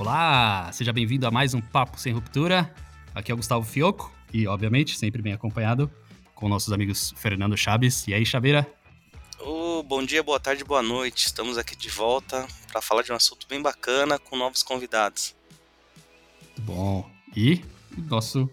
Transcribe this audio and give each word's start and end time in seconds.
Olá, 0.00 0.72
seja 0.72 0.94
bem-vindo 0.94 1.26
a 1.26 1.30
mais 1.30 1.52
um 1.52 1.60
Papo 1.60 2.00
Sem 2.00 2.10
Ruptura. 2.10 2.74
Aqui 3.14 3.30
é 3.30 3.34
o 3.34 3.36
Gustavo 3.36 3.66
Fioco 3.66 4.10
e, 4.32 4.46
obviamente, 4.46 4.96
sempre 4.96 5.20
bem 5.20 5.34
acompanhado 5.34 5.90
com 6.34 6.48
nossos 6.48 6.72
amigos 6.72 7.12
Fernando 7.18 7.54
Chaves. 7.54 8.08
E 8.08 8.14
aí, 8.14 8.24
Chaveira? 8.24 8.66
Oh, 9.38 9.82
bom 9.82 10.02
dia, 10.02 10.22
boa 10.22 10.40
tarde, 10.40 10.64
boa 10.64 10.80
noite. 10.82 11.26
Estamos 11.26 11.58
aqui 11.58 11.76
de 11.76 11.90
volta 11.90 12.48
para 12.72 12.80
falar 12.80 13.02
de 13.02 13.12
um 13.12 13.14
assunto 13.14 13.46
bem 13.46 13.60
bacana 13.60 14.18
com 14.18 14.38
novos 14.38 14.62
convidados. 14.62 15.36
Muito 16.46 16.62
bom. 16.62 17.10
E 17.36 17.62
nosso 18.08 18.48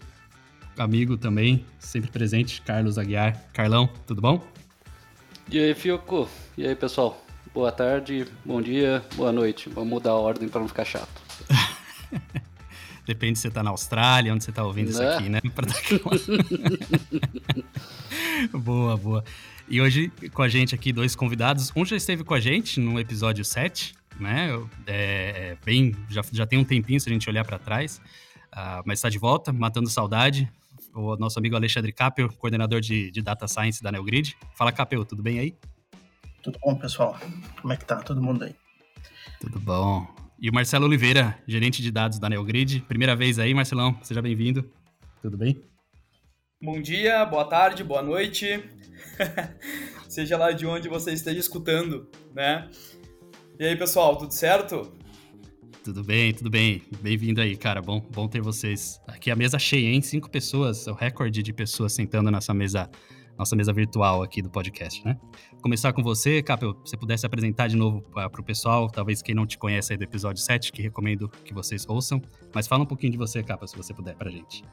amigo 0.76 1.16
também, 1.16 1.64
sempre 1.78 2.10
presente, 2.10 2.60
Carlos 2.60 2.98
Aguiar. 2.98 3.42
Carlão, 3.54 3.88
tudo 4.06 4.20
bom? 4.20 4.46
E 5.50 5.58
aí, 5.58 5.74
Fioco? 5.74 6.28
E 6.58 6.66
aí, 6.66 6.76
pessoal? 6.76 7.24
Boa 7.54 7.72
tarde, 7.72 8.26
bom 8.44 8.60
dia, 8.60 9.02
boa 9.16 9.32
noite. 9.32 9.70
Vamos 9.70 9.88
mudar 9.88 10.10
a 10.10 10.16
ordem 10.16 10.46
para 10.46 10.60
não 10.60 10.68
ficar 10.68 10.84
chato. 10.84 11.27
Depende 13.08 13.38
se 13.38 13.42
você 13.42 13.50
tá 13.50 13.62
na 13.62 13.70
Austrália, 13.70 14.34
onde 14.34 14.44
você 14.44 14.52
tá 14.52 14.62
ouvindo 14.62 14.90
isso 14.90 14.98
né? 14.98 15.14
aqui, 15.14 15.30
né? 15.30 15.40
Pra 15.54 15.66
dar 15.66 15.78
aquela... 15.78 16.02
boa, 18.60 18.98
boa. 18.98 19.24
E 19.66 19.80
hoje 19.80 20.12
com 20.34 20.42
a 20.42 20.48
gente 20.48 20.74
aqui 20.74 20.92
dois 20.92 21.16
convidados. 21.16 21.72
Um 21.74 21.86
já 21.86 21.96
esteve 21.96 22.22
com 22.22 22.34
a 22.34 22.40
gente 22.40 22.78
no 22.78 23.00
episódio 23.00 23.42
7, 23.46 23.94
né? 24.20 24.50
É, 24.86 24.92
é, 24.92 25.58
bem, 25.64 25.96
já, 26.10 26.20
já 26.30 26.46
tem 26.46 26.58
um 26.58 26.64
tempinho 26.64 27.00
se 27.00 27.08
a 27.08 27.12
gente 27.12 27.26
olhar 27.30 27.46
para 27.46 27.58
trás, 27.58 27.98
uh, 28.52 28.82
mas 28.84 28.98
está 28.98 29.08
de 29.08 29.18
volta, 29.18 29.54
matando 29.54 29.88
saudade. 29.88 30.46
O 30.94 31.16
nosso 31.16 31.38
amigo 31.38 31.56
Alexandre 31.56 31.90
Capel, 31.92 32.30
coordenador 32.34 32.82
de, 32.82 33.10
de 33.10 33.22
Data 33.22 33.48
Science 33.48 33.82
da 33.82 33.90
Neogrid. 33.90 34.36
Fala, 34.54 34.70
Capel, 34.70 35.02
tudo 35.06 35.22
bem 35.22 35.38
aí? 35.38 35.56
Tudo 36.42 36.58
bom, 36.62 36.74
pessoal? 36.74 37.18
Como 37.62 37.72
é 37.72 37.76
que 37.78 37.86
tá 37.86 37.96
todo 38.02 38.20
mundo 38.20 38.44
aí? 38.44 38.54
Tudo 39.40 39.58
bom. 39.58 40.27
E 40.40 40.48
o 40.48 40.54
Marcelo 40.54 40.86
Oliveira, 40.86 41.36
gerente 41.48 41.82
de 41.82 41.90
dados 41.90 42.20
da 42.20 42.28
Neogrid. 42.28 42.80
Primeira 42.82 43.16
vez 43.16 43.40
aí, 43.40 43.52
Marcelão, 43.52 43.98
seja 44.02 44.22
bem-vindo. 44.22 44.70
Tudo 45.20 45.36
bem? 45.36 45.60
Bom 46.62 46.80
dia, 46.80 47.24
boa 47.24 47.44
tarde, 47.44 47.82
boa 47.82 48.02
noite. 48.02 48.62
Seja 50.08 50.38
lá 50.38 50.52
de 50.52 50.64
onde 50.64 50.88
você 50.88 51.12
esteja 51.12 51.38
escutando, 51.40 52.08
né? 52.34 52.70
E 53.58 53.64
aí, 53.64 53.76
pessoal, 53.76 54.16
tudo 54.16 54.32
certo? 54.32 54.92
Tudo 55.82 56.04
bem, 56.04 56.32
tudo 56.32 56.48
bem. 56.48 56.82
Bem-vindo 57.00 57.40
aí, 57.40 57.56
cara. 57.56 57.82
Bom, 57.82 58.00
bom 58.00 58.28
ter 58.28 58.40
vocês. 58.40 59.00
Aqui 59.06 59.30
a 59.30 59.36
mesa 59.36 59.58
cheia, 59.58 59.88
hein? 59.88 60.00
Cinco 60.00 60.30
pessoas, 60.30 60.86
é 60.86 60.90
o 60.90 60.94
recorde 60.94 61.42
de 61.42 61.52
pessoas 61.52 61.92
sentando 61.92 62.30
nessa 62.30 62.54
mesa 62.54 62.88
nossa 63.38 63.54
mesa 63.54 63.72
virtual 63.72 64.22
aqui 64.22 64.42
do 64.42 64.50
podcast, 64.50 65.04
né? 65.04 65.16
Começar 65.60 65.92
com 65.92 66.02
você, 66.04 66.40
Capel, 66.40 66.72
se 66.84 66.90
você 66.90 66.96
pudesse 66.96 67.26
apresentar 67.26 67.66
de 67.66 67.76
novo 67.76 68.00
para 68.00 68.40
o 68.40 68.44
pessoal, 68.44 68.88
talvez 68.88 69.20
quem 69.20 69.34
não 69.34 69.44
te 69.44 69.58
conhece 69.58 69.92
aí 69.92 69.98
do 69.98 70.04
episódio 70.04 70.40
7, 70.40 70.70
que 70.70 70.80
recomendo 70.80 71.28
que 71.44 71.52
vocês 71.52 71.84
ouçam, 71.88 72.22
mas 72.54 72.68
fala 72.68 72.84
um 72.84 72.86
pouquinho 72.86 73.10
de 73.10 73.18
você, 73.18 73.42
Capel, 73.42 73.66
se 73.66 73.76
você 73.76 73.92
puder, 73.92 74.14
para 74.14 74.30
gente. 74.30 74.64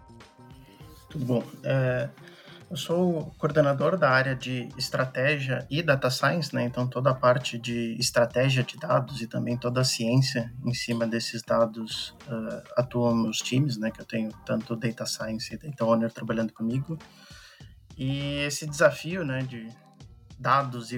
Tudo 1.09 1.25
bom. 1.25 1.43
É, 1.63 2.07
eu 2.69 2.77
sou 2.77 3.33
coordenador 3.39 3.97
da 3.97 4.11
área 4.11 4.35
de 4.35 4.69
estratégia 4.77 5.65
e 5.71 5.81
data 5.81 6.09
science, 6.11 6.53
né? 6.53 6.65
Então 6.65 6.87
toda 6.87 7.09
a 7.09 7.15
parte 7.15 7.57
de 7.57 7.95
estratégia 7.99 8.63
de 8.63 8.77
dados 8.77 9.21
e 9.21 9.27
também 9.27 9.57
toda 9.57 9.81
a 9.81 9.83
ciência 9.83 10.53
em 10.63 10.73
cima 10.73 11.07
desses 11.07 11.41
dados 11.41 12.15
uh, 12.27 12.63
atuam 12.77 13.15
nos 13.15 13.37
times, 13.39 13.77
né? 13.77 13.89
Que 13.89 14.01
eu 14.01 14.05
tenho 14.05 14.29
tanto 14.45 14.75
data 14.75 15.05
science 15.05 15.51
e 15.53 15.57
data 15.57 15.83
owner 15.83 16.11
trabalhando 16.11 16.53
comigo. 16.53 16.97
E 17.97 18.39
esse 18.39 18.67
desafio, 18.67 19.23
né, 19.23 19.41
de 19.43 19.69
dados 20.37 20.91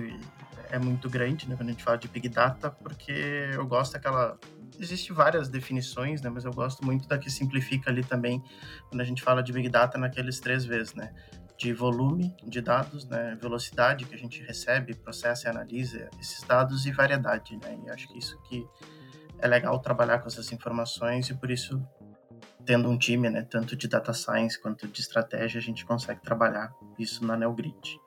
é 0.69 0.79
muito 0.79 1.09
grande, 1.09 1.47
né, 1.47 1.55
quando 1.55 1.69
a 1.69 1.71
gente 1.71 1.83
fala 1.83 1.97
de 1.97 2.07
big 2.07 2.27
data, 2.29 2.69
porque 2.69 3.11
eu 3.53 3.65
gosto 3.65 3.93
daquela 3.93 4.37
Existem 4.79 5.15
várias 5.15 5.49
definições, 5.49 6.21
né, 6.21 6.29
mas 6.29 6.45
eu 6.45 6.53
gosto 6.53 6.85
muito 6.85 7.07
da 7.07 7.17
que 7.17 7.31
simplifica 7.31 7.89
ali 7.89 8.03
também 8.03 8.43
quando 8.89 9.01
a 9.01 9.03
gente 9.03 9.23
fala 9.23 9.41
de 9.41 9.51
big 9.51 9.69
data 9.69 9.97
naqueles 9.97 10.39
três 10.39 10.65
vezes, 10.65 10.93
né? 10.93 11.13
De 11.57 11.73
volume 11.73 12.35
de 12.43 12.61
dados, 12.61 13.07
né, 13.07 13.35
velocidade 13.41 14.05
que 14.05 14.13
a 14.13 14.17
gente 14.17 14.43
recebe, 14.43 14.93
processa 14.93 15.47
e 15.47 15.49
analisa 15.49 16.09
esses 16.19 16.43
dados 16.43 16.85
e 16.85 16.91
variedade, 16.91 17.57
né? 17.57 17.79
E 17.85 17.89
acho 17.89 18.07
que 18.07 18.19
isso 18.19 18.39
que 18.43 18.67
é 19.39 19.47
legal 19.47 19.79
trabalhar 19.79 20.19
com 20.19 20.27
essas 20.27 20.51
informações 20.51 21.29
e 21.29 21.33
por 21.33 21.49
isso 21.49 21.81
tendo 22.63 22.89
um 22.89 22.97
time, 22.97 23.29
né, 23.29 23.43
tanto 23.43 23.75
de 23.75 23.87
data 23.87 24.13
science 24.13 24.61
quanto 24.61 24.87
de 24.87 24.99
estratégia, 24.99 25.57
a 25.57 25.63
gente 25.63 25.85
consegue 25.85 26.21
trabalhar 26.21 26.71
isso 26.99 27.25
na 27.25 27.37
NeoGrid. 27.37 27.97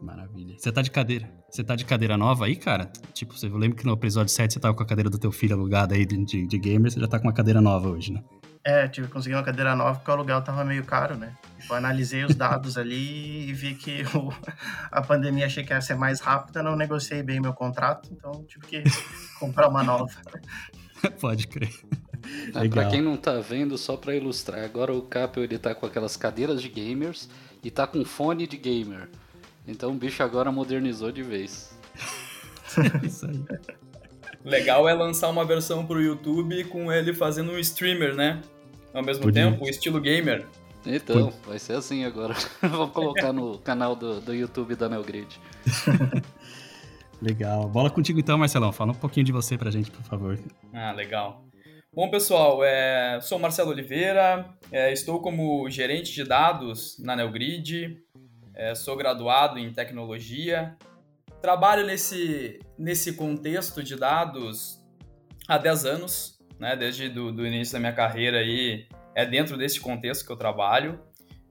Maravilha. 0.00 0.56
Você 0.58 0.70
tá 0.70 0.80
de 0.80 0.90
cadeira? 0.90 1.28
Você 1.50 1.64
tá 1.64 1.74
de 1.74 1.84
cadeira 1.84 2.16
nova 2.16 2.46
aí, 2.46 2.56
cara? 2.56 2.90
Tipo, 3.12 3.36
você 3.36 3.48
lembra 3.48 3.76
que 3.76 3.86
no 3.86 3.92
episódio 3.92 4.32
7 4.32 4.54
você 4.54 4.60
tava 4.60 4.74
com 4.74 4.82
a 4.82 4.86
cadeira 4.86 5.10
do 5.10 5.18
teu 5.18 5.32
filho 5.32 5.54
alugada 5.54 5.94
aí 5.94 6.06
de, 6.06 6.24
de, 6.24 6.46
de 6.46 6.58
gamer, 6.58 6.90
você 6.90 7.00
já 7.00 7.08
tá 7.08 7.18
com 7.18 7.26
uma 7.26 7.32
cadeira 7.32 7.60
nova 7.60 7.88
hoje, 7.88 8.12
né? 8.12 8.22
É, 8.64 8.86
tive 8.86 9.06
que 9.06 9.12
conseguir 9.12 9.34
uma 9.34 9.42
cadeira 9.42 9.74
nova 9.74 9.94
porque 9.94 10.10
o 10.10 10.14
aluguel 10.14 10.42
tava 10.42 10.64
meio 10.64 10.84
caro, 10.84 11.16
né? 11.16 11.34
Eu 11.68 11.76
analisei 11.76 12.24
os 12.24 12.34
dados 12.34 12.76
ali 12.78 13.48
e 13.48 13.52
vi 13.52 13.74
que 13.74 14.02
o, 14.14 14.32
a 14.90 15.00
pandemia 15.00 15.46
achei 15.46 15.64
que 15.64 15.72
ia 15.72 15.80
ser 15.80 15.94
mais 15.94 16.20
rápida, 16.20 16.62
não 16.62 16.76
negociei 16.76 17.22
bem 17.22 17.40
meu 17.40 17.54
contrato, 17.54 18.08
então 18.12 18.44
tive 18.44 18.66
que 18.66 18.84
comprar 19.38 19.68
uma 19.68 19.82
nova. 19.82 20.10
Pode 21.20 21.46
crer. 21.46 21.72
Ah, 22.54 22.68
pra 22.68 22.86
quem 22.86 23.00
não 23.00 23.16
tá 23.16 23.38
vendo, 23.40 23.78
só 23.78 23.96
pra 23.96 24.14
ilustrar, 24.14 24.64
agora 24.64 24.92
o 24.92 25.02
Capel 25.02 25.44
ele 25.44 25.58
tá 25.58 25.74
com 25.74 25.86
aquelas 25.86 26.16
cadeiras 26.16 26.60
de 26.60 26.68
gamers 26.68 27.28
e 27.62 27.70
tá 27.70 27.86
com 27.86 28.04
fone 28.04 28.46
de 28.46 28.56
gamer. 28.56 29.08
Então 29.68 29.90
o 29.90 29.94
bicho 29.94 30.22
agora 30.22 30.50
modernizou 30.50 31.12
de 31.12 31.22
vez. 31.22 31.78
Isso 33.04 33.26
aí. 33.26 33.44
Legal 34.44 34.88
é 34.88 34.94
lançar 34.94 35.28
uma 35.28 35.44
versão 35.44 35.84
pro 35.84 36.00
YouTube 36.00 36.64
com 36.64 36.90
ele 36.90 37.12
fazendo 37.12 37.52
um 37.52 37.58
streamer, 37.58 38.14
né? 38.14 38.40
Ao 38.94 39.02
mesmo 39.02 39.24
Podia. 39.24 39.50
tempo, 39.50 39.68
estilo 39.68 40.00
gamer. 40.00 40.46
Então, 40.86 41.32
vai 41.46 41.58
ser 41.58 41.74
assim 41.74 42.04
agora. 42.04 42.34
Vou 42.62 42.88
colocar 42.88 43.32
no 43.32 43.58
canal 43.58 43.94
do, 43.94 44.20
do 44.20 44.34
YouTube 44.34 44.74
da 44.74 44.88
Neogrid. 44.88 45.38
legal. 47.20 47.68
Bola 47.68 47.90
contigo 47.90 48.18
então, 48.18 48.38
Marcelão. 48.38 48.72
Fala 48.72 48.92
um 48.92 48.94
pouquinho 48.94 49.26
de 49.26 49.32
você 49.32 49.58
pra 49.58 49.70
gente, 49.70 49.90
por 49.90 50.02
favor. 50.04 50.38
Ah, 50.72 50.92
legal. 50.92 51.44
Bom, 51.92 52.08
pessoal, 52.08 52.62
é, 52.62 53.18
sou 53.20 53.38
Marcelo 53.38 53.70
Oliveira, 53.70 54.48
é, 54.70 54.92
estou 54.92 55.20
como 55.20 55.68
gerente 55.68 56.12
de 56.12 56.22
dados 56.22 56.96
na 57.00 57.16
Neogrid, 57.16 57.98
é, 58.58 58.74
sou 58.74 58.96
graduado 58.96 59.56
em 59.58 59.72
tecnologia, 59.72 60.76
trabalho 61.40 61.86
nesse, 61.86 62.58
nesse 62.76 63.12
contexto 63.12 63.82
de 63.84 63.94
dados 63.94 64.82
há 65.46 65.56
10 65.56 65.84
anos, 65.86 66.38
né, 66.58 66.74
desde 66.74 67.08
do, 67.08 67.30
do 67.30 67.46
início 67.46 67.72
da 67.72 67.78
minha 67.78 67.92
carreira 67.92 68.38
aí, 68.38 68.88
é 69.14 69.24
dentro 69.24 69.56
desse 69.56 69.78
contexto 69.78 70.26
que 70.26 70.32
eu 70.32 70.36
trabalho. 70.36 71.00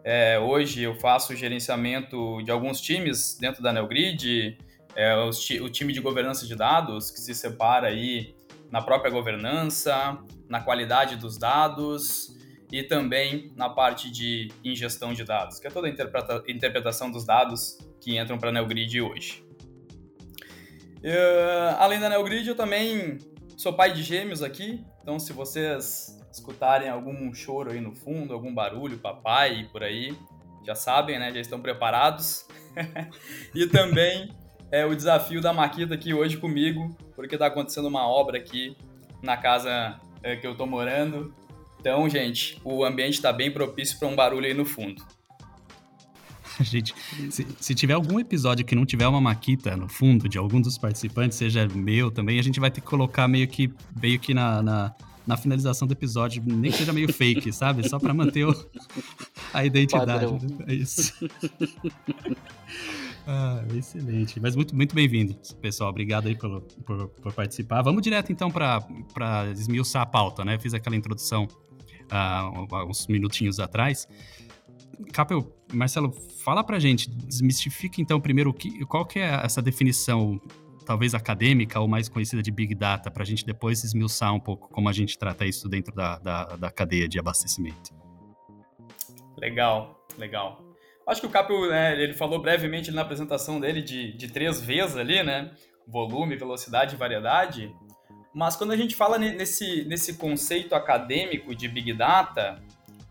É, 0.04 0.38
hoje 0.38 0.84
eu 0.84 0.96
faço 0.96 1.36
gerenciamento 1.36 2.42
de 2.44 2.52
alguns 2.52 2.82
times 2.82 3.38
dentro 3.40 3.64
da 3.64 3.72
Neogrid, 3.72 4.58
é, 4.94 5.16
o, 5.16 5.30
o 5.64 5.70
time 5.70 5.94
de 5.94 6.02
governança 6.02 6.46
de 6.46 6.56
dados, 6.56 7.10
que 7.10 7.20
se 7.22 7.34
separa 7.34 7.88
aí 7.88 8.36
na 8.70 8.82
própria 8.82 9.10
governança, 9.10 10.18
na 10.50 10.60
qualidade 10.60 11.16
dos 11.16 11.38
dados 11.38 12.37
e 12.72 12.84
também 12.84 13.52
na 13.56 13.70
parte 13.70 14.12
de 14.12 14.52
ingestão 14.64 15.14
de 15.14 15.24
dados, 15.24 15.60
que 15.60 15.68
é 15.68 15.70
toda 15.70 15.88
a 15.88 15.90
interpreta 15.90 16.44
interpretação 16.48 17.10
dos 17.10 17.26
dados 17.26 17.78
que 18.02 18.18
entram 18.18 18.38
para 18.38 18.50
a 18.50 18.52
NeoGrid 18.52 19.02
hoje. 19.02 19.44
Uh, 20.98 21.76
além 21.78 22.00
da 22.00 22.10
NeoGrid, 22.10 22.50
eu 22.50 22.56
também 22.56 23.18
sou 23.56 23.74
pai 23.74 23.94
de 23.94 24.04
gêmeos 24.04 24.44
aqui, 24.44 24.84
então 25.02 25.20
se 25.20 25.32
vocês 25.32 26.18
escutarem 26.32 26.90
algum 26.90 27.34
choro 27.34 27.72
aí 27.72 27.80
no 27.80 27.96
fundo, 27.96 28.34
algum 28.34 28.54
barulho, 28.54 28.98
papai 28.98 29.62
e 29.62 29.64
por 29.66 29.84
aí, 29.84 30.18
já 30.66 30.76
sabem, 30.76 31.18
né? 31.18 31.32
Já 31.34 31.40
estão 31.40 31.62
preparados. 31.62 32.46
e 33.56 33.66
também 33.68 34.36
é 34.70 34.86
o 34.86 34.94
desafio 34.94 35.42
da 35.42 35.54
Maquita 35.54 35.94
aqui 35.94 36.14
hoje 36.14 36.38
comigo, 36.38 36.96
porque 37.16 37.36
está 37.36 37.48
acontecendo 37.48 37.88
uma 37.88 38.06
obra 38.08 38.38
aqui 38.38 38.76
na 39.24 39.38
casa 39.38 40.00
é, 40.22 40.36
que 40.36 40.46
eu 40.46 40.52
estou 40.52 40.68
morando. 40.68 41.34
Então, 41.80 42.10
gente, 42.10 42.60
o 42.64 42.84
ambiente 42.84 43.14
está 43.14 43.32
bem 43.32 43.52
propício 43.52 43.98
para 43.98 44.08
um 44.08 44.16
barulho 44.16 44.46
aí 44.46 44.54
no 44.54 44.66
fundo. 44.66 45.04
Gente, 46.62 46.94
se, 47.30 47.46
se, 47.60 47.76
tiver 47.76 47.94
algum 47.94 48.20
episódio 48.20 48.66
que 48.66 48.76
não 48.76 48.86
tiver 48.86 49.08
uma 49.08 49.22
maquita 49.22 49.76
no 49.78 49.88
fundo 49.88 50.28
de 50.28 50.38
algum 50.38 50.60
dos 50.60 50.78
participantes, 50.78 51.38
seja 51.38 51.68
meu 51.68 52.10
também, 52.10 52.40
a 52.40 52.42
gente 52.42 52.60
vai 52.60 52.72
ter 52.72 52.82
que 52.82 52.88
colocar 52.88 53.28
meio 53.28 53.48
que, 53.48 53.72
meio 54.02 54.20
que 54.20 54.34
na, 54.34 54.62
na, 54.62 54.96
na 55.26 55.38
finalização 55.38 55.88
do 55.88 55.92
episódio, 55.92 56.42
nem 56.46 56.72
que 56.72 56.78
seja 56.78 56.94
meio 56.94 57.12
fake, 57.12 57.52
sabe? 57.54 57.88
Só 57.88 58.00
para 58.00 58.14
manter 58.14 58.46
o, 58.46 58.70
a 59.54 59.66
identidade. 59.66 60.26
É 60.66 60.74
isso. 60.74 61.14
Ah, 63.30 63.62
excelente. 63.76 64.40
Mas 64.40 64.56
muito, 64.56 64.74
muito 64.74 64.96
bem-vindo, 64.96 65.36
pessoal. 65.60 65.90
Obrigado 65.90 66.30
aí 66.30 66.36
por, 66.36 66.62
por, 66.62 67.10
por, 67.10 67.34
participar. 67.34 67.82
Vamos 67.82 68.02
direto 68.02 68.32
então 68.32 68.50
para 68.50 69.52
esmiuçar 69.52 70.02
a 70.02 70.06
pauta, 70.06 70.46
né? 70.46 70.56
Eu 70.56 70.60
fiz 70.62 70.74
aquela 70.74 70.96
introdução 70.96 71.46
uh, 72.12 72.90
uns 72.90 73.08
minutinhos 73.08 73.60
atrás. 73.60 74.08
Capel, 75.14 75.56
Marcelo, 75.74 76.12
fala 76.44 76.64
pra 76.64 76.80
gente, 76.80 77.10
desmistifica 77.10 78.02
então 78.02 78.20
primeiro 78.20 78.54
que, 78.54 78.86
qual 78.86 79.06
que 79.06 79.20
é 79.20 79.42
essa 79.44 79.62
definição 79.62 80.42
talvez 80.86 81.14
acadêmica 81.14 81.80
ou 81.82 81.88
mais 81.88 82.08
conhecida 82.08 82.42
de 82.42 82.50
Big 82.50 82.74
Data, 82.74 83.12
para 83.12 83.22
a 83.22 83.26
gente 83.26 83.46
depois 83.46 83.84
esmiuçar 83.84 84.34
um 84.34 84.40
pouco 84.40 84.70
como 84.70 84.88
a 84.88 84.94
gente 84.94 85.18
trata 85.20 85.46
isso 85.46 85.68
dentro 85.68 85.94
da, 85.94 86.18
da, 86.18 86.44
da 86.56 86.72
cadeia 86.72 87.10
de 87.10 87.20
abastecimento. 87.20 87.94
Legal, 89.38 90.08
legal. 90.18 90.64
Acho 91.06 91.22
que 91.22 91.28
o 91.28 91.30
Capio, 91.30 91.70
né, 91.70 92.02
ele 92.02 92.14
falou 92.14 92.42
brevemente 92.42 92.90
na 92.92 93.02
apresentação 93.02 93.60
dele 93.60 93.82
de, 93.82 94.14
de 94.14 94.30
três 94.30 94.62
vezes 94.62 94.96
ali, 94.96 95.22
né? 95.24 95.52
Volume, 95.86 96.36
velocidade 96.36 96.96
e 96.96 96.98
variedade. 96.98 97.74
Mas 98.38 98.56
quando 98.56 98.72
a 98.72 98.78
gente 98.78 98.96
fala 98.96 99.18
nesse, 99.18 99.84
nesse 99.86 100.14
conceito 100.14 100.76
acadêmico 100.76 101.56
de 101.56 101.68
Big 101.68 101.92
Data, 101.92 102.62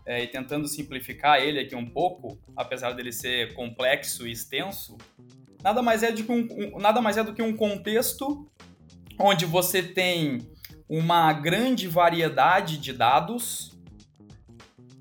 é, 0.05 0.23
e 0.23 0.27
tentando 0.27 0.69
simplificar 0.69 1.41
ele 1.41 1.59
aqui 1.59 1.75
um 1.75 1.85
pouco, 1.85 2.39
apesar 2.55 2.93
dele 2.93 3.11
ser 3.11 3.53
complexo 3.53 4.25
e 4.25 4.31
extenso, 4.31 4.97
nada 5.61 5.81
mais 5.81 6.01
é, 6.01 6.13
de 6.13 6.23
que 6.23 6.31
um, 6.31 6.47
um, 6.49 6.79
nada 6.79 7.01
mais 7.01 7.17
é 7.17 7.25
do 7.25 7.33
que 7.33 7.41
um 7.41 7.53
contexto 7.53 8.49
onde 9.19 9.45
você 9.45 9.83
tem 9.83 10.49
uma 10.87 11.33
grande 11.33 11.89
variedade 11.89 12.77
de 12.77 12.93
dados 12.93 13.77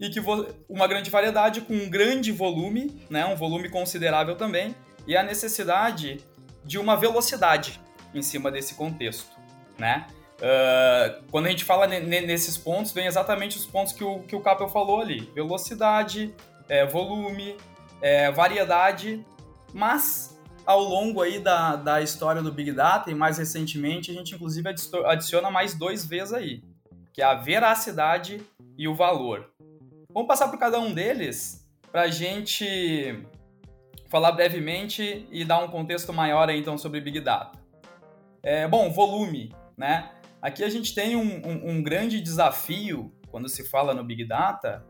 e 0.00 0.11
que 0.11 0.20
uma 0.69 0.88
grande 0.88 1.08
variedade 1.08 1.61
com 1.61 1.73
um 1.73 1.88
grande 1.88 2.32
volume, 2.32 3.00
né, 3.08 3.25
um 3.26 3.37
volume 3.37 3.69
considerável 3.69 4.34
também, 4.34 4.75
e 5.06 5.17
a 5.17 5.23
necessidade 5.23 6.19
de 6.64 6.78
uma 6.78 6.96
velocidade 6.96 7.81
em 8.12 8.23
cima 8.23 8.50
desse 8.50 8.75
contexto, 8.75 9.31
né? 9.78 10.08
Uh, 10.37 11.23
quando 11.31 11.47
a 11.47 11.49
gente 11.49 11.65
fala 11.65 11.87
nesses 11.87 12.59
pontos, 12.59 12.93
vem 12.93 13.06
exatamente 13.06 13.56
os 13.56 13.65
pontos 13.65 13.93
que 13.93 14.05
o, 14.05 14.21
que 14.21 14.37
o 14.37 14.41
Capel 14.41 14.69
falou 14.69 15.00
ali: 15.00 15.21
velocidade, 15.35 16.35
é, 16.69 16.85
volume, 16.85 17.56
é, 18.03 18.31
variedade, 18.31 19.25
mas 19.73 20.38
ao 20.67 20.81
longo 20.81 21.23
aí 21.23 21.38
da, 21.38 21.77
da 21.77 22.03
história 22.03 22.43
do 22.43 22.53
Big 22.53 22.73
Data 22.73 23.11
e 23.11 23.15
mais 23.15 23.38
recentemente, 23.38 24.11
a 24.11 24.15
gente 24.15 24.35
inclusive 24.35 24.69
adiciona 25.06 25.50
mais 25.50 25.75
dois 25.75 26.05
vezes 26.05 26.35
aí, 26.35 26.62
que 27.12 27.23
é 27.23 27.25
a 27.25 27.35
veracidade 27.35 28.43
e 28.77 28.87
o 28.88 28.94
valor. 28.94 29.49
Vamos 30.12 30.29
passar 30.29 30.49
por 30.49 30.59
cada 30.59 30.79
um 30.79 30.93
deles 30.93 31.65
para 31.91 32.03
a 32.03 32.09
gente 32.09 33.25
falar 34.09 34.33
brevemente 34.33 35.27
e 35.31 35.44
dar 35.44 35.59
um 35.59 35.69
contexto 35.69 36.12
maior 36.12 36.49
aí, 36.49 36.59
então 36.59 36.77
sobre 36.77 37.00
Big 37.00 37.21
Data. 37.21 37.59
É, 38.43 38.67
bom, 38.67 38.91
volume, 38.91 39.55
né? 39.77 40.11
Aqui 40.41 40.62
a 40.62 40.69
gente 40.69 40.94
tem 40.94 41.17
um, 41.17 41.47
um, 41.47 41.71
um 41.71 41.83
grande 41.83 42.21
desafio 42.21 43.12
quando 43.29 43.49
se 43.49 43.69
fala 43.69 43.94
no 43.94 44.05
Big 44.05 44.27
Data, 44.27 44.87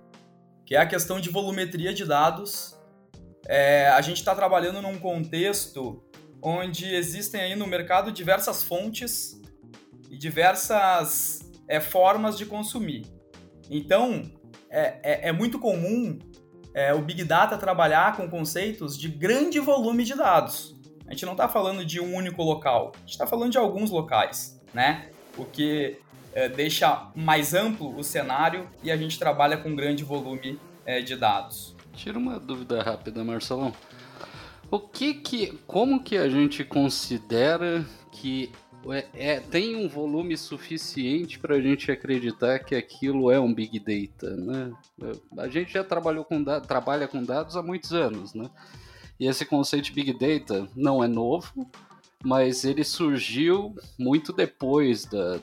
que 0.65 0.75
é 0.75 0.79
a 0.79 0.87
questão 0.87 1.21
de 1.21 1.31
volumetria 1.31 1.95
de 1.95 2.05
dados. 2.05 2.79
É, 3.47 3.89
a 3.89 4.01
gente 4.01 4.19
está 4.19 4.35
trabalhando 4.35 4.83
num 4.83 4.99
contexto 4.99 6.03
onde 6.43 6.95
existem 6.95 7.41
aí 7.41 7.57
no 7.57 7.67
mercado 7.67 8.13
diversas 8.13 8.63
fontes 8.63 9.41
e 10.11 10.17
diversas 10.17 11.41
é, 11.69 11.81
formas 11.81 12.37
de 12.37 12.47
consumir. 12.47 13.07
Então, 13.71 14.23
é, 14.71 15.01
é, 15.03 15.29
é 15.29 15.33
muito 15.33 15.59
comum 15.59 16.19
é, 16.75 16.93
o 16.93 17.01
Big 17.01 17.25
Data 17.25 17.57
trabalhar 17.57 18.17
com 18.17 18.29
conceitos 18.29 18.99
de 18.99 19.09
grande 19.09 19.59
volume 19.59 20.05
de 20.05 20.15
dados. 20.15 20.77
A 21.07 21.13
gente 21.13 21.25
não 21.25 21.33
está 21.33 21.49
falando 21.49 21.85
de 21.85 22.01
um 22.01 22.15
único 22.15 22.43
local, 22.43 22.93
a 22.95 22.99
gente 22.99 23.11
está 23.11 23.27
falando 23.27 23.53
de 23.53 23.59
alguns 23.59 23.91
locais, 23.91 24.61
né? 24.75 25.11
O 25.37 25.45
que 25.45 25.99
é, 26.33 26.49
deixa 26.49 27.09
mais 27.15 27.55
amplo 27.55 27.97
o 27.97 28.05
cenário 28.05 28.69
e 28.83 28.91
a 28.91 28.97
gente 28.97 29.19
trabalha 29.19 29.57
com 29.57 29.75
grande 29.75 30.05
volume 30.05 30.59
é, 30.85 31.01
de 31.01 31.17
dados. 31.17 31.75
Tira 31.95 32.19
uma 32.19 32.39
dúvida 32.39 32.83
rápida, 32.83 33.25
Marcelão. 33.25 33.73
O 34.71 34.79
que 34.79 35.15
que, 35.15 35.59
como 35.67 36.03
que 36.03 36.17
a 36.17 36.29
gente 36.29 36.65
considera 36.65 37.87
que 38.13 38.53
é, 38.93 39.07
é 39.15 39.41
tem 39.41 39.77
um 39.77 39.89
volume 39.89 40.37
suficiente 40.37 41.39
para 41.39 41.57
a 41.57 41.61
gente 41.61 41.91
acreditar 41.91 42.59
que 42.59 42.75
aquilo 42.75 43.31
é 43.31 43.41
um 43.41 43.53
big 43.53 43.79
data, 43.79 44.37
né? 44.37 44.73
A 45.39 45.49
gente 45.49 45.73
já 45.73 45.83
trabalhou 45.83 46.25
com 46.25 46.45
trabalha 46.61 47.09
com 47.09 47.23
dados 47.23 47.57
há 47.57 47.63
muitos 47.63 47.93
anos, 47.93 48.35
né? 48.35 48.51
E 49.19 49.27
esse 49.27 49.47
conceito 49.47 49.87
de 49.87 49.93
big 49.93 50.13
data 50.13 50.69
não 50.77 51.03
é 51.03 51.09
novo, 51.09 51.67
mas 52.27 52.65
ele 52.65 52.83
surgiu 52.83 53.73
muito 53.97 54.33
depois 54.33 55.05
da, 55.05 55.39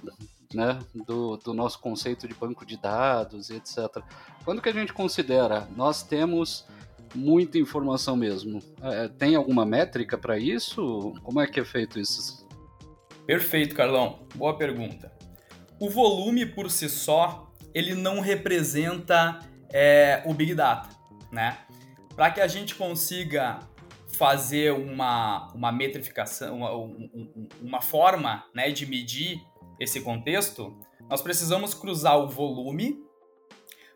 né, 0.53 0.79
do, 1.07 1.37
do, 1.37 1.53
nosso 1.53 1.79
conceito 1.79 2.27
de 2.27 2.33
banco 2.33 2.65
de 2.65 2.75
dados 2.75 3.49
etc. 3.49 4.03
Quando 4.43 4.61
que 4.61 4.67
a 4.67 4.73
gente 4.73 4.91
considera, 4.91 5.65
nós 5.77 6.03
temos 6.03 6.67
muita 7.15 7.57
informação 7.57 8.17
mesmo, 8.17 8.61
é, 8.81 9.07
tem 9.07 9.33
alguma 9.33 9.65
métrica 9.65 10.17
para 10.17 10.37
isso? 10.37 11.13
Como 11.23 11.39
é 11.39 11.47
que 11.47 11.57
é 11.57 11.63
feito 11.63 11.97
isso? 11.97 12.45
Perfeito, 13.25 13.73
Carlão. 13.75 14.19
Boa 14.35 14.57
pergunta. 14.57 15.09
O 15.79 15.89
volume 15.89 16.45
por 16.45 16.69
si 16.69 16.89
só, 16.89 17.49
ele 17.73 17.95
não 17.95 18.19
representa 18.19 19.39
é, 19.71 20.21
o 20.25 20.33
Big 20.33 20.53
Data, 20.53 20.89
né? 21.31 21.59
Para 22.13 22.29
que 22.29 22.41
a 22.41 22.47
gente 22.47 22.75
consiga 22.75 23.61
fazer 24.15 24.73
uma, 24.73 25.51
uma 25.53 25.71
metrificação, 25.71 26.57
uma, 26.57 26.71
uma 27.61 27.81
forma 27.81 28.45
né, 28.53 28.71
de 28.71 28.85
medir 28.85 29.41
esse 29.79 30.01
contexto, 30.01 30.77
nós 31.09 31.21
precisamos 31.21 31.73
cruzar 31.73 32.17
o 32.17 32.27
volume 32.27 33.03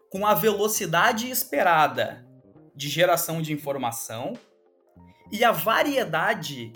com 0.09 0.25
a 0.25 0.33
velocidade 0.33 1.29
esperada 1.29 2.25
de 2.75 2.89
geração 2.89 3.41
de 3.41 3.53
informação 3.53 4.33
e 5.31 5.43
a 5.43 5.51
variedade 5.51 6.71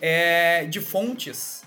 é, 0.00 0.66
de 0.66 0.80
fontes 0.80 1.62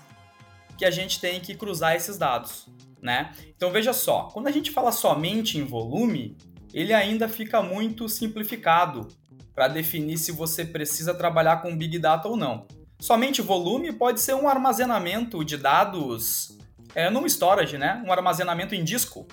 que 0.78 0.84
a 0.84 0.90
gente 0.90 1.20
tem 1.20 1.40
que 1.40 1.54
cruzar 1.54 1.94
esses 1.94 2.16
dados, 2.16 2.68
né? 3.00 3.32
Então 3.56 3.70
veja 3.70 3.92
só, 3.92 4.24
quando 4.32 4.46
a 4.46 4.50
gente 4.50 4.70
fala 4.70 4.92
somente 4.92 5.58
em 5.58 5.64
volume, 5.64 6.36
ele 6.72 6.92
ainda 6.92 7.28
fica 7.28 7.62
muito 7.62 8.08
simplificado, 8.08 9.08
para 9.54 9.68
definir 9.68 10.18
se 10.18 10.32
você 10.32 10.64
precisa 10.64 11.14
trabalhar 11.14 11.62
com 11.62 11.76
Big 11.76 11.98
Data 11.98 12.28
ou 12.28 12.36
não. 12.36 12.66
Somente 13.00 13.42
volume 13.42 13.92
pode 13.92 14.20
ser 14.20 14.34
um 14.34 14.48
armazenamento 14.48 15.44
de 15.44 15.56
dados 15.56 16.56
é, 16.94 17.10
num 17.10 17.26
storage, 17.26 17.76
né? 17.76 18.02
Um 18.06 18.12
armazenamento 18.12 18.74
em 18.74 18.84
disco, 18.84 19.26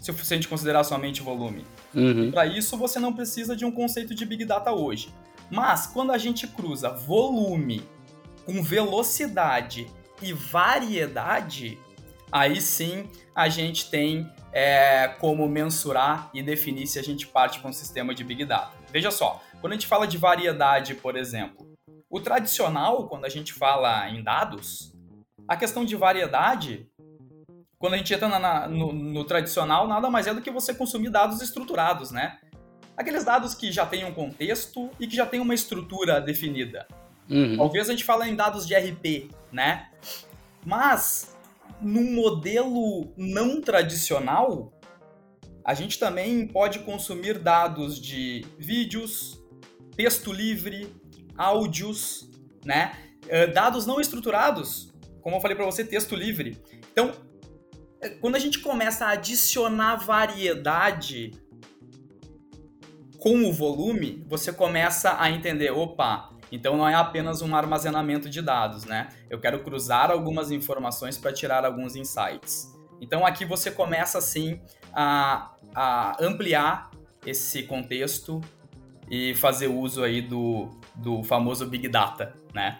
se 0.00 0.10
a 0.10 0.36
gente 0.36 0.48
considerar 0.48 0.84
somente 0.84 1.20
volume. 1.20 1.64
Uhum. 1.94 2.30
Para 2.30 2.46
isso, 2.46 2.76
você 2.76 2.98
não 2.98 3.12
precisa 3.12 3.56
de 3.56 3.64
um 3.64 3.70
conceito 3.70 4.14
de 4.14 4.24
Big 4.24 4.44
Data 4.44 4.72
hoje. 4.72 5.12
Mas, 5.50 5.86
quando 5.86 6.12
a 6.12 6.18
gente 6.18 6.46
cruza 6.46 6.90
volume 6.90 7.82
com 8.46 8.62
velocidade 8.62 9.88
e 10.22 10.32
variedade, 10.32 11.78
aí 12.30 12.60
sim 12.60 13.08
a 13.34 13.48
gente 13.48 13.90
tem 13.90 14.30
é, 14.52 15.08
como 15.18 15.48
mensurar 15.48 16.30
e 16.32 16.42
definir 16.42 16.86
se 16.86 16.98
a 16.98 17.02
gente 17.02 17.26
parte 17.26 17.60
para 17.60 17.70
um 17.70 17.72
sistema 17.72 18.14
de 18.14 18.22
Big 18.22 18.44
Data. 18.44 18.72
Veja 18.92 19.10
só, 19.10 19.42
quando 19.60 19.72
a 19.72 19.76
gente 19.76 19.86
fala 19.86 20.06
de 20.06 20.16
variedade, 20.16 20.94
por 20.94 21.16
exemplo, 21.16 21.70
o 22.08 22.20
tradicional, 22.20 23.08
quando 23.08 23.24
a 23.24 23.28
gente 23.28 23.52
fala 23.52 24.08
em 24.08 24.22
dados, 24.22 24.92
a 25.46 25.56
questão 25.56 25.84
de 25.84 25.94
variedade, 25.96 26.88
quando 27.78 27.94
a 27.94 27.96
gente 27.96 28.12
entra 28.12 28.28
na, 28.28 28.68
no, 28.68 28.92
no, 28.92 29.24
tradicional, 29.24 29.86
nada 29.86 30.10
mais 30.10 30.26
é 30.26 30.34
do 30.34 30.42
que 30.42 30.50
você 30.50 30.74
consumir 30.74 31.10
dados 31.10 31.40
estruturados, 31.40 32.10
né? 32.10 32.38
Aqueles 32.96 33.24
dados 33.24 33.54
que 33.54 33.72
já 33.72 33.86
têm 33.86 34.04
um 34.04 34.12
contexto 34.12 34.90
e 34.98 35.06
que 35.06 35.16
já 35.16 35.24
têm 35.24 35.40
uma 35.40 35.54
estrutura 35.54 36.20
definida. 36.20 36.86
Uhum. 37.28 37.56
Talvez 37.56 37.88
a 37.88 37.92
gente 37.92 38.04
fale 38.04 38.28
em 38.28 38.36
dados 38.36 38.66
de 38.66 38.74
RP, 38.74 39.30
né? 39.50 39.88
Mas, 40.64 41.36
num 41.80 42.12
modelo 42.12 43.12
não 43.16 43.60
tradicional, 43.60 44.72
a 45.64 45.72
gente 45.72 45.98
também 45.98 46.46
pode 46.46 46.80
consumir 46.80 47.38
dados 47.38 47.98
de 47.98 48.44
vídeos, 48.58 49.39
texto 50.00 50.32
livre, 50.32 50.90
áudios, 51.36 52.30
né? 52.64 52.92
Uh, 53.26 53.52
dados 53.52 53.84
não 53.84 54.00
estruturados, 54.00 54.90
como 55.20 55.36
eu 55.36 55.40
falei 55.42 55.54
para 55.54 55.66
você, 55.66 55.84
texto 55.84 56.16
livre. 56.16 56.58
Então, 56.90 57.12
é, 58.00 58.08
quando 58.08 58.36
a 58.36 58.38
gente 58.38 58.60
começa 58.60 59.04
a 59.04 59.10
adicionar 59.10 59.96
variedade 59.96 61.32
com 63.18 63.44
o 63.44 63.52
volume, 63.52 64.24
você 64.26 64.50
começa 64.50 65.20
a 65.20 65.30
entender, 65.30 65.70
opa, 65.70 66.30
então 66.50 66.78
não 66.78 66.88
é 66.88 66.94
apenas 66.94 67.42
um 67.42 67.54
armazenamento 67.54 68.30
de 68.30 68.40
dados, 68.40 68.86
né? 68.86 69.10
Eu 69.28 69.38
quero 69.38 69.62
cruzar 69.62 70.10
algumas 70.10 70.50
informações 70.50 71.18
para 71.18 71.30
tirar 71.30 71.62
alguns 71.66 71.94
insights. 71.94 72.74
Então 73.02 73.26
aqui 73.26 73.44
você 73.44 73.70
começa 73.70 74.16
assim 74.16 74.62
a, 74.94 75.54
a 75.74 76.16
ampliar 76.24 76.90
esse 77.26 77.64
contexto 77.64 78.40
e 79.10 79.34
fazer 79.34 79.66
uso 79.66 80.04
aí 80.04 80.22
do, 80.22 80.70
do 80.94 81.22
famoso 81.24 81.66
Big 81.66 81.88
Data, 81.88 82.34
né? 82.54 82.78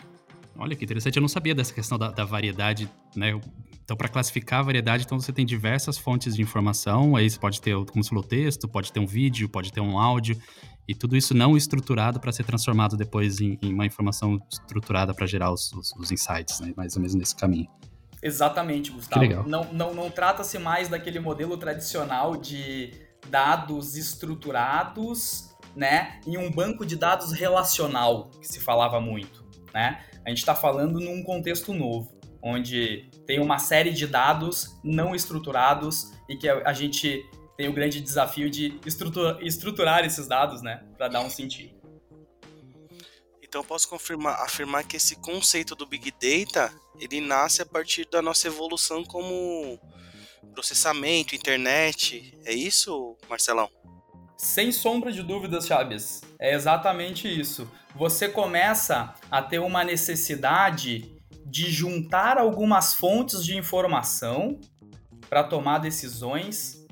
Olha 0.57 0.77
que 0.77 0.85
interessante, 0.85 1.17
eu 1.17 1.21
não 1.21 1.29
sabia 1.29 1.55
dessa 1.55 1.75
questão 1.75 1.99
da, 1.99 2.11
da 2.11 2.25
variedade, 2.25 2.89
né? 3.17 3.39
Então, 3.83 3.97
para 3.97 4.09
classificar 4.09 4.61
a 4.61 4.63
variedade, 4.63 5.03
então 5.05 5.19
você 5.19 5.33
tem 5.33 5.45
diversas 5.45 5.99
fontes 5.99 6.37
de 6.37 6.43
informação, 6.43 7.17
aí 7.17 7.29
você 7.29 7.39
pode 7.39 7.61
ter, 7.61 7.75
como 7.87 8.05
você 8.05 8.11
falou, 8.11 8.23
texto, 8.23 8.69
pode 8.69 8.93
ter 8.93 9.01
um 9.01 9.07
vídeo, 9.07 9.49
pode 9.49 9.73
ter 9.73 9.81
um 9.81 9.99
áudio, 9.99 10.41
e 10.87 10.95
tudo 10.95 11.17
isso 11.17 11.35
não 11.35 11.57
estruturado 11.57 12.21
para 12.21 12.31
ser 12.31 12.45
transformado 12.45 12.97
depois 12.97 13.41
em, 13.41 13.59
em, 13.61 13.73
uma 13.73 13.85
informação 13.85 14.41
estruturada 14.49 15.13
para 15.13 15.27
gerar 15.27 15.53
os, 15.53 15.73
os, 15.73 15.93
os 15.99 16.13
insights, 16.13 16.61
né? 16.61 16.73
mais 16.77 16.95
ou 16.95 17.03
menos 17.03 17.17
nesse 17.17 17.35
caminho. 17.35 17.69
Exatamente, 18.23 18.93
Gustavo. 18.93 19.49
Não, 19.49 19.73
não, 19.73 19.95
não 19.95 20.11
trata-se 20.11 20.59
mais 20.59 20.89
daquele 20.89 21.19
modelo 21.19 21.57
tradicional 21.57 22.37
de 22.37 22.93
dados 23.29 23.97
estruturados, 23.97 25.50
né, 25.75 26.21
em 26.27 26.37
um 26.37 26.51
banco 26.51 26.85
de 26.85 26.97
dados 26.97 27.33
relacional, 27.33 28.31
que 28.41 28.47
se 28.47 28.61
falava 28.61 29.01
muito, 29.01 29.45
né? 29.73 30.05
A 30.25 30.29
gente 30.29 30.39
está 30.39 30.55
falando 30.55 31.01
num 31.01 31.23
contexto 31.23 31.73
novo, 31.73 32.19
onde 32.43 33.09
tem 33.27 33.41
uma 33.41 33.59
série 33.59 33.91
de 33.91 34.07
dados 34.07 34.79
não 34.83 35.15
estruturados 35.15 36.13
e 36.29 36.37
que 36.37 36.49
a, 36.49 36.73
gente 36.73 37.25
tem 37.57 37.69
o 37.69 37.73
grande 37.73 38.01
desafio 38.01 38.51
de 38.51 38.79
estrutura, 38.87 39.39
estruturar 39.43 40.05
esses 40.05 40.27
dados, 40.27 40.63
né, 40.63 40.85
para 40.97 41.09
dar 41.09 41.21
um 41.21 41.31
sentido. 41.31 41.79
Então 43.43 43.65
posso 43.65 43.89
confirmar, 43.89 44.41
afirmar 44.43 44.85
que 44.85 44.97
esse 44.97 45.17
conceito 45.17 45.75
do 45.75 45.87
Big 45.87 46.13
Data, 46.13 46.73
ele 47.01 47.21
nasce 47.21 47.61
a 47.63 47.67
partir 47.67 48.09
da 48.09 48.23
nossa 48.23 48.47
evolução 48.47 49.05
como 49.05 49.79
processamento, 50.55 51.35
internet. 51.35 52.39
É 52.45 52.53
isso, 52.53 53.17
Marcelão? 53.29 53.69
Sem 54.43 54.73
sombra 54.73 55.13
de 55.13 55.23
dúvidas, 55.23 55.67
Chaves. 55.67 56.23
É 56.39 56.55
exatamente 56.55 57.29
isso. 57.29 57.71
Você 57.95 58.27
começa 58.27 59.13
a 59.31 59.43
ter 59.43 59.59
uma 59.59 59.85
necessidade 59.85 61.15
de 61.45 61.71
juntar 61.71 62.39
algumas 62.39 62.95
fontes 62.95 63.45
de 63.45 63.55
informação 63.55 64.59
para 65.29 65.45
tomar 65.45 65.77
decisões 65.77 66.87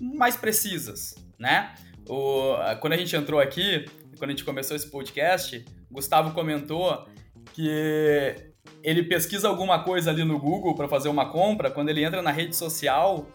mais 0.00 0.34
precisas, 0.34 1.14
né? 1.38 1.74
O, 2.08 2.54
quando 2.80 2.94
a 2.94 2.96
gente 2.96 3.14
entrou 3.14 3.38
aqui, 3.38 3.84
quando 4.16 4.30
a 4.30 4.32
gente 4.32 4.44
começou 4.44 4.74
esse 4.74 4.90
podcast, 4.90 5.62
Gustavo 5.90 6.32
comentou 6.32 7.06
que 7.52 8.34
ele 8.82 9.02
pesquisa 9.02 9.46
alguma 9.46 9.84
coisa 9.84 10.10
ali 10.10 10.24
no 10.24 10.38
Google 10.38 10.74
para 10.74 10.88
fazer 10.88 11.10
uma 11.10 11.30
compra, 11.30 11.70
quando 11.70 11.90
ele 11.90 12.02
entra 12.02 12.22
na 12.22 12.30
rede 12.30 12.56
social, 12.56 13.26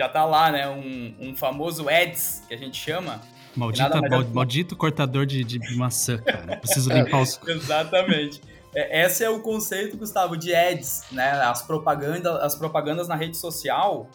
já 0.00 0.08
tá 0.08 0.24
lá, 0.24 0.50
né, 0.50 0.66
um, 0.66 1.14
um 1.20 1.36
famoso 1.36 1.86
ads, 1.86 2.42
que 2.48 2.54
a 2.54 2.56
gente 2.56 2.78
chama. 2.78 3.20
Maldita, 3.54 3.98
é... 3.98 4.24
Maldito 4.32 4.74
cortador 4.74 5.26
de, 5.26 5.44
de 5.44 5.76
maçã, 5.76 6.16
cara. 6.16 6.56
Preciso 6.56 6.88
limpar 6.94 7.20
os... 7.20 7.38
Exatamente. 7.46 8.40
É, 8.74 9.04
esse 9.04 9.22
é 9.22 9.28
o 9.28 9.40
conceito, 9.40 9.98
Gustavo, 9.98 10.38
de 10.38 10.54
ads, 10.54 11.04
né? 11.12 11.32
As 11.42 11.60
propagandas, 11.62 12.34
as 12.40 12.54
propagandas 12.54 13.08
na 13.08 13.14
rede 13.14 13.36
social, 13.36 14.08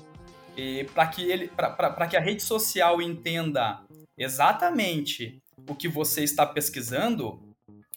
e 0.58 0.86
para 0.86 1.06
que 1.06 1.30
ele 1.30 1.50
para 1.50 2.08
que 2.08 2.18
a 2.18 2.20
rede 2.20 2.42
social 2.42 3.00
entenda 3.00 3.82
exatamente 4.18 5.38
o 5.70 5.76
que 5.76 5.88
você 5.88 6.24
está 6.24 6.48
pesquisando, 6.48 7.40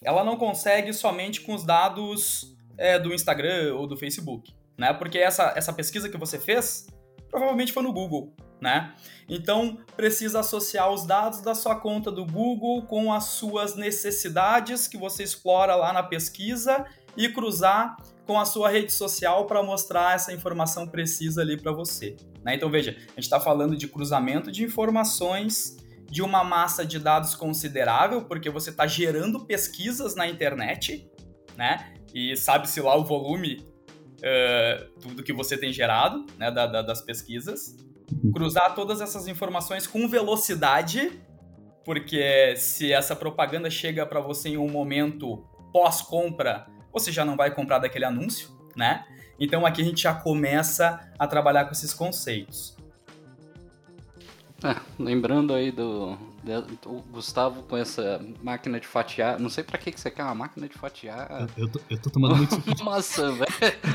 ela 0.02 0.22
não 0.22 0.36
consegue 0.36 0.92
somente 0.92 1.40
com 1.40 1.54
os 1.54 1.64
dados 1.64 2.54
é, 2.76 2.98
do 2.98 3.14
Instagram 3.14 3.74
ou 3.76 3.86
do 3.86 3.96
Facebook, 3.96 4.52
né? 4.76 4.92
Porque 4.92 5.16
essa, 5.16 5.54
essa 5.56 5.72
pesquisa 5.72 6.10
que 6.10 6.18
você 6.18 6.38
fez 6.38 6.86
provavelmente 7.30 7.72
foi 7.72 7.82
no 7.82 7.92
Google, 7.92 8.32
né? 8.60 8.94
Então 9.28 9.78
precisa 9.96 10.40
associar 10.40 10.90
os 10.90 11.06
dados 11.06 11.40
da 11.40 11.54
sua 11.54 11.76
conta 11.76 12.10
do 12.10 12.24
Google 12.24 12.82
com 12.82 13.12
as 13.12 13.24
suas 13.24 13.74
necessidades 13.74 14.88
que 14.88 14.96
você 14.96 15.22
explora 15.22 15.74
lá 15.74 15.92
na 15.92 16.02
pesquisa 16.02 16.86
e 17.16 17.28
cruzar 17.28 17.96
com 18.26 18.38
a 18.38 18.44
sua 18.44 18.68
rede 18.68 18.92
social 18.92 19.46
para 19.46 19.62
mostrar 19.62 20.14
essa 20.14 20.32
informação 20.32 20.86
precisa 20.86 21.40
ali 21.40 21.56
para 21.56 21.72
você. 21.72 22.16
Né? 22.44 22.54
Então 22.54 22.70
veja, 22.70 22.90
a 22.90 23.10
gente 23.10 23.20
está 23.20 23.40
falando 23.40 23.76
de 23.76 23.88
cruzamento 23.88 24.52
de 24.52 24.64
informações 24.64 25.76
de 26.10 26.22
uma 26.22 26.42
massa 26.42 26.86
de 26.86 26.98
dados 26.98 27.34
considerável, 27.34 28.24
porque 28.24 28.48
você 28.48 28.70
está 28.70 28.86
gerando 28.86 29.44
pesquisas 29.44 30.14
na 30.14 30.26
internet, 30.26 31.06
né? 31.54 31.92
E 32.14 32.34
sabe-se 32.34 32.80
lá 32.80 32.96
o 32.96 33.04
volume 33.04 33.66
uh, 34.18 35.12
do 35.14 35.22
que 35.22 35.32
você 35.32 35.56
tem 35.56 35.72
gerado, 35.72 36.26
né? 36.36 36.50
Da, 36.50 36.66
da, 36.66 36.82
das 36.82 37.00
pesquisas. 37.00 37.76
Cruzar 38.32 38.74
todas 38.74 39.00
essas 39.00 39.28
informações 39.28 39.86
com 39.86 40.08
velocidade, 40.08 41.20
porque 41.84 42.54
se 42.56 42.92
essa 42.92 43.14
propaganda 43.14 43.70
chega 43.70 44.06
para 44.06 44.20
você 44.20 44.50
em 44.50 44.56
um 44.56 44.68
momento 44.68 45.44
pós-compra, 45.72 46.66
você 46.92 47.12
já 47.12 47.24
não 47.24 47.36
vai 47.36 47.54
comprar 47.54 47.78
daquele 47.78 48.04
anúncio, 48.04 48.50
né? 48.74 49.04
Então 49.38 49.64
aqui 49.64 49.82
a 49.82 49.84
gente 49.84 50.02
já 50.02 50.14
começa 50.14 51.12
a 51.18 51.26
trabalhar 51.26 51.66
com 51.66 51.72
esses 51.72 51.92
conceitos. 51.92 52.76
É, 54.64 54.74
lembrando 54.98 55.54
aí 55.54 55.70
do, 55.70 56.18
o 56.86 57.02
Gustavo 57.10 57.62
com 57.64 57.76
essa 57.76 58.20
máquina 58.42 58.78
de 58.80 58.86
fatiar. 58.86 59.38
Não 59.38 59.50
sei 59.50 59.64
pra 59.64 59.78
que, 59.78 59.90
que 59.90 60.00
você 60.00 60.10
quer 60.10 60.22
uma 60.22 60.34
máquina 60.34 60.68
de 60.68 60.74
fatiar. 60.74 61.48
Eu, 61.56 61.64
eu, 61.64 61.70
tô, 61.70 61.80
eu 61.90 62.00
tô 62.00 62.10
tomando 62.10 62.36
muito 62.36 62.54
suco. 62.62 62.84
Maçã, 62.84 63.32
velho. 63.32 63.48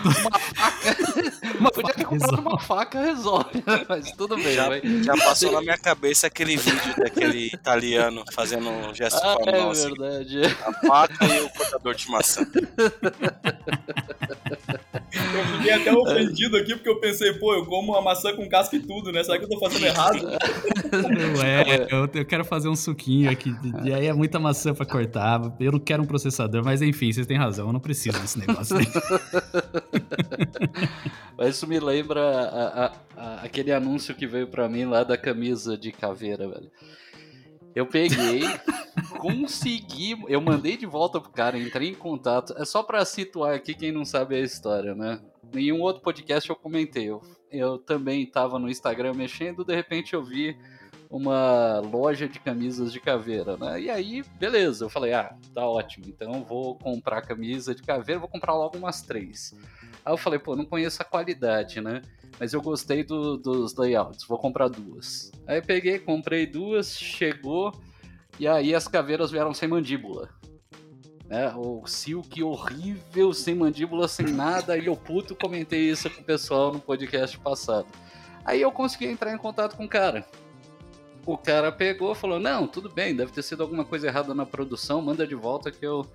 Uma 0.03 0.31
faca. 0.41 0.97
Uma 1.59 1.71
Podia 1.71 1.93
ter 1.93 2.05
comprado 2.05 2.39
uma 2.39 2.59
faca, 2.59 3.01
resolve. 3.01 3.63
Mas 3.87 4.11
tudo 4.11 4.35
bem, 4.35 4.53
já, 4.53 4.69
já 4.79 5.13
passou 5.23 5.51
na 5.51 5.61
minha 5.61 5.77
cabeça 5.77 6.27
aquele 6.27 6.57
vídeo 6.57 6.95
daquele 6.97 7.47
italiano 7.47 8.23
fazendo 8.31 8.69
um 8.69 8.93
gesto 8.93 9.17
ah, 9.23 9.37
com 9.37 9.49
a 9.49 9.51
mão. 9.51 9.67
É 9.67 9.71
assim. 9.71 9.87
verdade. 9.87 10.41
A 10.65 10.73
faca 10.87 11.25
e 11.25 11.41
o 11.41 11.49
cortador 11.49 11.95
de 11.95 12.09
maçã. 12.09 12.45
Eu 15.13 15.45
fiquei 15.57 15.71
até 15.71 15.93
ofendido 15.93 16.57
aqui 16.57 16.75
porque 16.75 16.89
eu 16.89 16.99
pensei, 16.99 17.33
pô, 17.33 17.53
eu 17.53 17.65
como 17.65 17.95
a 17.95 18.01
maçã 18.01 18.35
com 18.35 18.47
casca 18.49 18.75
e 18.75 18.79
tudo, 18.79 19.11
né? 19.11 19.23
Será 19.23 19.37
que 19.37 19.45
eu 19.45 19.49
tô 19.49 19.59
fazendo 19.59 19.85
errado? 19.85 20.17
Não 20.23 21.43
é, 21.43 21.87
eu, 21.89 22.09
eu 22.13 22.25
quero 22.25 22.42
fazer 22.43 22.69
um 22.69 22.75
suquinho 22.75 23.29
aqui. 23.29 23.53
E 23.83 23.93
aí 23.93 24.07
é 24.07 24.13
muita 24.13 24.39
maçã 24.39 24.73
pra 24.73 24.85
cortar. 24.85 25.41
Eu 25.59 25.73
não 25.73 25.79
quero 25.79 26.03
um 26.03 26.05
processador, 26.05 26.63
mas 26.63 26.81
enfim, 26.81 27.11
vocês 27.11 27.27
têm 27.27 27.37
razão, 27.37 27.67
eu 27.67 27.73
não 27.73 27.79
preciso 27.79 28.19
desse 28.19 28.39
negócio. 28.39 28.75
mas 31.37 31.55
isso 31.55 31.67
me 31.67 31.79
lembra 31.79 32.21
a, 32.21 32.85
a, 32.85 32.91
a, 33.17 33.35
aquele 33.43 33.71
anúncio 33.71 34.15
que 34.15 34.27
veio 34.27 34.47
pra 34.47 34.69
mim 34.69 34.85
lá 34.85 35.03
da 35.03 35.17
camisa 35.17 35.77
de 35.77 35.91
caveira, 35.91 36.47
velho. 36.47 36.71
Eu 37.75 37.87
peguei, 37.87 38.43
consegui, 39.17 40.15
eu 40.27 40.39
mandei 40.39 40.77
de 40.77 40.85
volta 40.85 41.19
pro 41.19 41.31
cara, 41.31 41.57
entrei 41.57 41.89
em 41.89 41.95
contato. 41.95 42.53
É 42.57 42.65
só 42.65 42.83
para 42.83 43.03
situar 43.03 43.55
aqui 43.55 43.73
quem 43.73 43.91
não 43.91 44.05
sabe 44.05 44.35
a 44.35 44.39
história, 44.39 44.93
né? 44.93 45.19
Em 45.55 45.71
um 45.71 45.81
outro 45.81 46.01
podcast 46.01 46.49
eu 46.49 46.55
comentei, 46.55 47.09
eu, 47.09 47.21
eu 47.51 47.77
também 47.77 48.25
tava 48.25 48.59
no 48.59 48.69
Instagram 48.69 49.13
mexendo, 49.13 49.63
de 49.63 49.75
repente 49.75 50.13
eu 50.13 50.23
vi 50.23 50.55
uma 51.13 51.79
loja 51.79 52.27
de 52.27 52.39
camisas 52.39 52.91
de 52.91 52.99
caveira, 52.99 53.55
né? 53.55 53.79
E 53.79 53.87
aí, 53.87 54.23
beleza, 54.39 54.83
eu 54.83 54.89
falei, 54.89 55.13
ah, 55.13 55.35
tá 55.53 55.63
ótimo, 55.63 56.07
então 56.07 56.43
vou 56.43 56.75
comprar 56.75 57.21
camisa 57.21 57.75
de 57.75 57.83
caveira, 57.83 58.19
vou 58.19 58.27
comprar 58.27 58.55
logo 58.55 58.79
umas 58.79 59.03
três. 59.03 59.55
Aí 60.03 60.11
eu 60.11 60.17
falei, 60.17 60.39
pô, 60.39 60.55
não 60.55 60.65
conheço 60.65 61.03
a 61.03 61.05
qualidade, 61.05 61.79
né? 61.79 62.01
Mas 62.39 62.51
eu 62.51 62.63
gostei 62.63 63.03
do, 63.03 63.37
dos 63.37 63.75
layouts, 63.75 64.25
vou 64.25 64.39
comprar 64.39 64.67
duas. 64.69 65.31
Aí 65.45 65.61
peguei, 65.61 65.99
comprei 65.99 66.47
duas, 66.47 66.97
chegou, 66.97 67.71
e 68.39 68.47
aí 68.47 68.73
as 68.73 68.87
caveiras 68.87 69.29
vieram 69.29 69.53
sem 69.53 69.69
mandíbula. 69.69 70.29
Né? 71.27 71.53
O 71.55 71.85
silk 71.85 72.41
horrível, 72.41 73.31
sem 73.33 73.53
mandíbula, 73.53 74.07
sem 74.07 74.25
nada, 74.25 74.75
e 74.79 74.87
eu 74.87 74.95
puto 74.95 75.35
comentei 75.35 75.91
isso 75.91 76.09
com 76.09 76.21
o 76.21 76.25
pessoal 76.25 76.73
no 76.73 76.79
podcast 76.79 77.37
passado. 77.37 77.85
Aí 78.43 78.59
eu 78.59 78.71
consegui 78.71 79.05
entrar 79.05 79.31
em 79.31 79.37
contato 79.37 79.77
com 79.77 79.85
o 79.85 79.89
cara 79.89 80.25
o 81.25 81.37
cara 81.37 81.71
pegou 81.71 82.11
e 82.11 82.15
falou: 82.15 82.39
Não, 82.39 82.67
tudo 82.67 82.89
bem, 82.89 83.15
deve 83.15 83.31
ter 83.31 83.41
sido 83.41 83.63
alguma 83.63 83.85
coisa 83.85 84.07
errada 84.07 84.33
na 84.33 84.45
produção, 84.45 85.01
manda 85.01 85.25
de 85.25 85.35
volta 85.35 85.71
que 85.71 85.85
eu, 85.85 86.05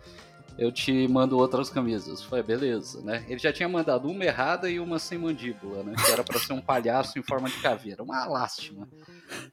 eu 0.59 0.71
te 0.71 1.09
mando 1.09 1.39
outras 1.39 1.71
camisas. 1.71 2.23
Foi 2.23 2.43
beleza, 2.43 3.01
né? 3.03 3.25
Ele 3.29 3.39
já 3.39 3.53
tinha 3.53 3.69
mandado 3.69 4.09
uma 4.09 4.25
errada 4.25 4.71
e 4.71 4.79
uma 4.79 4.99
sem 4.99 5.19
mandíbula, 5.19 5.83
né? 5.83 5.95
Que 6.05 6.13
era 6.13 6.23
para 6.23 6.39
ser 6.39 6.53
um 6.53 6.61
palhaço 6.61 7.19
em 7.19 7.23
forma 7.23 7.49
de 7.49 7.57
caveira. 7.59 8.03
Uma 8.03 8.27
lástima. 8.27 8.89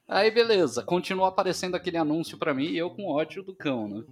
Aí, 0.06 0.30
beleza, 0.30 0.82
continuou 0.82 1.26
aparecendo 1.26 1.74
aquele 1.74 1.96
anúncio 1.96 2.38
para 2.38 2.54
mim 2.54 2.66
e 2.66 2.78
eu 2.78 2.90
com 2.90 3.08
ódio 3.08 3.42
do 3.42 3.54
cão, 3.54 3.88
né? 3.88 4.04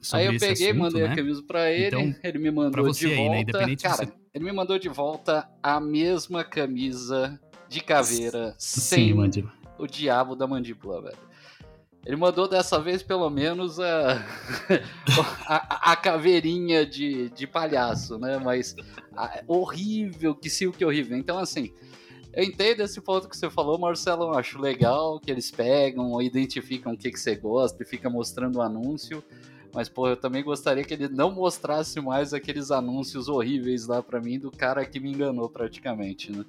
Sobre 0.00 0.28
Aí 0.28 0.34
eu 0.34 0.38
peguei, 0.38 0.68
assunto, 0.68 0.80
mandei 0.80 1.02
né? 1.02 1.12
a 1.12 1.16
camisa 1.16 1.42
pra 1.42 1.72
ele, 1.72 1.86
então, 1.86 2.14
ele 2.22 2.38
me 2.38 2.50
mandou 2.52 2.92
de 2.92 3.14
volta. 3.16 3.58
Aí, 3.58 3.66
né? 3.66 3.76
Cara, 3.76 3.96
você... 3.96 4.12
ele 4.32 4.44
me 4.44 4.52
mandou 4.52 4.78
de 4.78 4.88
volta 4.88 5.48
a 5.60 5.80
mesma 5.80 6.44
camisa 6.44 7.40
de 7.68 7.80
caveira 7.80 8.54
Sim, 8.56 8.80
sem 8.80 9.14
mandíbula 9.14 9.58
o 9.78 9.86
diabo 9.86 10.34
da 10.34 10.46
mandíbula, 10.46 11.02
velho. 11.02 11.28
Ele 12.04 12.16
mandou 12.16 12.48
dessa 12.48 12.80
vez 12.80 13.02
pelo 13.02 13.28
menos 13.28 13.78
a, 13.78 14.24
a, 15.46 15.92
a, 15.92 15.96
caveirinha 15.96 16.86
de, 16.86 17.28
de 17.30 17.46
palhaço, 17.46 18.18
né? 18.18 18.38
Mas 18.38 18.74
a, 19.14 19.42
horrível, 19.46 20.34
que 20.34 20.48
silk 20.48 20.82
horrível. 20.84 21.18
Então, 21.18 21.38
assim, 21.38 21.72
eu 22.32 22.44
entendo 22.44 22.82
esse 22.82 23.00
ponto 23.00 23.28
que 23.28 23.36
você 23.36 23.50
falou, 23.50 23.78
Marcelo. 23.78 24.24
Eu 24.24 24.34
acho 24.34 24.60
legal 24.60 25.20
que 25.20 25.30
eles 25.30 25.50
pegam, 25.50 26.20
identificam 26.22 26.92
o 26.92 26.96
que, 26.96 27.10
que 27.10 27.20
você 27.20 27.34
gosta 27.34 27.82
e 27.82 27.86
fica 27.86 28.08
mostrando 28.08 28.56
o 28.56 28.62
anúncio. 28.62 29.22
Mas, 29.74 29.88
pô, 29.88 30.08
eu 30.08 30.16
também 30.16 30.42
gostaria 30.42 30.84
que 30.84 30.94
ele 30.94 31.08
não 31.08 31.30
mostrasse 31.30 32.00
mais 32.00 32.32
aqueles 32.32 32.70
anúncios 32.70 33.28
horríveis 33.28 33.86
lá 33.86 34.02
para 34.02 34.20
mim 34.20 34.38
do 34.38 34.50
cara 34.50 34.86
que 34.86 34.98
me 34.98 35.12
enganou 35.12 35.48
praticamente, 35.50 36.32
né? 36.32 36.44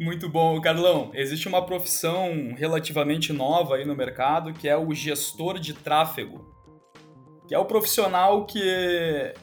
Muito 0.00 0.30
bom, 0.30 0.58
Carlão. 0.62 1.10
Existe 1.12 1.46
uma 1.46 1.66
profissão 1.66 2.54
relativamente 2.56 3.34
nova 3.34 3.76
aí 3.76 3.84
no 3.84 3.94
mercado 3.94 4.50
que 4.54 4.66
é 4.66 4.74
o 4.74 4.94
gestor 4.94 5.58
de 5.58 5.74
tráfego, 5.74 6.56
que 7.46 7.54
é 7.54 7.58
o 7.58 7.66
profissional 7.66 8.46
que 8.46 9.34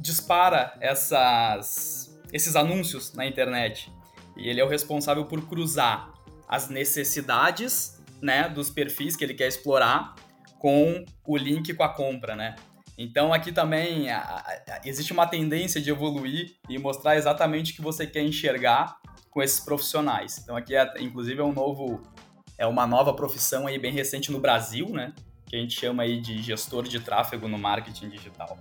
dispara 0.00 0.76
essas, 0.80 2.20
esses 2.32 2.56
anúncios 2.56 3.12
na 3.14 3.24
internet. 3.24 3.92
E 4.36 4.48
ele 4.48 4.60
é 4.60 4.64
o 4.64 4.68
responsável 4.68 5.24
por 5.24 5.46
cruzar 5.46 6.12
as 6.48 6.68
necessidades 6.68 8.02
né, 8.20 8.48
dos 8.48 8.70
perfis 8.70 9.14
que 9.14 9.22
ele 9.22 9.34
quer 9.34 9.46
explorar 9.46 10.16
com 10.58 11.04
o 11.24 11.36
link 11.36 11.72
com 11.74 11.84
a 11.84 11.88
compra, 11.88 12.34
né? 12.34 12.56
Então 12.98 13.32
aqui 13.32 13.52
também 13.52 14.10
a, 14.10 14.18
a, 14.18 14.80
existe 14.84 15.12
uma 15.12 15.28
tendência 15.28 15.80
de 15.80 15.90
evoluir 15.90 16.56
e 16.68 16.76
mostrar 16.76 17.16
exatamente 17.16 17.72
o 17.72 17.76
que 17.76 17.82
você 17.82 18.04
quer 18.04 18.22
enxergar 18.22 19.00
com 19.32 19.42
esses 19.42 19.58
profissionais. 19.58 20.38
Então 20.38 20.54
aqui 20.54 20.76
é, 20.76 20.92
inclusive 21.00 21.40
é 21.40 21.44
um 21.44 21.52
novo 21.52 22.00
é 22.56 22.66
uma 22.66 22.86
nova 22.86 23.12
profissão 23.14 23.66
aí 23.66 23.78
bem 23.78 23.92
recente 23.92 24.30
no 24.30 24.38
Brasil, 24.38 24.88
né? 24.90 25.12
Que 25.46 25.56
a 25.56 25.58
gente 25.58 25.78
chama 25.78 26.04
aí 26.04 26.20
de 26.20 26.40
gestor 26.40 26.84
de 26.84 27.00
tráfego 27.00 27.48
no 27.48 27.58
marketing 27.58 28.10
digital. 28.10 28.56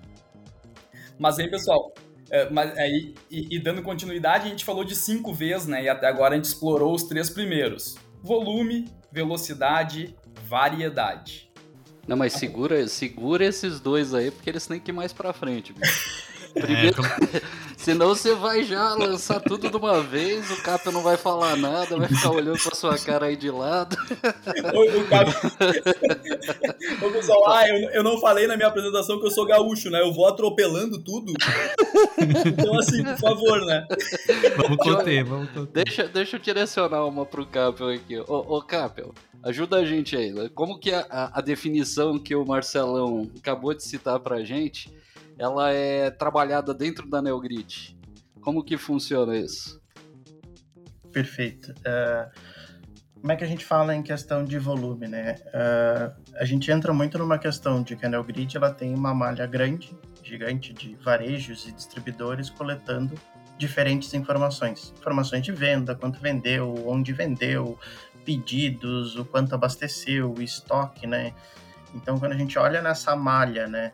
Mas 1.20 1.38
aí, 1.38 1.50
pessoal, 1.50 1.94
é, 2.32 2.50
mas 2.50 2.76
aí, 2.78 3.14
e, 3.30 3.56
e, 3.56 3.60
dando 3.60 3.84
continuidade, 3.84 4.48
a 4.48 4.50
gente 4.50 4.66
falou 4.66 4.84
de 4.84 4.96
cinco 4.96 5.34
vezes, 5.34 5.68
né? 5.68 5.84
E 5.84 5.90
até 5.90 6.08
agora 6.08 6.34
a 6.34 6.38
gente 6.38 6.46
explorou 6.46 6.96
os 6.96 7.04
três 7.04 7.30
primeiros: 7.30 7.96
volume, 8.24 8.90
velocidade, 9.12 10.16
variedade. 10.48 11.52
Não, 12.08 12.18
mas 12.18 12.34
segura, 12.34 12.88
segura 12.88 13.46
esses 13.46 13.80
dois 13.80 14.14
aí, 14.14 14.32
porque 14.32 14.50
eles 14.50 14.66
têm 14.66 14.80
que 14.80 14.90
ir 14.90 14.94
mais 14.94 15.14
pra 15.14 15.32
frente, 15.32 15.74
bicho. 15.74 16.24
Primeiro, 16.54 17.02
é, 17.04 17.42
senão 17.78 18.10
você 18.10 18.36
vai 18.36 18.64
já 18.64 18.94
lançar 18.94 19.40
tudo 19.40 19.70
de 19.70 19.76
uma 19.76 20.02
vez, 20.02 20.50
o 20.52 20.62
Capo 20.62 20.92
não 20.92 21.02
vai 21.02 21.18
falar 21.18 21.56
nada, 21.56 21.98
vai 21.98 22.08
ficar 22.08 22.32
olhando 22.32 22.62
pra 22.62 22.76
sua 22.76 22.98
cara 22.98 23.28
aí 23.28 23.36
de 23.36 23.50
lado. 23.50 23.96
O, 24.74 25.00
o 25.00 25.08
Capo... 25.08 25.32
Ô, 27.06 27.12
pessoal, 27.12 27.50
ah, 27.50 27.68
eu, 27.68 27.90
eu 27.92 28.04
não 28.04 28.20
falei 28.20 28.48
na 28.48 28.56
minha 28.56 28.68
apresentação 28.68 29.20
que 29.20 29.26
eu 29.26 29.32
sou 29.32 29.46
gaúcho, 29.46 29.90
né? 29.90 30.02
Eu 30.02 30.14
vou 30.14 30.28
atropelando 30.28 31.02
tudo. 31.02 31.34
Então, 32.46 32.78
assim, 32.78 33.04
por 33.04 33.18
favor, 33.18 33.66
né? 33.66 33.88
Vamos 34.58 34.78
conter, 34.78 35.24
vamos 35.24 35.50
conter. 35.52 35.86
Deixa, 35.86 36.08
deixa 36.08 36.36
eu 36.38 36.40
direcionar 36.40 37.06
uma 37.06 37.26
pro 37.26 37.46
Capel 37.46 37.90
aqui. 37.90 38.20
Ô, 38.20 38.58
ô 38.58 38.62
Capel, 38.62 39.14
ajuda 39.44 39.78
a 39.78 39.86
gente 39.86 40.16
aí. 40.16 40.32
Né? 40.32 40.50
Como 40.54 40.80
que 40.80 40.92
a, 40.92 41.32
a 41.34 41.42
definição 41.42 42.20
que 42.20 42.36
o 42.36 42.46
Marcelão 42.46 43.30
acabou 43.38 43.74
de 43.74 43.84
citar 43.84 44.20
pra 44.20 44.44
gente 44.44 44.92
ela 45.42 45.72
é 45.72 46.12
trabalhada 46.12 46.72
dentro 46.72 47.10
da 47.10 47.20
NeoGrid. 47.20 47.98
Como 48.42 48.64
que 48.64 48.78
funciona 48.78 49.36
isso? 49.36 49.82
Perfeito. 51.12 51.72
Uh, 51.72 52.32
como 53.20 53.32
é 53.32 53.36
que 53.36 53.44
a 53.44 53.48
gente 53.48 53.66
fala 53.66 53.96
em 53.96 54.04
questão 54.04 54.46
de 54.46 54.60
volume, 54.60 55.08
né? 55.08 55.38
Uh, 55.48 56.36
a 56.38 56.46
gente 56.46 56.72
entra 56.72 56.94
muito 56.94 57.18
numa 57.18 57.40
questão 57.40 57.82
de 57.82 57.96
que 57.96 58.06
a 58.06 58.10
NeoGrid 58.10 58.56
ela 58.56 58.72
tem 58.72 58.94
uma 58.94 59.16
malha 59.16 59.48
grande, 59.48 59.98
gigante 60.24 60.74
de 60.74 60.94
varejos 60.98 61.68
e 61.68 61.72
distribuidores 61.72 62.52
coletando 62.52 63.16
diferentes 63.58 64.14
informações. 64.14 64.94
Informações 65.00 65.44
de 65.44 65.52
venda, 65.52 65.96
quanto 65.96 66.20
vendeu, 66.20 66.88
onde 66.88 67.14
vendeu, 67.14 67.80
pedidos, 68.24 69.16
o 69.18 69.26
quanto 69.26 69.56
abasteceu, 69.56 70.32
o 70.32 70.40
estoque, 70.40 71.08
né? 71.08 71.34
Então, 71.96 72.20
quando 72.20 72.34
a 72.34 72.38
gente 72.38 72.60
olha 72.60 72.80
nessa 72.80 73.16
malha, 73.16 73.68
né, 73.68 73.92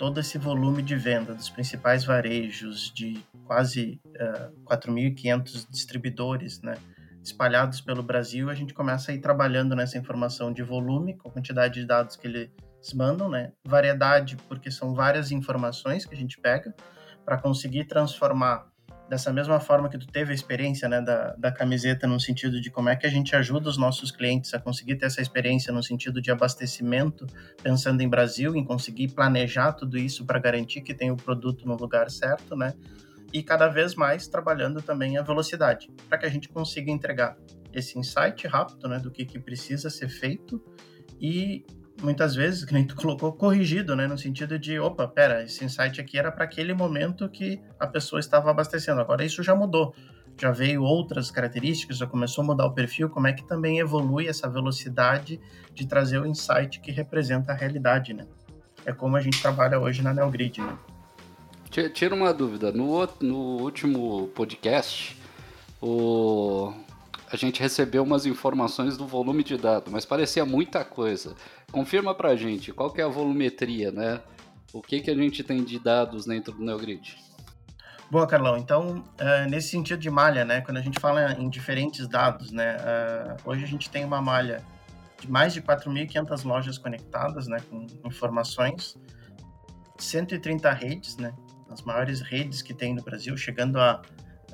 todo 0.00 0.18
esse 0.18 0.38
volume 0.38 0.80
de 0.80 0.96
venda 0.96 1.34
dos 1.34 1.50
principais 1.50 2.06
varejos, 2.06 2.90
de 2.90 3.22
quase 3.44 4.00
uh, 4.06 4.14
eh, 4.14 4.50
4.500 4.64 5.66
distribuidores, 5.68 6.62
né, 6.62 6.78
espalhados 7.22 7.82
pelo 7.82 8.02
Brasil, 8.02 8.48
a 8.48 8.54
gente 8.54 8.72
começa 8.72 9.12
a 9.12 9.14
ir 9.14 9.18
trabalhando 9.18 9.76
nessa 9.76 9.98
informação 9.98 10.54
de 10.54 10.62
volume, 10.62 11.18
com 11.18 11.28
a 11.28 11.30
quantidade 11.30 11.74
de 11.74 11.86
dados 11.86 12.16
que 12.16 12.26
eles 12.26 12.50
mandam, 12.94 13.28
né, 13.28 13.52
variedade, 13.62 14.38
porque 14.48 14.70
são 14.70 14.94
várias 14.94 15.30
informações 15.30 16.06
que 16.06 16.14
a 16.14 16.18
gente 16.18 16.40
pega, 16.40 16.74
para 17.22 17.36
conseguir 17.36 17.84
transformar 17.84 18.69
dessa 19.10 19.32
mesma 19.32 19.58
forma 19.58 19.88
que 19.88 19.98
tu 19.98 20.06
teve 20.06 20.30
a 20.30 20.34
experiência 20.34 20.88
né, 20.88 21.00
da, 21.00 21.34
da 21.36 21.50
camiseta 21.50 22.06
no 22.06 22.20
sentido 22.20 22.60
de 22.60 22.70
como 22.70 22.88
é 22.88 22.94
que 22.94 23.04
a 23.04 23.10
gente 23.10 23.34
ajuda 23.34 23.68
os 23.68 23.76
nossos 23.76 24.12
clientes 24.12 24.54
a 24.54 24.60
conseguir 24.60 24.94
ter 24.94 25.06
essa 25.06 25.20
experiência 25.20 25.72
no 25.72 25.82
sentido 25.82 26.22
de 26.22 26.30
abastecimento, 26.30 27.26
pensando 27.60 28.00
em 28.02 28.08
Brasil, 28.08 28.54
em 28.54 28.64
conseguir 28.64 29.08
planejar 29.08 29.72
tudo 29.72 29.98
isso 29.98 30.24
para 30.24 30.38
garantir 30.38 30.82
que 30.82 30.94
tem 30.94 31.10
o 31.10 31.16
produto 31.16 31.66
no 31.66 31.76
lugar 31.76 32.08
certo, 32.08 32.54
né? 32.54 32.72
E 33.32 33.42
cada 33.42 33.66
vez 33.66 33.96
mais 33.96 34.28
trabalhando 34.28 34.80
também 34.80 35.18
a 35.18 35.22
velocidade, 35.22 35.90
para 36.08 36.16
que 36.16 36.26
a 36.26 36.30
gente 36.30 36.48
consiga 36.48 36.92
entregar 36.92 37.36
esse 37.72 37.98
insight 37.98 38.46
rápido, 38.46 38.88
né, 38.88 39.00
do 39.00 39.10
que, 39.10 39.24
que 39.24 39.40
precisa 39.40 39.90
ser 39.90 40.08
feito 40.08 40.62
e 41.20 41.64
muitas 42.02 42.34
vezes, 42.34 42.64
que 42.64 42.72
nem 42.72 42.86
tu 42.86 42.94
colocou, 42.96 43.32
corrigido, 43.32 43.94
né? 43.94 44.06
No 44.06 44.18
sentido 44.18 44.58
de, 44.58 44.78
opa, 44.78 45.06
pera, 45.06 45.42
esse 45.42 45.64
insight 45.64 46.00
aqui 46.00 46.18
era 46.18 46.32
para 46.32 46.44
aquele 46.44 46.74
momento 46.74 47.28
que 47.28 47.60
a 47.78 47.86
pessoa 47.86 48.20
estava 48.20 48.50
abastecendo. 48.50 49.00
Agora 49.00 49.24
isso 49.24 49.42
já 49.42 49.54
mudou. 49.54 49.94
Já 50.40 50.50
veio 50.50 50.82
outras 50.82 51.30
características, 51.30 51.98
já 51.98 52.06
começou 52.06 52.42
a 52.42 52.46
mudar 52.46 52.66
o 52.66 52.72
perfil, 52.72 53.10
como 53.10 53.26
é 53.26 53.32
que 53.32 53.46
também 53.46 53.78
evolui 53.78 54.26
essa 54.26 54.48
velocidade 54.48 55.40
de 55.74 55.86
trazer 55.86 56.18
o 56.18 56.26
insight 56.26 56.80
que 56.80 56.90
representa 56.90 57.52
a 57.52 57.54
realidade, 57.54 58.14
né? 58.14 58.26
É 58.86 58.92
como 58.92 59.16
a 59.16 59.20
gente 59.20 59.40
trabalha 59.40 59.78
hoje 59.78 60.02
na 60.02 60.14
NeoGrid, 60.14 60.62
né? 60.62 60.78
Tira 61.92 62.14
uma 62.14 62.32
dúvida. 62.32 62.72
No, 62.72 63.06
no 63.20 63.36
último 63.62 64.28
podcast, 64.28 65.16
o, 65.80 66.72
a 67.30 67.36
gente 67.36 67.60
recebeu 67.60 68.02
umas 68.02 68.26
informações 68.26 68.96
do 68.96 69.06
volume 69.06 69.44
de 69.44 69.56
dados, 69.56 69.92
mas 69.92 70.04
parecia 70.04 70.44
muita 70.44 70.84
coisa. 70.84 71.36
Confirma 71.70 72.14
pra 72.14 72.34
gente, 72.34 72.72
qual 72.72 72.90
que 72.90 73.00
é 73.00 73.04
a 73.04 73.08
volumetria, 73.08 73.92
né? 73.92 74.20
O 74.72 74.80
que, 74.80 75.00
que 75.00 75.10
a 75.10 75.14
gente 75.14 75.42
tem 75.42 75.64
de 75.64 75.78
dados 75.78 76.26
dentro 76.26 76.52
do 76.52 76.64
NeoGrid? 76.64 77.16
Boa, 78.10 78.26
Carlão. 78.26 78.56
Então, 78.56 79.04
uh, 79.20 79.48
nesse 79.48 79.68
sentido 79.68 80.00
de 80.00 80.10
malha, 80.10 80.44
né, 80.44 80.60
quando 80.60 80.78
a 80.78 80.80
gente 80.80 80.98
fala 80.98 81.32
em 81.34 81.48
diferentes 81.48 82.08
dados, 82.08 82.50
né, 82.50 82.76
uh, 82.76 83.48
hoje 83.48 83.62
a 83.62 83.66
gente 83.68 83.88
tem 83.88 84.04
uma 84.04 84.20
malha 84.20 84.64
de 85.20 85.30
mais 85.30 85.52
de 85.52 85.62
4.500 85.62 86.44
lojas 86.44 86.76
conectadas, 86.76 87.46
né, 87.46 87.58
com 87.70 87.86
informações, 88.04 88.96
130 89.96 90.72
redes, 90.72 91.16
né, 91.18 91.32
as 91.70 91.82
maiores 91.82 92.20
redes 92.20 92.62
que 92.62 92.74
tem 92.74 92.94
no 92.94 93.02
Brasil, 93.02 93.36
chegando 93.36 93.78
a 93.78 94.02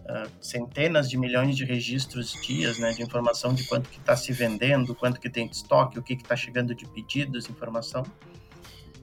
uh, 0.09 0.31
centenas 0.41 1.11
de 1.11 1.19
milhões 1.19 1.57
de 1.57 1.65
registros 1.65 2.33
dias, 2.43 2.79
né, 2.79 2.93
de 2.93 3.03
informação 3.03 3.53
de 3.55 3.65
quanto 3.65 3.89
que 3.89 3.99
está 3.99 4.17
se 4.17 4.33
vendendo, 4.33 4.95
quanto 4.95 5.21
que 5.21 5.29
tem 5.29 5.49
de 5.49 5.57
estoque, 5.57 5.99
o 5.99 6.03
que 6.03 6.15
está 6.15 6.37
chegando 6.37 6.75
de 6.75 6.87
pedidos, 6.89 7.49
informação. 7.51 8.05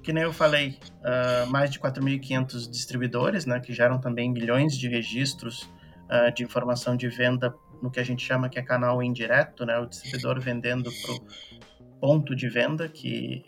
Que 0.01 0.11
nem 0.11 0.23
eu 0.23 0.33
falei, 0.33 0.77
uh, 0.99 1.49
mais 1.49 1.69
de 1.69 1.79
4.500 1.79 2.69
distribuidores, 2.69 3.45
né, 3.45 3.59
que 3.59 3.73
geram 3.73 3.99
também 3.99 4.31
milhões 4.31 4.77
de 4.77 4.87
registros 4.87 5.63
uh, 6.09 6.33
de 6.33 6.43
informação 6.43 6.95
de 6.95 7.07
venda 7.07 7.53
no 7.81 7.91
que 7.91 7.99
a 7.99 8.03
gente 8.03 8.25
chama 8.25 8.49
que 8.49 8.57
é 8.57 8.61
canal 8.61 9.03
indireto, 9.03 9.65
né, 9.65 9.77
o 9.77 9.85
distribuidor 9.85 10.39
vendendo 10.39 10.89
para 11.01 11.15
o 11.15 11.99
ponto 11.99 12.35
de 12.35 12.47
venda, 12.49 12.87
que 12.87 13.45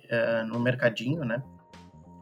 no 0.48 0.60
mercadinho, 0.60 1.24
né, 1.24 1.42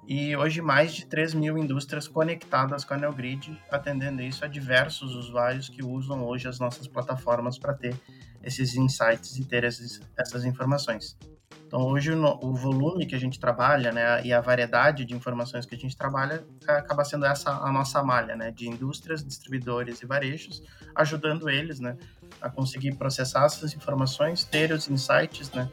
e 0.07 0.35
hoje 0.35 0.61
mais 0.61 0.93
de 0.93 1.05
3 1.05 1.33
mil 1.33 1.57
indústrias 1.57 2.07
conectadas 2.07 2.83
com 2.83 2.93
a 2.93 2.97
NeoGrid, 2.97 3.57
atendendo 3.71 4.21
isso 4.21 4.43
a 4.43 4.47
diversos 4.47 5.15
usuários 5.15 5.69
que 5.69 5.83
usam 5.83 6.25
hoje 6.25 6.47
as 6.47 6.59
nossas 6.59 6.87
plataformas 6.87 7.57
para 7.57 7.73
ter 7.73 7.95
esses 8.43 8.75
insights 8.75 9.37
e 9.37 9.45
ter 9.45 9.63
esses, 9.63 10.01
essas 10.17 10.43
informações. 10.43 11.17
Então 11.65 11.81
hoje 11.81 12.11
o, 12.11 12.39
o, 12.41 12.53
volume 12.53 13.05
que 13.05 13.15
a 13.15 13.19
gente 13.19 13.39
trabalha, 13.39 13.91
né, 13.91 14.23
e 14.23 14.33
a 14.33 14.41
variedade 14.41 15.05
de 15.05 15.15
informações 15.15 15.65
que 15.65 15.73
a 15.73 15.77
gente 15.77 15.95
trabalha 15.95 16.45
acaba 16.67 17.03
sendo 17.03 17.25
essa 17.25 17.49
a 17.49 17.71
nossa 17.71 18.03
malha, 18.03 18.35
né, 18.35 18.51
de 18.51 18.67
indústrias, 18.67 19.23
distribuidores 19.23 20.01
e 20.01 20.05
varejos, 20.05 20.61
ajudando 20.93 21.49
eles, 21.49 21.79
né, 21.79 21.97
a 22.41 22.49
conseguir 22.49 22.95
processar 22.95 23.45
essas 23.45 23.73
informações, 23.73 24.43
ter 24.43 24.71
os 24.71 24.87
insights, 24.87 25.49
né, 25.51 25.69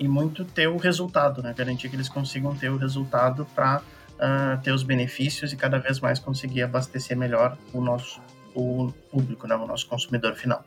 e 0.00 0.08
muito 0.08 0.46
ter 0.46 0.66
o 0.66 0.78
resultado, 0.78 1.42
né? 1.42 1.54
Garantir 1.56 1.90
que 1.90 1.94
eles 1.94 2.08
consigam 2.08 2.56
ter 2.56 2.70
o 2.70 2.78
resultado 2.78 3.46
para 3.54 3.80
uh, 3.80 3.82
ah, 4.18 4.60
ter 4.64 4.72
os 4.72 4.82
benefícios 4.82 5.52
e 5.52 5.56
cada 5.56 5.78
vez 5.78 6.00
mais 6.00 6.18
conseguir 6.18 6.62
abastecer 6.62 7.16
melhor 7.16 7.56
o 7.74 7.82
nosso 7.82 8.20
o 8.54 8.90
público, 9.10 9.46
né? 9.46 9.54
O 9.54 9.66
nosso 9.66 9.86
consumidor 9.86 10.34
final. 10.34 10.64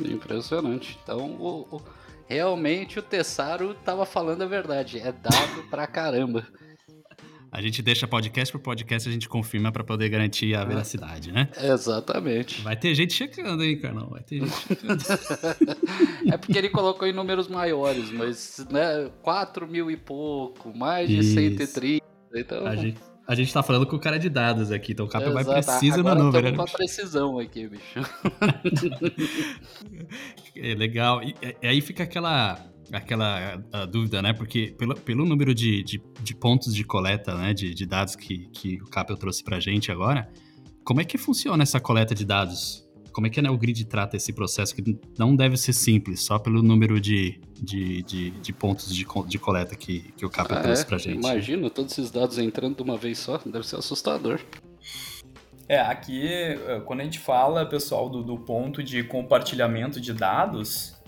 Impressionante. 0.00 0.98
Então, 1.02 1.18
o, 1.18 1.68
o, 1.70 1.82
realmente 2.26 2.98
o 2.98 3.02
Tessaro 3.02 3.72
estava 3.72 4.06
falando 4.06 4.42
a 4.42 4.46
verdade. 4.46 4.98
É 4.98 5.12
dado 5.12 5.68
pra 5.68 5.86
caramba. 5.86 6.46
A 7.52 7.60
gente 7.60 7.82
deixa 7.82 8.06
podcast 8.06 8.52
por 8.52 8.60
podcast, 8.60 9.08
a 9.08 9.12
gente 9.12 9.28
confirma 9.28 9.72
para 9.72 9.82
poder 9.82 10.08
garantir 10.08 10.54
a 10.54 10.64
veracidade, 10.64 11.32
né? 11.32 11.48
Exatamente. 11.60 12.62
Vai 12.62 12.76
ter 12.76 12.94
gente 12.94 13.12
checando, 13.12 13.64
hein, 13.64 13.76
Carlão? 13.76 14.08
Vai 14.08 14.22
ter 14.22 14.40
gente 14.40 14.56
checando. 14.56 15.02
é 16.32 16.36
porque 16.36 16.56
ele 16.56 16.68
colocou 16.68 17.08
em 17.08 17.12
números 17.12 17.48
maiores, 17.48 18.12
mas, 18.12 18.64
né, 18.70 19.10
4 19.22 19.66
mil 19.66 19.90
e 19.90 19.96
pouco, 19.96 20.72
mais 20.76 21.08
de 21.08 21.18
Isso. 21.18 21.34
130. 21.34 22.04
Então... 22.36 22.64
A 22.64 22.76
gente, 22.76 23.00
a 23.26 23.34
gente 23.34 23.52
tá 23.52 23.64
falando 23.64 23.84
com 23.84 23.96
o 23.96 24.00
cara 24.00 24.18
de 24.18 24.28
dados 24.28 24.70
aqui, 24.70 24.92
então 24.92 25.06
o 25.06 25.08
Capel 25.08 25.32
vai 25.32 25.44
preciso 25.44 26.04
no 26.04 26.14
número. 26.14 26.52
Né? 26.52 26.56
com 26.56 26.62
a 26.62 26.66
precisão 26.66 27.40
aqui, 27.40 27.66
bicho. 27.66 27.98
é 30.54 30.74
legal. 30.74 31.22
E, 31.22 31.34
e, 31.62 31.66
aí 31.66 31.80
fica 31.80 32.04
aquela 32.04 32.69
aquela 32.92 33.56
dúvida, 33.90 34.20
né? 34.22 34.32
Porque 34.32 34.74
pelo, 34.76 34.94
pelo 34.94 35.24
número 35.24 35.54
de, 35.54 35.82
de, 35.82 36.02
de, 36.22 36.34
pontos 36.34 36.74
de 36.74 36.84
coleta, 36.84 37.34
né? 37.36 37.54
De, 37.54 37.74
de 37.74 37.86
dados 37.86 38.16
que, 38.16 38.48
que 38.52 38.80
o 38.82 38.86
Capel 38.86 39.16
trouxe 39.16 39.42
pra 39.42 39.60
gente 39.60 39.92
agora, 39.92 40.28
como 40.84 41.00
é 41.00 41.04
que 41.04 41.18
funciona 41.18 41.62
essa 41.62 41.78
coleta 41.80 42.14
de 42.14 42.24
dados? 42.24 42.86
Como 43.12 43.26
é 43.26 43.30
que 43.30 43.40
a 43.40 43.52
Grid 43.52 43.84
trata 43.86 44.16
esse 44.16 44.32
processo 44.32 44.74
que 44.74 44.98
não 45.18 45.34
deve 45.34 45.56
ser 45.56 45.72
simples, 45.72 46.22
só 46.22 46.38
pelo 46.38 46.62
número 46.62 47.00
de, 47.00 47.40
de, 47.60 48.02
de, 48.02 48.30
de 48.30 48.52
pontos 48.52 48.94
de, 48.94 49.04
de 49.26 49.38
coleta 49.38 49.74
que, 49.74 50.00
que 50.16 50.24
o 50.24 50.30
Capel 50.30 50.58
ah, 50.58 50.62
trouxe 50.62 50.82
é? 50.82 50.84
pra 50.86 50.98
gente? 50.98 51.16
Imagina 51.16 51.68
todos 51.68 51.92
esses 51.92 52.10
dados 52.10 52.38
entrando 52.38 52.76
de 52.76 52.82
uma 52.82 52.96
vez 52.96 53.18
só, 53.18 53.38
deve 53.44 53.66
ser 53.66 53.76
assustador. 53.76 54.40
É, 55.68 55.80
aqui, 55.80 56.26
eh, 56.26 56.82
quando 56.84 57.00
a 57.00 57.04
gente 57.04 57.18
fala, 57.18 57.64
pessoal, 57.64 58.08
do, 58.08 58.24
do 58.24 58.38
ponto 58.38 58.82
de 58.82 59.04
compartilhamento 59.04 60.00
de 60.00 60.12
dados, 60.12 60.99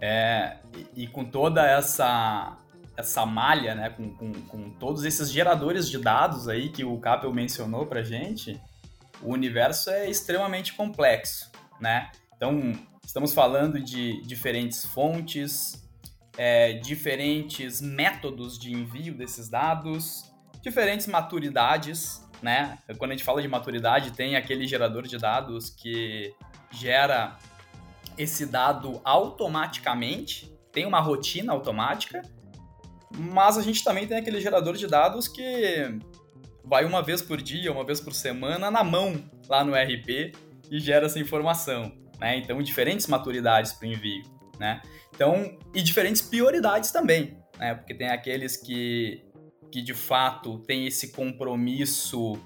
é, 0.00 0.58
e, 0.74 1.04
e, 1.04 1.06
com 1.06 1.24
toda 1.24 1.66
essa 1.66 2.56
essa 2.96 3.24
malha, 3.24 3.76
né, 3.76 3.90
com, 3.90 4.12
com, 4.16 4.32
com, 4.32 4.70
todos 4.70 5.04
esses 5.04 5.30
geradores 5.30 5.88
de 5.88 5.98
dados 5.98 6.48
aí 6.48 6.68
que 6.68 6.82
o 6.84 6.98
Capel 6.98 7.32
mencionou 7.32 7.86
pra 7.86 8.02
gente, 8.02 8.60
o 9.22 9.32
universo 9.32 9.88
é 9.88 10.10
extremamente 10.10 10.74
complexo, 10.74 11.48
né? 11.80 12.10
Então, 12.36 12.72
estamos 13.04 13.32
falando 13.32 13.80
de 13.80 14.20
diferentes 14.22 14.84
fontes, 14.84 15.88
é, 16.36 16.72
diferentes 16.72 17.80
métodos 17.80 18.58
de 18.58 18.72
envio 18.72 19.14
desses 19.14 19.48
dados, 19.48 20.32
diferentes 20.60 21.06
maturidades, 21.06 22.20
né? 22.42 22.78
Quando 22.96 23.12
a 23.12 23.14
gente 23.14 23.24
fala 23.24 23.40
de 23.40 23.48
maturidade, 23.48 24.12
tem 24.12 24.36
aquele 24.36 24.66
gerador 24.66 25.06
de 25.06 25.18
dados 25.18 25.70
que 25.70 26.34
gera 26.70 27.36
esse 28.18 28.44
dado 28.44 29.00
automaticamente, 29.04 30.52
tem 30.72 30.84
uma 30.84 31.00
rotina 31.00 31.52
automática, 31.52 32.20
mas 33.16 33.56
a 33.56 33.62
gente 33.62 33.82
também 33.82 34.06
tem 34.06 34.18
aquele 34.18 34.40
gerador 34.40 34.76
de 34.76 34.86
dados 34.86 35.28
que 35.28 35.98
vai 36.64 36.84
uma 36.84 37.02
vez 37.02 37.22
por 37.22 37.40
dia, 37.40 37.72
uma 37.72 37.84
vez 37.84 38.00
por 38.00 38.12
semana 38.12 38.70
na 38.70 38.84
mão 38.84 39.16
lá 39.48 39.64
no 39.64 39.72
RP 39.72 40.34
e 40.70 40.78
gera 40.78 41.06
essa 41.06 41.18
informação, 41.18 41.92
né? 42.18 42.36
Então, 42.36 42.62
diferentes 42.62 43.06
maturidades 43.06 43.72
para 43.72 43.88
o 43.88 43.92
envio, 43.92 44.22
né? 44.58 44.82
Então, 45.14 45.56
e 45.74 45.80
diferentes 45.80 46.20
prioridades 46.20 46.90
também, 46.90 47.38
né? 47.56 47.74
Porque 47.74 47.94
tem 47.94 48.08
aqueles 48.08 48.56
que, 48.56 49.24
que 49.72 49.80
de 49.80 49.94
fato 49.94 50.58
têm 50.60 50.86
esse 50.86 51.12
compromisso 51.12 52.38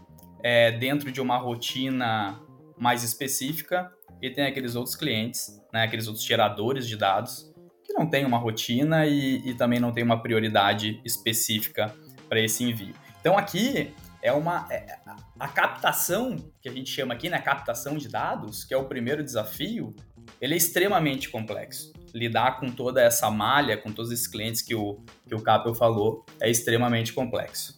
é, 0.43 0.71
dentro 0.71 1.11
de 1.11 1.21
uma 1.21 1.39
rotina 1.39 2.41
mais 2.79 3.03
específica 3.03 3.93
e 4.23 4.31
tem 4.31 4.47
aqueles 4.47 4.77
outros 4.77 4.95
clientes, 4.95 5.61
né? 5.73 5.83
Aqueles 5.83 6.07
outros 6.07 6.25
geradores 6.25 6.87
de 6.87 6.97
dados 6.97 7.53
que 7.85 7.93
não 7.93 8.09
têm 8.09 8.25
uma 8.25 8.39
rotina 8.39 9.05
e, 9.05 9.43
e 9.45 9.55
também 9.55 9.81
não 9.81 9.93
tem 9.93 10.05
uma 10.05 10.23
prioridade 10.23 11.01
específica 11.05 11.93
para 12.29 12.41
esse 12.41 12.63
envio. 12.63 12.95
Então 13.21 13.37
aqui 13.37 13.93
é 14.23 14.33
uma 14.33 14.69
é, 14.71 14.97
a 15.39 15.49
captação 15.49 16.37
que 16.61 16.69
a 16.69 16.73
gente 16.73 16.89
chama 16.89 17.15
aqui, 17.15 17.29
né, 17.29 17.39
captação 17.41 17.99
de 17.99 18.09
dados, 18.09 18.63
que 18.65 18.73
é 18.73 18.77
o 18.77 18.85
primeiro 18.85 19.25
desafio, 19.25 19.95
ele 20.41 20.55
é 20.55 20.57
extremamente 20.57 21.29
complexo. 21.29 21.93
Lidar 22.15 22.61
com 22.61 22.71
toda 22.71 23.03
essa 23.03 23.29
malha, 23.31 23.77
com 23.77 23.91
todos 23.91 24.13
esses 24.13 24.29
clientes 24.29 24.63
que 24.63 24.75
o 24.75 25.03
que 25.27 25.35
o 25.35 25.41
Capel 25.41 25.75
falou, 25.75 26.25
é 26.41 26.49
extremamente 26.49 27.13
complexo. 27.13 27.75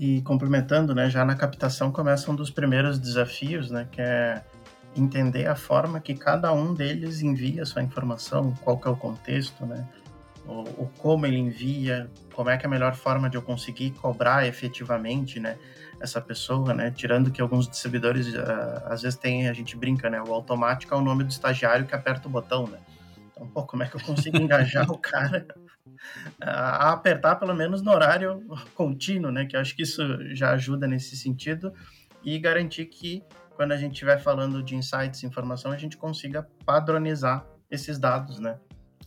E 0.00 0.22
complementando, 0.22 0.94
né, 0.94 1.10
já 1.10 1.26
na 1.26 1.34
captação 1.34 1.92
começa 1.92 2.30
um 2.30 2.34
dos 2.34 2.48
primeiros 2.48 2.98
desafios, 2.98 3.70
né, 3.70 3.86
que 3.92 4.00
é 4.00 4.42
entender 4.96 5.46
a 5.46 5.54
forma 5.54 6.00
que 6.00 6.14
cada 6.14 6.50
um 6.54 6.72
deles 6.72 7.20
envia 7.20 7.66
sua 7.66 7.82
informação, 7.82 8.54
qual 8.62 8.78
que 8.78 8.88
é 8.88 8.90
o 8.90 8.96
contexto, 8.96 9.66
né, 9.66 9.86
o, 10.46 10.62
o, 10.84 10.90
como 10.96 11.26
ele 11.26 11.36
envia, 11.36 12.10
como 12.32 12.48
é 12.48 12.56
que 12.56 12.64
é 12.64 12.66
a 12.66 12.70
melhor 12.70 12.94
forma 12.94 13.28
de 13.28 13.36
eu 13.36 13.42
conseguir 13.42 13.90
cobrar 13.90 14.46
efetivamente, 14.46 15.38
né, 15.38 15.58
essa 16.00 16.18
pessoa, 16.18 16.72
né, 16.72 16.90
tirando 16.90 17.30
que 17.30 17.42
alguns 17.42 17.68
distribuidores 17.68 18.26
uh, 18.28 18.40
às 18.86 19.02
vezes 19.02 19.18
tem, 19.18 19.50
a 19.50 19.52
gente 19.52 19.76
brinca, 19.76 20.08
né, 20.08 20.18
o 20.22 20.32
automático 20.32 20.94
é 20.94 20.96
o 20.96 21.02
nome 21.02 21.24
do 21.24 21.30
estagiário 21.30 21.84
que 21.84 21.94
aperta 21.94 22.26
o 22.26 22.30
botão, 22.30 22.66
né, 22.66 22.78
então, 23.34 23.46
pô, 23.48 23.64
como 23.64 23.82
é 23.82 23.86
que 23.86 23.96
eu 23.96 24.00
consigo 24.00 24.38
engajar 24.38 24.88
o 24.90 24.96
cara 24.96 25.46
a 26.40 26.92
apertar 26.92 27.36
pelo 27.36 27.54
menos 27.54 27.82
no 27.82 27.90
horário 27.90 28.44
contínuo, 28.74 29.30
né, 29.30 29.46
que 29.46 29.56
eu 29.56 29.60
acho 29.60 29.74
que 29.74 29.82
isso 29.82 30.02
já 30.34 30.52
ajuda 30.52 30.86
nesse 30.86 31.16
sentido 31.16 31.72
e 32.22 32.38
garantir 32.38 32.86
que 32.86 33.22
quando 33.54 33.72
a 33.72 33.76
gente 33.76 33.92
estiver 33.92 34.18
falando 34.18 34.62
de 34.62 34.74
insights, 34.74 35.22
informação, 35.22 35.70
a 35.70 35.76
gente 35.76 35.96
consiga 35.96 36.48
padronizar 36.64 37.44
esses 37.70 37.98
dados, 37.98 38.40
né? 38.40 38.58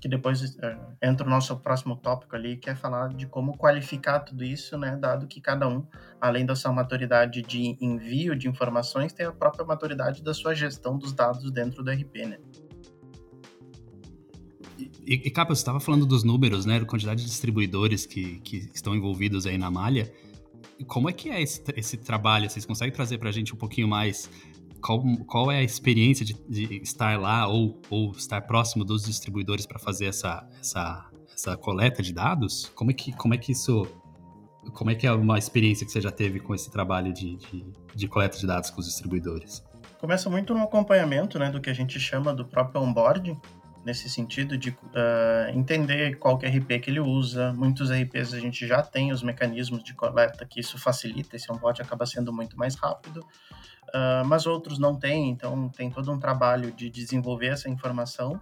que 0.04 0.10
depois 0.10 0.58
é, 0.62 0.78
entra 1.02 1.26
o 1.26 1.30
nosso 1.30 1.56
próximo 1.56 1.96
tópico 1.96 2.36
ali, 2.36 2.58
que 2.58 2.70
é 2.70 2.76
falar 2.76 3.08
de 3.14 3.26
como 3.26 3.58
qualificar 3.58 4.20
tudo 4.20 4.44
isso, 4.44 4.78
né, 4.78 4.98
dado 4.98 5.26
que 5.28 5.40
cada 5.40 5.66
um, 5.66 5.88
além 6.20 6.46
da 6.46 6.58
sua 6.58 6.74
maturidade 6.74 7.42
de 7.42 7.78
envio 7.80 8.36
de 8.36 8.50
informações, 8.50 9.14
tem 9.14 9.26
a 9.26 9.32
própria 9.32 9.64
maturidade 9.64 10.22
da 10.22 10.34
sua 10.34 10.54
gestão 10.54 10.98
dos 10.98 11.14
dados 11.14 11.50
dentro 11.52 11.82
do 11.82 11.90
RP, 11.90 12.26
né. 12.26 12.38
E, 14.78 15.14
e 15.26 15.30
Capa, 15.30 15.54
você 15.54 15.62
estava 15.62 15.80
falando 15.80 16.06
dos 16.06 16.24
números, 16.24 16.66
né, 16.66 16.80
quantidade 16.86 17.22
de 17.22 17.28
distribuidores 17.28 18.06
que, 18.06 18.40
que 18.40 18.70
estão 18.74 18.96
envolvidos 18.96 19.46
aí 19.46 19.58
na 19.58 19.70
malha, 19.70 20.12
como 20.88 21.10
é 21.10 21.14
que 21.14 21.30
é 21.30 21.42
esse, 21.42 21.64
esse 21.76 21.98
trabalho? 21.98 22.50
Vocês 22.50 22.66
conseguem 22.66 22.94
trazer 22.94 23.18
para 23.18 23.30
a 23.30 23.32
gente 23.32 23.54
um 23.54 23.58
pouquinho 23.58 23.88
mais 23.88 24.30
qual, 24.84 25.02
qual 25.26 25.52
é 25.52 25.58
a 25.58 25.64
experiência 25.64 26.26
de, 26.26 26.34
de 26.48 26.76
estar 26.84 27.20
lá 27.20 27.48
ou, 27.48 27.80
ou 27.90 28.12
estar 28.12 28.42
próximo 28.42 28.84
dos 28.84 29.06
distribuidores 29.06 29.66
para 29.66 29.80
fazer 29.80 30.08
essa, 30.08 30.48
essa, 30.60 31.10
essa 31.34 31.58
coleta 31.58 32.04
de 32.04 32.14
dados? 32.14 32.72
Como 32.76 32.92
é 32.92 32.94
que, 32.94 33.14
como 33.14 33.34
é 33.34 33.38
que 33.38 33.52
isso. 33.52 33.88
Como 34.74 34.90
é 34.90 34.96
que 34.96 35.06
é 35.06 35.12
uma 35.12 35.38
experiência 35.38 35.86
que 35.86 35.92
você 35.92 36.00
já 36.00 36.12
teve 36.12 36.40
com 36.40 36.56
esse 36.56 36.72
trabalho 36.72 37.12
de, 37.12 37.36
de, 37.36 37.66
de 37.94 38.08
coleta 38.08 38.38
de 38.38 38.48
dados 38.48 38.70
com 38.70 38.80
os 38.80 38.86
distribuidores? 38.86 39.62
Começa 40.00 40.30
muito 40.30 40.54
no 40.54 40.62
acompanhamento 40.62 41.38
né, 41.38 41.50
do 41.50 41.60
que 41.60 41.70
a 41.70 41.74
gente 41.74 42.00
chama 42.00 42.34
do 42.34 42.46
próprio 42.46 42.82
onboarding, 42.82 43.38
nesse 43.86 44.10
sentido 44.10 44.58
de 44.58 44.70
uh, 44.70 45.50
entender 45.54 46.18
qual 46.18 46.40
é 46.42 46.48
RP 46.48 46.80
que 46.82 46.90
ele 46.90 47.00
usa. 47.00 47.52
Muitos 47.54 47.92
RPs 47.92 48.34
a 48.34 48.40
gente 48.40 48.66
já 48.66 48.82
tem 48.82 49.12
os 49.12 49.22
mecanismos 49.22 49.84
de 49.84 49.94
coleta 49.94 50.46
que 50.46 50.60
isso 50.60 50.78
facilita, 50.78 51.36
esse 51.36 51.52
onboard 51.52 51.82
acaba 51.82 52.06
sendo 52.06 52.32
muito 52.32 52.58
mais 52.58 52.76
rápido 52.76 53.26
uh, 53.94 54.26
mas 54.26 54.46
outros 54.46 54.80
não 54.80 54.96
têm, 54.96 55.30
então 55.30 55.70
tem 55.70 55.90
todo 55.90 56.12
um 56.12 56.20
trabalho 56.20 56.72
de 56.72 56.90
desenvolver 56.90 57.48
essa 57.48 57.70
informação. 57.70 58.40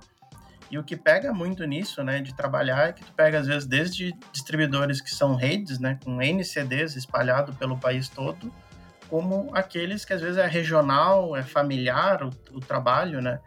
E 0.69 0.77
o 0.77 0.84
que 0.84 0.95
pega 0.95 1.34
muito 1.34 1.65
nisso, 1.65 2.01
né, 2.01 2.21
de 2.21 2.34
trabalhar, 2.34 2.89
é 2.89 2.93
que 2.93 3.04
tu 3.04 3.12
pega 3.12 3.39
às 3.39 3.47
vezes 3.47 3.67
desde 3.67 4.13
distribuidores 4.32 5.01
que 5.01 5.13
são 5.13 5.36
redes, 5.36 5.80
né, 5.80 5.99
com 6.04 6.21
NCDs 6.21 6.95
espalhado 6.95 7.54
pelo 7.54 7.77
país 7.77 8.08
todo, 8.08 8.51
como 9.10 9.49
aqueles 9.54 10.06
que 10.06 10.13
às 10.13 10.21
vezes 10.21 10.38
é 10.38 10.47
regional, 10.47 11.36
é 11.36 11.43
familiar 11.43 12.23
o, 12.23 12.30
o 12.54 12.62
trabalho, 12.62 13.21
né? 13.21 13.41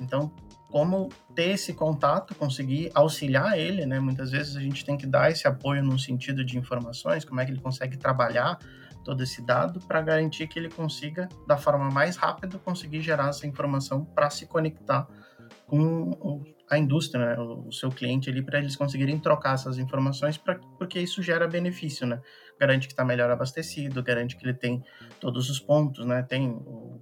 Então, 0.00 0.32
como 0.70 1.08
ter 1.34 1.50
esse 1.50 1.74
contato, 1.74 2.34
conseguir 2.34 2.90
auxiliar 2.94 3.58
ele, 3.58 3.84
né? 3.84 3.98
Muitas 3.98 4.30
vezes 4.30 4.56
a 4.56 4.60
gente 4.60 4.84
tem 4.84 4.96
que 4.96 5.06
dar 5.06 5.30
esse 5.30 5.46
apoio 5.46 5.82
no 5.82 5.98
sentido 5.98 6.44
de 6.44 6.56
informações, 6.56 7.24
como 7.24 7.40
é 7.40 7.44
que 7.44 7.50
ele 7.50 7.60
consegue 7.60 7.96
trabalhar 7.96 8.58
todo 9.04 9.22
esse 9.22 9.44
dado 9.44 9.80
para 9.80 10.00
garantir 10.00 10.46
que 10.46 10.58
ele 10.58 10.68
consiga, 10.68 11.28
da 11.46 11.56
forma 11.56 11.90
mais 11.90 12.16
rápida, 12.16 12.58
conseguir 12.58 13.00
gerar 13.00 13.30
essa 13.30 13.46
informação 13.46 14.04
para 14.04 14.30
se 14.30 14.46
conectar 14.46 15.08
com 15.66 16.44
a 16.68 16.78
indústria, 16.78 17.34
né, 17.34 17.40
o 17.40 17.72
seu 17.72 17.90
cliente 17.90 18.30
ali, 18.30 18.42
para 18.42 18.60
eles 18.60 18.76
conseguirem 18.76 19.18
trocar 19.18 19.54
essas 19.54 19.78
informações, 19.78 20.36
pra, 20.36 20.56
porque 20.78 21.00
isso 21.00 21.20
gera 21.22 21.48
benefício, 21.48 22.06
né? 22.06 22.20
Garante 22.60 22.86
que 22.86 22.92
está 22.92 23.04
melhor 23.04 23.30
abastecido, 23.30 24.02
garante 24.02 24.36
que 24.36 24.44
ele 24.44 24.54
tem 24.54 24.82
todos 25.18 25.50
os 25.50 25.58
pontos, 25.58 26.06
né? 26.06 26.22
Tem 26.22 26.48
o 26.48 27.00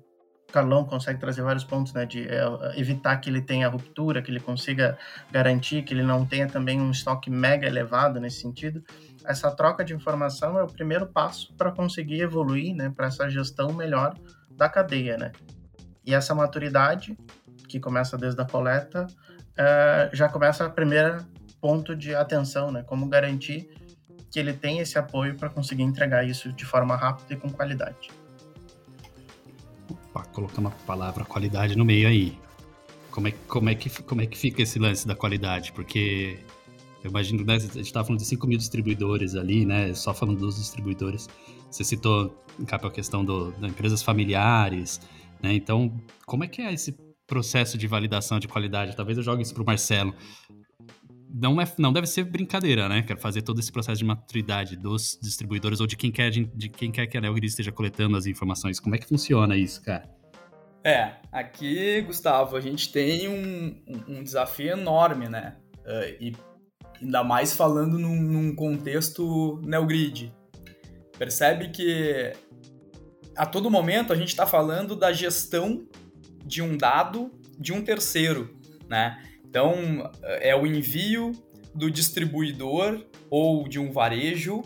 Carlão 0.52 0.84
consegue 0.84 1.20
trazer 1.20 1.42
vários 1.42 1.64
pontos, 1.64 1.92
né, 1.92 2.06
de 2.06 2.26
é, 2.26 2.42
evitar 2.76 3.16
que 3.18 3.28
ele 3.28 3.42
tenha 3.42 3.68
ruptura, 3.68 4.22
que 4.22 4.30
ele 4.30 4.40
consiga 4.40 4.96
garantir 5.30 5.82
que 5.82 5.92
ele 5.92 6.02
não 6.02 6.24
tenha 6.24 6.46
também 6.46 6.80
um 6.80 6.90
estoque 6.90 7.30
mega 7.30 7.66
elevado 7.66 8.18
nesse 8.18 8.40
sentido 8.40 8.82
essa 9.28 9.50
troca 9.50 9.84
de 9.84 9.94
informação 9.94 10.58
é 10.58 10.62
o 10.62 10.66
primeiro 10.66 11.06
passo 11.06 11.52
para 11.54 11.70
conseguir 11.70 12.22
evoluir, 12.22 12.74
né, 12.74 12.90
para 12.94 13.08
essa 13.08 13.28
gestão 13.28 13.74
melhor 13.74 14.14
da 14.50 14.70
cadeia, 14.70 15.18
né? 15.18 15.32
E 16.04 16.14
essa 16.14 16.34
maturidade, 16.34 17.14
que 17.68 17.78
começa 17.78 18.16
desde 18.16 18.40
a 18.40 18.46
coleta, 18.46 19.06
é, 19.54 20.08
já 20.14 20.30
começa 20.30 20.64
a 20.64 20.70
primeira 20.70 21.18
ponto 21.60 21.94
de 21.94 22.14
atenção, 22.14 22.72
né? 22.72 22.82
Como 22.84 23.06
garantir 23.06 23.68
que 24.30 24.38
ele 24.38 24.54
tem 24.54 24.78
esse 24.78 24.98
apoio 24.98 25.36
para 25.36 25.50
conseguir 25.50 25.82
entregar 25.82 26.24
isso 26.24 26.50
de 26.50 26.64
forma 26.64 26.96
rápida 26.96 27.34
e 27.34 27.36
com 27.36 27.50
qualidade. 27.50 28.08
Colocar 30.26 30.60
uma 30.60 30.70
palavra 30.70 31.24
qualidade 31.24 31.76
no 31.76 31.84
meio 31.84 32.08
aí. 32.08 32.38
Como 33.10 33.28
é, 33.28 33.32
como, 33.46 33.70
é 33.70 33.74
que, 33.74 33.90
como 34.02 34.20
é 34.20 34.26
que 34.26 34.38
fica 34.38 34.62
esse 34.62 34.78
lance 34.78 35.06
da 35.06 35.14
qualidade? 35.14 35.72
Porque 35.72 36.38
Eu 37.02 37.10
imagino, 37.10 37.44
né, 37.44 37.54
a 37.54 37.58
gente 37.58 37.80
estava 37.80 38.06
falando 38.06 38.20
de 38.20 38.26
5 38.26 38.46
mil 38.46 38.58
distribuidores 38.58 39.34
ali, 39.34 39.64
né? 39.64 39.94
Só 39.94 40.12
falando 40.12 40.38
dos 40.38 40.56
distribuidores. 40.56 41.28
Você 41.70 41.84
citou, 41.84 42.36
Capa, 42.66 42.88
a 42.88 42.90
questão 42.90 43.24
do, 43.24 43.52
das 43.52 43.70
empresas 43.70 44.02
familiares, 44.02 45.00
né? 45.42 45.54
Então, 45.54 45.96
como 46.26 46.44
é 46.44 46.48
que 46.48 46.60
é 46.60 46.72
esse 46.72 46.96
processo 47.26 47.78
de 47.78 47.86
validação 47.86 48.40
de 48.40 48.48
qualidade? 48.48 48.96
Talvez 48.96 49.16
eu 49.18 49.24
jogue 49.24 49.42
isso 49.42 49.54
para 49.54 49.62
o 49.62 49.66
Marcelo. 49.66 50.14
Não, 51.30 51.60
é, 51.60 51.70
não 51.78 51.92
deve 51.92 52.06
ser 52.06 52.24
brincadeira, 52.24 52.88
né? 52.88 53.02
Quero 53.02 53.20
fazer 53.20 53.42
todo 53.42 53.60
esse 53.60 53.70
processo 53.70 53.98
de 53.98 54.04
maturidade 54.04 54.76
dos 54.76 55.18
distribuidores 55.20 55.80
ou 55.80 55.86
de 55.86 55.96
quem 55.96 56.10
quer, 56.10 56.30
de, 56.30 56.68
quem 56.68 56.90
quer 56.90 57.06
que 57.06 57.18
a 57.18 57.20
Neogrid 57.20 57.46
esteja 57.46 57.70
coletando 57.70 58.16
as 58.16 58.26
informações. 58.26 58.80
Como 58.80 58.94
é 58.94 58.98
que 58.98 59.06
funciona 59.06 59.56
isso, 59.56 59.82
cara? 59.82 60.08
É, 60.82 61.16
aqui, 61.30 62.00
Gustavo, 62.02 62.56
a 62.56 62.60
gente 62.60 62.90
tem 62.90 63.28
um, 63.28 63.82
um 64.08 64.22
desafio 64.22 64.70
enorme, 64.70 65.28
né? 65.28 65.56
Uh, 65.80 66.16
e 66.22 66.36
ainda 67.00 67.22
mais 67.22 67.54
falando 67.54 67.98
num, 67.98 68.20
num 68.20 68.54
contexto 68.54 69.60
NeoGrid. 69.64 70.32
Percebe 71.18 71.68
que 71.68 72.32
a 73.36 73.46
todo 73.46 73.70
momento 73.70 74.12
a 74.12 74.16
gente 74.16 74.28
está 74.28 74.46
falando 74.46 74.96
da 74.96 75.12
gestão 75.12 75.86
de 76.44 76.62
um 76.62 76.76
dado 76.76 77.30
de 77.58 77.72
um 77.72 77.82
terceiro, 77.82 78.56
né? 78.88 79.22
Então, 79.48 80.10
é 80.22 80.54
o 80.54 80.66
envio 80.66 81.32
do 81.74 81.90
distribuidor 81.90 83.04
ou 83.30 83.68
de 83.68 83.78
um 83.78 83.90
varejo 83.90 84.62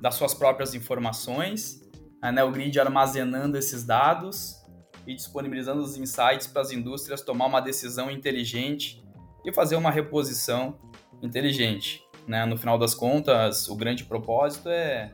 das 0.00 0.14
suas 0.14 0.32
próprias 0.32 0.74
informações, 0.74 1.80
a 2.22 2.32
NeoGrid 2.32 2.78
armazenando 2.78 3.58
esses 3.58 3.84
dados 3.84 4.54
e 5.06 5.14
disponibilizando 5.14 5.82
os 5.82 5.96
insights 5.96 6.46
para 6.46 6.62
as 6.62 6.70
indústrias 6.70 7.22
tomar 7.22 7.46
uma 7.46 7.60
decisão 7.60 8.10
inteligente 8.10 9.02
e 9.44 9.52
fazer 9.52 9.76
uma 9.76 9.90
reposição 9.90 10.78
inteligente. 11.22 12.02
Né? 12.26 12.44
No 12.44 12.56
final 12.56 12.78
das 12.78 12.94
contas, 12.94 13.68
o 13.68 13.74
grande 13.74 14.04
propósito 14.04 14.68
é 14.68 15.12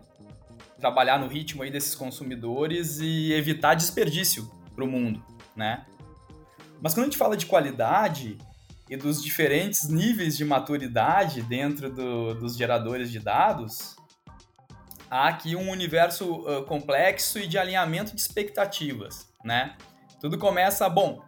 trabalhar 0.78 1.18
no 1.18 1.26
ritmo 1.26 1.62
aí 1.62 1.70
desses 1.70 1.94
consumidores 1.94 2.98
e 3.00 3.32
evitar 3.32 3.74
desperdício 3.74 4.50
para 4.74 4.84
o 4.84 4.88
mundo. 4.88 5.24
Né? 5.56 5.86
Mas 6.82 6.92
quando 6.92 7.04
a 7.04 7.10
gente 7.10 7.18
fala 7.18 7.36
de 7.36 7.46
qualidade 7.46 8.36
e 8.94 8.96
dos 8.96 9.20
diferentes 9.20 9.88
níveis 9.88 10.36
de 10.36 10.44
maturidade 10.44 11.42
dentro 11.42 11.90
do, 11.90 12.32
dos 12.34 12.56
geradores 12.56 13.10
de 13.10 13.18
dados, 13.18 13.96
há 15.10 15.26
aqui 15.26 15.56
um 15.56 15.68
universo 15.68 16.46
uh, 16.46 16.62
complexo 16.62 17.40
e 17.40 17.48
de 17.48 17.58
alinhamento 17.58 18.14
de 18.14 18.20
expectativas, 18.20 19.28
né? 19.44 19.76
Tudo 20.20 20.38
começa, 20.38 20.88
bom, 20.88 21.24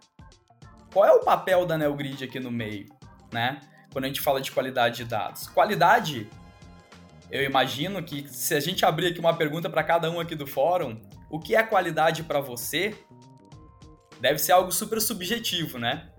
qual 0.92 1.04
é 1.06 1.10
o 1.10 1.24
papel 1.24 1.66
da 1.66 1.76
NeoGrid 1.76 2.22
aqui 2.22 2.38
no 2.38 2.52
meio, 2.52 2.86
né? 3.32 3.60
Quando 3.92 4.04
a 4.04 4.08
gente 4.08 4.20
fala 4.20 4.40
de 4.40 4.52
qualidade 4.52 4.98
de 4.98 5.04
dados. 5.04 5.48
Qualidade, 5.48 6.30
eu 7.32 7.42
imagino 7.42 8.00
que 8.00 8.28
se 8.28 8.54
a 8.54 8.60
gente 8.60 8.84
abrir 8.84 9.08
aqui 9.08 9.18
uma 9.18 9.34
pergunta 9.34 9.68
para 9.68 9.82
cada 9.82 10.08
um 10.08 10.20
aqui 10.20 10.36
do 10.36 10.46
fórum, 10.46 11.02
o 11.28 11.40
que 11.40 11.56
é 11.56 11.64
qualidade 11.64 12.22
para 12.22 12.38
você? 12.38 12.96
Deve 14.20 14.38
ser 14.38 14.52
algo 14.52 14.70
super 14.70 15.00
subjetivo, 15.00 15.80
né? 15.80 16.12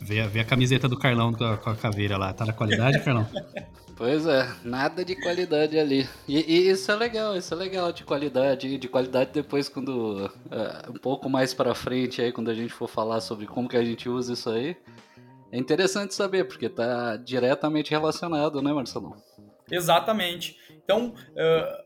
Vê, 0.00 0.26
vê 0.26 0.40
a 0.40 0.44
camiseta 0.44 0.88
do 0.88 0.98
Carlão 0.98 1.32
com 1.32 1.44
a, 1.44 1.56
com 1.56 1.70
a 1.70 1.76
caveira 1.76 2.16
lá. 2.16 2.32
Tá 2.32 2.44
na 2.44 2.52
qualidade, 2.52 3.00
Carlão? 3.00 3.26
Pois 3.94 4.26
é, 4.26 4.48
nada 4.64 5.04
de 5.04 5.14
qualidade 5.14 5.78
ali. 5.78 6.08
E, 6.26 6.38
e, 6.38 6.70
isso 6.70 6.90
é 6.90 6.96
legal, 6.96 7.36
isso 7.36 7.54
é 7.54 7.56
legal 7.56 7.92
de 7.92 8.02
qualidade. 8.02 8.76
De 8.76 8.88
qualidade 8.88 9.30
depois 9.32 9.68
quando. 9.68 10.26
Uh, 10.26 10.90
um 10.90 10.98
pouco 10.98 11.28
mais 11.28 11.54
pra 11.54 11.72
frente 11.72 12.20
aí, 12.20 12.32
quando 12.32 12.50
a 12.50 12.54
gente 12.54 12.72
for 12.72 12.88
falar 12.88 13.20
sobre 13.20 13.46
como 13.46 13.68
que 13.68 13.76
a 13.76 13.84
gente 13.84 14.08
usa 14.08 14.32
isso 14.32 14.50
aí. 14.50 14.76
É 15.52 15.58
interessante 15.58 16.14
saber, 16.14 16.44
porque 16.48 16.68
tá 16.68 17.16
diretamente 17.16 17.92
relacionado, 17.92 18.60
né, 18.60 18.72
Marcelão? 18.72 19.14
Exatamente. 19.70 20.56
Então, 20.82 21.14
uh, 21.14 21.84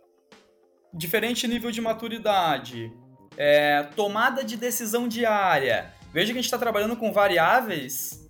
diferente 0.95 1.47
nível 1.47 1.71
de 1.71 1.81
maturidade, 1.81 2.91
é, 3.37 3.83
tomada 3.95 4.43
de 4.43 4.57
decisão 4.57 5.07
diária. 5.07 5.93
Veja 6.17 6.33
que 6.33 6.39
a 6.39 6.41
gente 6.41 6.47
está 6.47 6.57
trabalhando 6.57 6.97
com 6.97 7.13
variáveis 7.13 8.27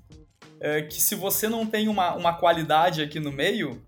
é, 0.59 0.83
que 0.83 1.01
se 1.01 1.15
você 1.15 1.49
não 1.49 1.65
tem 1.65 1.87
uma, 1.87 2.17
uma 2.17 2.33
qualidade 2.33 3.01
aqui 3.01 3.21
no 3.21 3.31
meio, 3.31 3.81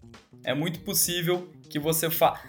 é 0.44 0.54
muito 0.54 0.78
possível 0.82 1.52
que 1.68 1.80
você, 1.80 2.08
fa 2.08 2.40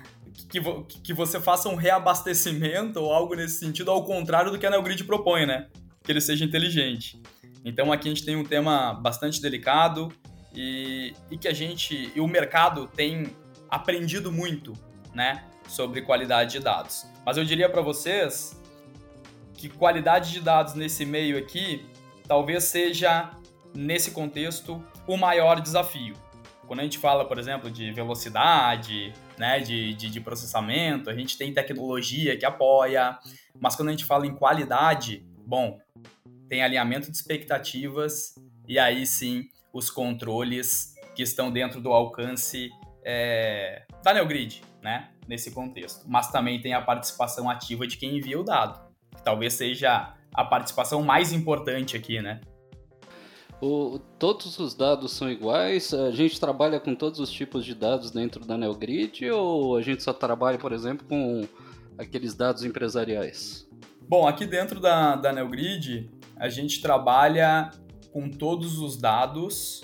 que, 0.48 0.60
vo 0.60 0.84
que 0.84 1.12
você 1.12 1.40
faça 1.40 1.68
um 1.68 1.74
reabastecimento 1.74 3.00
ou 3.00 3.12
algo 3.12 3.34
nesse 3.34 3.58
sentido, 3.58 3.90
ao 3.90 4.04
contrário 4.04 4.52
do 4.52 4.60
que 4.60 4.66
a 4.68 4.70
NeoGrid 4.70 5.04
propõe, 5.06 5.48
né? 5.48 5.70
Que 6.04 6.12
ele 6.12 6.22
seja 6.22 6.46
inteligente. 6.46 7.20
Então 7.66 7.92
aqui 7.92 8.08
a 8.08 8.12
gente 8.12 8.24
tem 8.24 8.36
um 8.36 8.44
tema 8.44 8.94
bastante 8.94 9.42
delicado 9.42 10.14
e, 10.54 11.16
e 11.32 11.38
que 11.40 11.48
a 11.48 11.54
gente 11.54 12.12
e 12.16 12.22
o 12.22 12.28
mercado 12.28 12.86
tem 12.96 13.36
aprendido 13.68 14.32
muito, 14.32 14.74
né, 15.16 15.46
sobre 15.68 16.04
qualidade 16.04 16.52
de 16.52 16.60
dados. 16.60 17.08
Mas 17.26 17.38
eu 17.38 17.44
diria 17.44 17.68
para 17.68 17.82
vocês 17.82 18.59
que 19.60 19.68
qualidade 19.68 20.32
de 20.32 20.40
dados 20.40 20.74
nesse 20.74 21.06
meio 21.06 21.38
aqui 21.38 21.86
talvez 22.26 22.64
seja 22.64 23.32
nesse 23.76 24.12
contexto, 24.12 24.84
o 25.06 25.18
maior 25.18 25.60
desafio. 25.60 26.16
Quando 26.66 26.80
a 26.80 26.84
gente 26.84 26.98
fala, 26.98 27.26
por 27.26 27.38
exemplo, 27.38 27.70
de 27.70 27.92
velocidade, 27.92 29.12
né, 29.38 29.60
de, 29.60 29.94
de, 29.96 30.10
de 30.10 30.22
processamento, 30.22 31.10
a 31.10 31.16
gente 31.16 31.38
tem 31.38 31.54
tecnologia 31.54 32.38
que 32.38 32.46
apoia, 32.46 33.18
mas 33.60 33.76
quando 33.76 33.90
a 33.90 33.92
gente 33.92 34.06
fala 34.06 34.26
em 34.26 34.34
qualidade, 34.34 35.26
bom, 35.46 35.80
tem 36.48 36.64
alinhamento 36.64 37.12
de 37.12 37.18
expectativas 37.18 38.36
e 38.68 38.78
aí 38.80 39.06
sim 39.06 39.50
os 39.74 39.90
controles 39.90 40.94
que 41.16 41.24
estão 41.24 41.52
dentro 41.52 41.82
do 41.82 41.92
alcance 41.92 42.70
é, 43.04 43.84
da 44.04 44.14
NeoGrid, 44.14 44.62
né, 44.82 45.10
nesse 45.28 45.52
contexto. 45.52 46.06
Mas 46.08 46.32
também 46.32 46.62
tem 46.62 46.74
a 46.74 46.82
participação 46.82 47.50
ativa 47.50 47.86
de 47.88 47.98
quem 47.98 48.18
envia 48.18 48.40
o 48.40 48.44
dado, 48.44 48.89
talvez 49.30 49.54
seja 49.54 50.16
a 50.34 50.44
participação 50.44 51.04
mais 51.04 51.32
importante 51.32 51.96
aqui, 51.96 52.20
né? 52.20 52.42
O, 53.62 54.00
todos 54.18 54.58
os 54.58 54.74
dados 54.74 55.12
são 55.12 55.30
iguais? 55.30 55.94
A 55.94 56.10
gente 56.10 56.40
trabalha 56.40 56.80
com 56.80 56.96
todos 56.96 57.20
os 57.20 57.30
tipos 57.30 57.64
de 57.64 57.76
dados 57.76 58.10
dentro 58.10 58.44
da 58.44 58.58
NeoGrid 58.58 59.30
ou 59.30 59.78
a 59.78 59.84
gente 59.84 60.02
só 60.02 60.14
trabalha, 60.14 60.58
por 60.58 60.72
exemplo, 60.72 61.06
com 61.08 61.48
aqueles 61.96 62.34
dados 62.34 62.64
empresariais? 62.64 63.70
Bom, 64.08 64.28
aqui 64.28 64.48
dentro 64.48 64.80
da, 64.80 65.16
da 65.16 65.32
NeoGrid, 65.32 66.10
a 66.36 66.50
gente 66.50 66.82
trabalha 66.82 67.70
com 68.12 68.32
todos 68.32 68.80
os 68.80 68.98
dados 68.98 69.84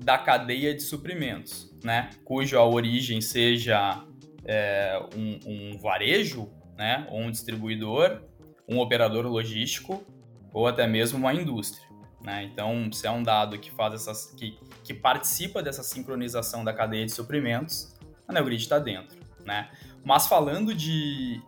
da 0.00 0.18
cadeia 0.18 0.74
de 0.74 0.82
suprimentos, 0.82 1.72
né? 1.84 2.10
Cuja 2.24 2.60
origem 2.62 3.20
seja 3.20 4.02
é, 4.44 5.00
um, 5.14 5.38
um 5.46 5.78
varejo, 5.78 6.50
né? 6.76 7.06
ou 7.10 7.20
um 7.20 7.30
distribuidor, 7.30 8.22
um 8.68 8.78
operador 8.78 9.26
logístico 9.26 10.04
ou 10.52 10.66
até 10.66 10.86
mesmo 10.86 11.18
uma 11.18 11.32
indústria. 11.32 11.86
Né? 12.22 12.44
Então, 12.44 12.90
se 12.92 13.06
é 13.06 13.10
um 13.10 13.22
dado 13.22 13.58
que 13.58 13.70
faz 13.70 13.94
essas, 13.94 14.26
que, 14.32 14.58
que 14.84 14.92
participa 14.92 15.62
dessa 15.62 15.82
sincronização 15.82 16.64
da 16.64 16.72
cadeia 16.72 17.06
de 17.06 17.12
suprimentos, 17.12 17.94
a 18.26 18.32
NeoGrid 18.32 18.62
está 18.62 18.78
dentro. 18.78 19.18
Né? 19.44 19.70
Mas 20.04 20.26
falando 20.26 20.74
de 20.74 21.40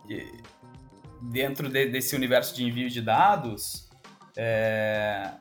dentro 1.21 1.69
de, 1.69 1.87
desse 1.87 2.15
universo 2.15 2.55
de 2.55 2.63
envio 2.63 2.89
de 2.89 3.01
dados, 3.01 3.89
é, 4.35 5.31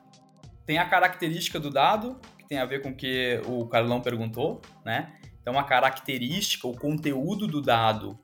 tem 0.66 0.78
a 0.78 0.86
característica 0.86 1.58
do 1.58 1.70
dado, 1.70 2.18
que 2.38 2.46
tem 2.46 2.58
a 2.58 2.66
ver 2.66 2.82
com 2.82 2.90
o 2.90 2.94
que 2.94 3.40
o 3.46 3.66
Carlão 3.66 4.00
perguntou, 4.00 4.60
né? 4.84 5.14
Então, 5.40 5.58
a 5.58 5.64
característica, 5.64 6.68
o 6.68 6.76
conteúdo 6.76 7.46
do 7.46 7.62
dado, 7.62 8.18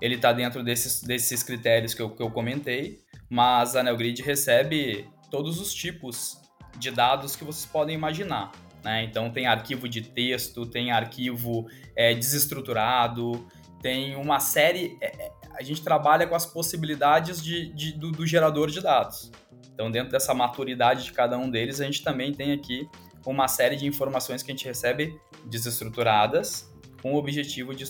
ele 0.00 0.14
está 0.16 0.32
dentro 0.32 0.62
desses, 0.62 1.02
desses 1.02 1.42
critérios 1.42 1.94
que 1.94 2.02
eu, 2.02 2.10
que 2.10 2.22
eu 2.22 2.30
comentei, 2.30 3.00
mas 3.28 3.76
a 3.76 3.82
NeoGrid 3.82 4.22
recebe 4.22 5.06
todos 5.30 5.60
os 5.60 5.72
tipos 5.72 6.40
de 6.78 6.90
dados 6.90 7.36
que 7.36 7.44
vocês 7.44 7.66
podem 7.66 7.94
imaginar. 7.94 8.50
Né? 8.82 9.04
Então 9.04 9.30
tem 9.30 9.46
arquivo 9.46 9.88
de 9.88 10.02
texto, 10.02 10.66
tem 10.66 10.90
arquivo 10.90 11.68
é, 11.94 12.14
desestruturado, 12.14 13.46
tem 13.80 14.16
uma 14.16 14.40
série. 14.40 14.96
É, 15.00 15.06
é, 15.06 15.32
a 15.54 15.62
gente 15.62 15.82
trabalha 15.82 16.26
com 16.26 16.34
as 16.34 16.46
possibilidades 16.46 17.42
de, 17.42 17.72
de 17.74 17.92
do, 17.92 18.10
do, 18.10 18.26
gerador 18.26 18.70
de 18.70 18.80
dados. 18.80 19.30
Então, 19.74 19.90
dentro 19.90 20.10
dessa 20.10 20.34
maturidade 20.34 21.04
de 21.04 21.12
cada 21.12 21.38
um 21.38 21.50
deles, 21.50 21.80
a 21.80 21.84
gente 21.84 22.02
também 22.02 22.32
tem 22.32 22.52
aqui 22.52 22.88
uma 23.26 23.48
série 23.48 23.76
de 23.76 23.86
informações 23.86 24.42
que 24.42 24.50
a 24.50 24.54
gente 24.54 24.64
recebe 24.64 25.18
desestruturadas, 25.44 26.70
com 27.02 27.14
o 27.14 27.16
objetivo 27.16 27.74
de 27.74 27.84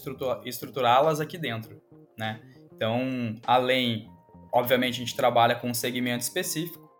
estruturá-las 0.44 1.20
aqui 1.20 1.36
dentro. 1.36 1.80
Né? 2.20 2.38
Então, 2.74 3.34
além, 3.46 4.10
obviamente, 4.52 4.96
a 4.96 4.98
gente 4.98 5.16
trabalha 5.16 5.54
com 5.54 5.70
um 5.70 5.74
segmento 5.74 6.22
específico, 6.22 6.90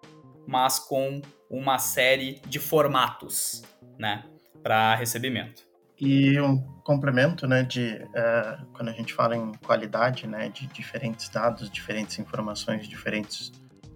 mas 0.49 0.79
com 0.79 1.21
uma 1.51 1.79
série 1.79 2.41
de 2.47 2.59
formatos, 2.59 3.63
né, 3.99 4.25
para 4.63 4.95
recebimento. 4.95 5.69
E 6.01 6.41
um 6.41 6.59
complemento, 6.83 7.47
né, 7.47 7.63
de 7.63 8.03
uh, 8.03 8.67
quando 8.73 8.89
a 8.89 8.93
gente 8.93 9.13
fala 9.13 9.37
em 9.37 9.53
qualidade, 9.67 10.27
né, 10.27 10.49
de 10.49 10.67
diferentes 10.69 11.29
dados, 11.29 11.71
diferentes 11.71 12.19
informações, 12.19 12.89
diferentes 12.89 13.53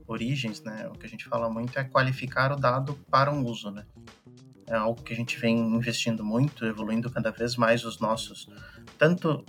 origens, 0.07 0.63
né, 0.63 0.87
o 0.89 0.93
que 0.93 1.07
a 1.07 1.09
gente 1.09 1.25
fala 1.25 1.49
muito 1.49 1.79
é 1.79 1.85
qualificar 1.85 2.53
o 2.53 2.57
dado 2.57 2.99
para 3.11 3.33
um 3.33 3.43
uso, 3.47 3.71
né. 3.71 3.87
é 4.69 4.75
algo 4.75 5.03
que 5.03 5.15
a 5.15 5.17
gente 5.17 5.39
vem 5.39 5.59
investindo 5.59 6.23
muito, 6.23 6.67
evoluindo 6.67 7.11
cada 7.11 7.31
vez 7.31 7.57
mais 7.57 7.83
os 7.87 7.99
nossos, 7.99 8.47
tanto 8.99 9.43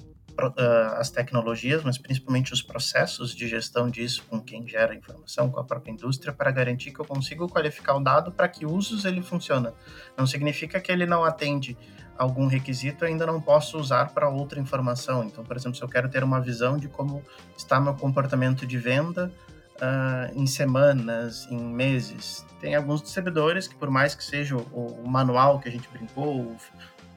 as 0.97 1.09
tecnologias, 1.09 1.83
mas 1.83 1.97
principalmente 1.97 2.53
os 2.53 2.61
processos 2.61 3.33
de 3.33 3.47
gestão 3.47 3.89
disso 3.89 4.23
com 4.29 4.41
quem 4.41 4.67
gera 4.67 4.93
informação, 4.93 5.49
com 5.49 5.59
a 5.59 5.63
própria 5.63 5.91
indústria, 5.91 6.33
para 6.33 6.51
garantir 6.51 6.91
que 6.91 6.99
eu 6.99 7.05
consigo 7.05 7.47
qualificar 7.47 7.95
o 7.95 7.99
dado 7.99 8.31
para 8.31 8.47
que 8.47 8.65
usos 8.65 9.05
ele 9.05 9.21
funciona. 9.21 9.73
Não 10.17 10.27
significa 10.27 10.79
que 10.79 10.91
ele 10.91 11.05
não 11.05 11.23
atende 11.23 11.77
algum 12.17 12.47
requisito, 12.47 13.03
eu 13.03 13.09
ainda 13.09 13.25
não 13.25 13.41
posso 13.41 13.77
usar 13.77 14.09
para 14.13 14.29
outra 14.29 14.59
informação. 14.59 15.23
Então, 15.23 15.43
por 15.43 15.55
exemplo, 15.55 15.77
se 15.77 15.83
eu 15.83 15.89
quero 15.89 16.09
ter 16.09 16.23
uma 16.23 16.39
visão 16.39 16.77
de 16.77 16.87
como 16.87 17.21
está 17.57 17.79
meu 17.79 17.93
comportamento 17.93 18.65
de 18.65 18.77
venda 18.77 19.31
uh, 19.75 20.39
em 20.39 20.47
semanas, 20.47 21.47
em 21.49 21.59
meses, 21.59 22.45
tem 22.59 22.75
alguns 22.75 23.01
distribuidores 23.01 23.67
que, 23.67 23.75
por 23.75 23.89
mais 23.89 24.15
que 24.15 24.23
seja 24.23 24.55
o, 24.55 25.01
o 25.03 25.07
manual 25.07 25.59
que 25.59 25.67
a 25.67 25.71
gente 25.71 25.87
brincou, 25.89 26.57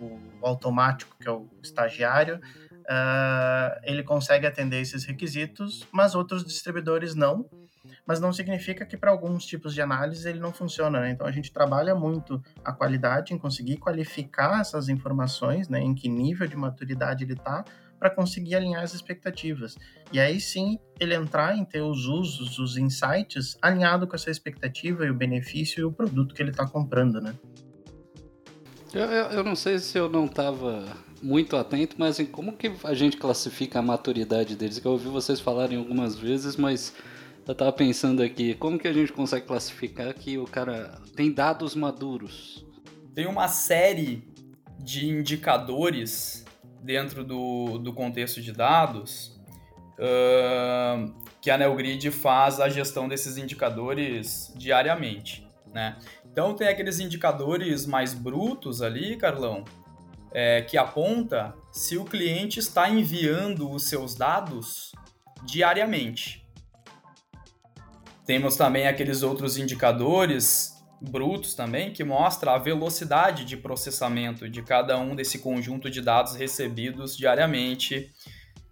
o, 0.00 0.04
o, 0.04 0.20
automático, 0.42 1.16
que 1.20 1.28
é 1.28 1.32
o 1.32 1.46
estagiário, 1.62 2.40
uh, 2.88 3.78
ele 3.82 4.02
consegue 4.02 4.46
atender 4.46 4.80
esses 4.80 5.04
requisitos, 5.04 5.86
mas 5.92 6.14
outros 6.14 6.44
distribuidores 6.44 7.14
não. 7.14 7.48
Mas 8.06 8.20
não 8.20 8.32
significa 8.32 8.86
que 8.86 8.96
para 8.96 9.10
alguns 9.10 9.44
tipos 9.44 9.74
de 9.74 9.82
análise 9.82 10.26
ele 10.26 10.40
não 10.40 10.52
funciona. 10.52 11.00
Né? 11.00 11.10
Então 11.10 11.26
a 11.26 11.30
gente 11.30 11.52
trabalha 11.52 11.94
muito 11.94 12.42
a 12.64 12.72
qualidade 12.72 13.34
em 13.34 13.38
conseguir 13.38 13.76
qualificar 13.76 14.60
essas 14.60 14.88
informações, 14.88 15.68
né? 15.68 15.80
em 15.80 15.94
que 15.94 16.08
nível 16.08 16.46
de 16.46 16.56
maturidade 16.56 17.24
ele 17.24 17.34
está, 17.34 17.64
para 17.98 18.08
conseguir 18.08 18.54
alinhar 18.54 18.82
as 18.82 18.94
expectativas. 18.94 19.76
E 20.12 20.18
aí 20.18 20.40
sim 20.40 20.78
ele 20.98 21.14
entrar 21.14 21.56
em 21.56 21.64
ter 21.64 21.82
os 21.82 22.06
usos, 22.06 22.58
os 22.58 22.76
insights 22.76 23.58
alinhado 23.60 24.06
com 24.06 24.14
essa 24.14 24.30
expectativa 24.30 25.04
e 25.04 25.10
o 25.10 25.14
benefício 25.14 25.80
e 25.80 25.84
o 25.84 25.92
produto 25.92 26.34
que 26.34 26.40
ele 26.40 26.50
está 26.50 26.66
comprando, 26.66 27.20
né? 27.20 27.34
Eu, 28.94 29.04
eu, 29.04 29.24
eu, 29.32 29.44
não 29.44 29.54
sei 29.54 29.78
se 29.78 29.98
eu 29.98 30.08
não 30.08 30.24
estava 30.24 30.82
muito 31.22 31.56
atento, 31.56 31.96
mas 31.98 32.10
assim, 32.10 32.26
como 32.26 32.52
que 32.52 32.72
a 32.84 32.94
gente 32.94 33.16
classifica 33.16 33.78
a 33.78 33.82
maturidade 33.82 34.56
deles? 34.56 34.82
Eu 34.84 34.92
ouvi 34.92 35.08
vocês 35.08 35.40
falarem 35.40 35.78
algumas 35.78 36.16
vezes, 36.16 36.56
mas 36.56 36.94
eu 37.46 37.52
estava 37.52 37.72
pensando 37.72 38.22
aqui, 38.22 38.54
como 38.54 38.78
que 38.78 38.86
a 38.86 38.92
gente 38.92 39.12
consegue 39.12 39.46
classificar 39.46 40.12
que 40.14 40.38
o 40.38 40.44
cara 40.44 41.00
tem 41.16 41.32
dados 41.32 41.74
maduros? 41.74 42.64
Tem 43.14 43.26
uma 43.26 43.48
série 43.48 44.22
de 44.78 45.08
indicadores 45.08 46.44
dentro 46.82 47.24
do, 47.24 47.78
do 47.78 47.92
contexto 47.92 48.40
de 48.40 48.52
dados 48.52 49.38
uh, 49.98 51.12
que 51.40 51.50
a 51.50 51.58
NeoGrid 51.58 52.10
faz 52.10 52.60
a 52.60 52.68
gestão 52.68 53.08
desses 53.08 53.36
indicadores 53.36 54.52
diariamente, 54.56 55.46
né? 55.72 55.98
Então 56.30 56.54
tem 56.54 56.68
aqueles 56.68 57.00
indicadores 57.00 57.86
mais 57.86 58.14
brutos 58.14 58.80
ali, 58.80 59.16
Carlão, 59.16 59.64
é, 60.32 60.62
que 60.62 60.76
aponta 60.76 61.54
se 61.72 61.96
o 61.96 62.04
cliente 62.04 62.58
está 62.58 62.88
enviando 62.88 63.70
os 63.70 63.84
seus 63.84 64.14
dados 64.14 64.92
diariamente. 65.44 66.46
Temos 68.26 68.56
também 68.56 68.86
aqueles 68.86 69.22
outros 69.22 69.56
indicadores 69.56 70.76
brutos 71.00 71.54
também 71.54 71.92
que 71.92 72.02
mostra 72.02 72.52
a 72.52 72.58
velocidade 72.58 73.44
de 73.44 73.56
processamento 73.56 74.48
de 74.48 74.62
cada 74.62 74.98
um 74.98 75.14
desse 75.14 75.38
conjunto 75.38 75.88
de 75.88 76.00
dados 76.00 76.34
recebidos 76.34 77.16
diariamente. 77.16 78.12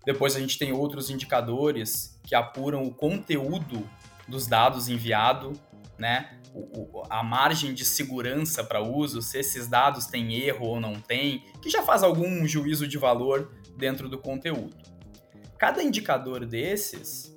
Depois 0.04 0.36
a 0.36 0.40
gente 0.40 0.58
tem 0.58 0.72
outros 0.72 1.08
indicadores 1.08 2.18
que 2.24 2.34
apuram 2.34 2.82
o 2.82 2.92
conteúdo 2.92 3.88
dos 4.28 4.46
dados 4.46 4.88
enviado, 4.88 5.52
né? 5.98 6.38
A 7.10 7.22
margem 7.22 7.74
de 7.74 7.84
segurança 7.84 8.64
para 8.64 8.80
uso, 8.80 9.20
se 9.20 9.38
esses 9.38 9.68
dados 9.68 10.06
têm 10.06 10.34
erro 10.34 10.66
ou 10.66 10.80
não 10.80 10.94
têm, 10.94 11.44
que 11.60 11.70
já 11.70 11.82
faz 11.82 12.02
algum 12.02 12.46
juízo 12.46 12.86
de 12.86 12.98
valor 12.98 13.52
dentro 13.76 14.08
do 14.08 14.18
conteúdo. 14.18 14.76
Cada 15.58 15.82
indicador 15.82 16.44
desses 16.44 17.36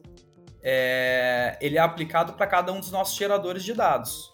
é, 0.62 1.58
ele 1.62 1.78
é 1.78 1.82
aplicado 1.82 2.34
para 2.34 2.48
cada 2.48 2.72
um 2.72 2.80
dos 2.80 2.92
nossos 2.92 3.18
geradores 3.18 3.64
de 3.64 3.74
dados 3.74 4.34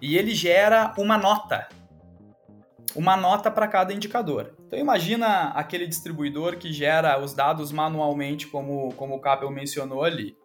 e 0.00 0.16
ele 0.18 0.34
gera 0.34 0.92
uma 0.98 1.16
nota. 1.16 1.68
Uma 2.94 3.16
nota 3.16 3.50
para 3.50 3.68
cada 3.68 3.94
indicador. 3.94 4.54
Então 4.66 4.78
imagina 4.78 5.50
aquele 5.50 5.86
distribuidor 5.86 6.56
que 6.56 6.72
gera 6.72 7.18
os 7.18 7.32
dados 7.32 7.70
manualmente, 7.70 8.48
como, 8.48 8.92
como 8.94 9.14
o 9.14 9.20
Capel 9.20 9.50
mencionou 9.50 10.02
ali. 10.02 10.36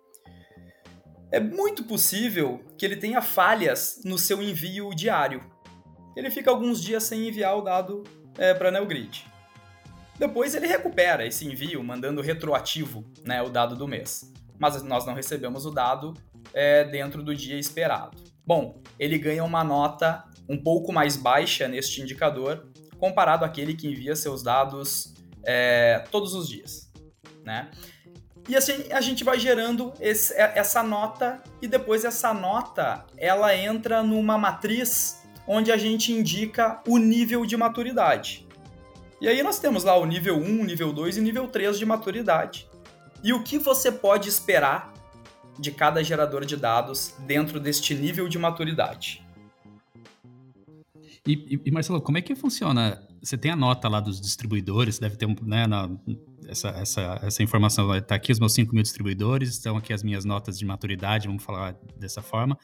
É 1.31 1.39
muito 1.39 1.83
possível 1.83 2.63
que 2.77 2.85
ele 2.85 2.95
tenha 2.95 3.21
falhas 3.21 4.01
no 4.05 4.17
seu 4.17 4.41
envio 4.41 4.91
diário. 4.91 5.41
Ele 6.15 6.31
fica 6.31 6.49
alguns 6.49 6.81
dias 6.81 7.03
sem 7.03 7.27
enviar 7.27 7.57
o 7.57 7.61
dado 7.61 8.03
é, 8.37 8.53
para 8.53 8.69
a 8.69 8.71
NeoGrid. 8.71 9.25
Depois 10.17 10.55
ele 10.55 10.67
recupera 10.67 11.25
esse 11.25 11.45
envio, 11.45 11.83
mandando 11.83 12.21
retroativo 12.21 13.05
né, 13.25 13.41
o 13.41 13.49
dado 13.49 13.75
do 13.75 13.87
mês. 13.87 14.33
Mas 14.57 14.81
nós 14.83 15.05
não 15.05 15.13
recebemos 15.13 15.65
o 15.65 15.71
dado 15.71 16.13
é, 16.53 16.85
dentro 16.85 17.21
do 17.21 17.35
dia 17.35 17.59
esperado. 17.59 18.17
Bom, 18.45 18.81
ele 18.97 19.17
ganha 19.19 19.43
uma 19.43 19.63
nota 19.63 20.23
um 20.49 20.57
pouco 20.57 20.93
mais 20.93 21.17
baixa 21.17 21.67
neste 21.67 22.01
indicador 22.01 22.65
comparado 22.97 23.45
àquele 23.45 23.75
que 23.75 23.87
envia 23.87 24.15
seus 24.15 24.41
dados 24.41 25.13
é, 25.43 26.03
todos 26.09 26.33
os 26.33 26.47
dias, 26.47 26.91
né? 27.43 27.69
E 28.47 28.55
assim 28.55 28.91
a 28.91 29.01
gente 29.01 29.23
vai 29.23 29.39
gerando 29.39 29.93
esse, 29.99 30.33
é, 30.33 30.53
essa 30.55 30.81
nota 30.81 31.41
e 31.61 31.67
depois 31.67 32.05
essa 32.05 32.33
nota 32.33 33.05
ela 33.17 33.55
entra 33.55 34.01
numa 34.01 34.37
matriz 34.37 35.21
onde 35.47 35.71
a 35.71 35.77
gente 35.77 36.11
indica 36.11 36.81
o 36.87 36.97
nível 36.97 37.45
de 37.45 37.57
maturidade. 37.57 38.47
E 39.19 39.27
aí 39.27 39.41
nós 39.41 39.59
temos 39.59 39.83
lá 39.83 39.95
o 39.97 40.05
nível 40.05 40.37
1, 40.37 40.63
nível 40.63 40.93
2 40.93 41.17
e 41.17 41.21
nível 41.21 41.47
3 41.47 41.79
de 41.79 41.85
maturidade. 41.85 42.69
E 43.23 43.33
o 43.33 43.43
que 43.43 43.57
você 43.57 43.91
pode 43.91 44.29
esperar 44.29 44.93
de 45.57 45.71
cada 45.71 46.03
gerador 46.03 46.45
de 46.45 46.55
dados 46.55 47.15
dentro 47.19 47.59
deste 47.59 47.95
nível 47.95 48.27
de 48.27 48.37
maturidade. 48.37 49.25
E, 51.25 51.59
e, 51.65 51.71
Marcelo, 51.71 51.99
como 51.99 52.17
é 52.17 52.21
que 52.21 52.35
funciona? 52.35 53.06
Você 53.27 53.37
tem 53.37 53.51
a 53.51 53.57
nota 53.57 53.89
lá 53.89 53.99
dos 53.99 54.21
distribuidores, 54.21 54.99
deve 54.99 55.17
ter 55.17 55.25
um, 55.25 55.35
né, 55.41 55.67
na, 55.67 55.89
essa, 56.47 56.69
essa, 56.69 57.19
essa 57.21 57.43
informação. 57.43 57.93
Está 57.93 58.15
aqui 58.15 58.31
os 58.31 58.39
meus 58.39 58.53
5 58.53 58.73
mil 58.73 58.81
distribuidores, 58.81 59.49
estão 59.49 59.75
aqui 59.75 59.91
as 59.91 60.01
minhas 60.01 60.23
notas 60.23 60.57
de 60.57 60.65
maturidade, 60.65 61.27
vamos 61.27 61.43
falar 61.43 61.75
dessa 61.99 62.21
forma. 62.21 62.57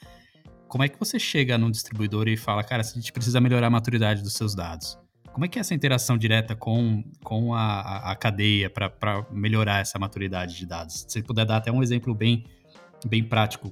Como 0.69 0.81
é 0.81 0.87
que 0.87 0.97
você 0.97 1.19
chega 1.19 1.57
num 1.57 1.69
distribuidor 1.69 2.29
e 2.29 2.37
fala, 2.37 2.63
cara, 2.63 2.81
a 2.81 2.85
gente 2.85 3.11
precisa 3.11 3.41
melhorar 3.41 3.67
a 3.67 3.69
maturidade 3.69 4.23
dos 4.23 4.35
seus 4.35 4.55
dados? 4.55 4.97
Como 5.33 5.43
é 5.43 5.49
que 5.49 5.59
é 5.59 5.61
essa 5.61 5.73
interação 5.73 6.17
direta 6.17 6.55
com, 6.55 7.03
com 7.21 7.53
a, 7.53 8.11
a, 8.11 8.15
cadeia 8.15 8.69
para 8.69 9.27
melhorar 9.31 9.81
essa 9.81 9.99
maturidade 9.99 10.55
de 10.55 10.65
dados? 10.65 11.01
Se 11.01 11.05
você 11.09 11.23
puder 11.23 11.45
dar 11.45 11.57
até 11.57 11.73
um 11.73 11.83
exemplo 11.83 12.15
bem 12.15 12.45
bem 13.05 13.21
prático. 13.21 13.69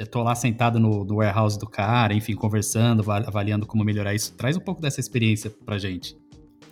Eu 0.00 0.06
tô 0.06 0.22
lá 0.22 0.34
sentado 0.34 0.80
no, 0.80 1.04
no 1.04 1.16
warehouse 1.16 1.58
do 1.58 1.66
cara, 1.68 2.14
enfim, 2.14 2.34
conversando, 2.34 3.04
avaliando 3.12 3.66
como 3.66 3.84
melhorar 3.84 4.14
isso. 4.14 4.34
Traz 4.34 4.56
um 4.56 4.60
pouco 4.60 4.80
dessa 4.80 4.98
experiência 4.98 5.50
pra 5.50 5.76
gente. 5.76 6.16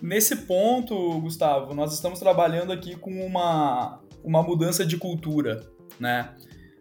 Nesse 0.01 0.35
ponto, 0.35 1.19
Gustavo, 1.19 1.75
nós 1.75 1.93
estamos 1.93 2.19
trabalhando 2.19 2.73
aqui 2.73 2.95
com 2.95 3.23
uma, 3.23 3.99
uma 4.23 4.41
mudança 4.41 4.83
de 4.83 4.97
cultura, 4.97 5.61
né? 5.99 6.33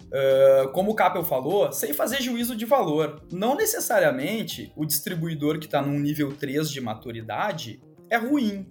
Uh, 0.07 0.73
como 0.73 0.93
o 0.93 0.95
Capel 0.95 1.23
falou, 1.23 1.71
sem 1.71 1.93
fazer 1.93 2.23
juízo 2.23 2.57
de 2.57 2.65
valor. 2.65 3.23
Não 3.31 3.55
necessariamente 3.55 4.73
o 4.75 4.87
distribuidor 4.87 5.59
que 5.59 5.67
está 5.67 5.83
num 5.83 5.99
nível 5.99 6.33
3 6.33 6.71
de 6.71 6.81
maturidade 6.81 7.79
é 8.09 8.17
ruim. 8.17 8.67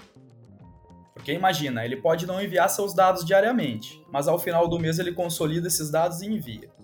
Porque 1.13 1.31
imagina, 1.31 1.85
ele 1.85 1.97
pode 1.97 2.25
não 2.25 2.41
enviar 2.41 2.71
seus 2.71 2.91
dados 2.95 3.23
diariamente, 3.23 4.01
mas 4.11 4.27
ao 4.27 4.39
final 4.39 4.67
do 4.67 4.79
mês 4.79 4.97
ele 4.97 5.11
consolida 5.11 5.67
esses 5.67 5.91
dados 5.91 6.23
e 6.23 6.25
envia. 6.25 6.75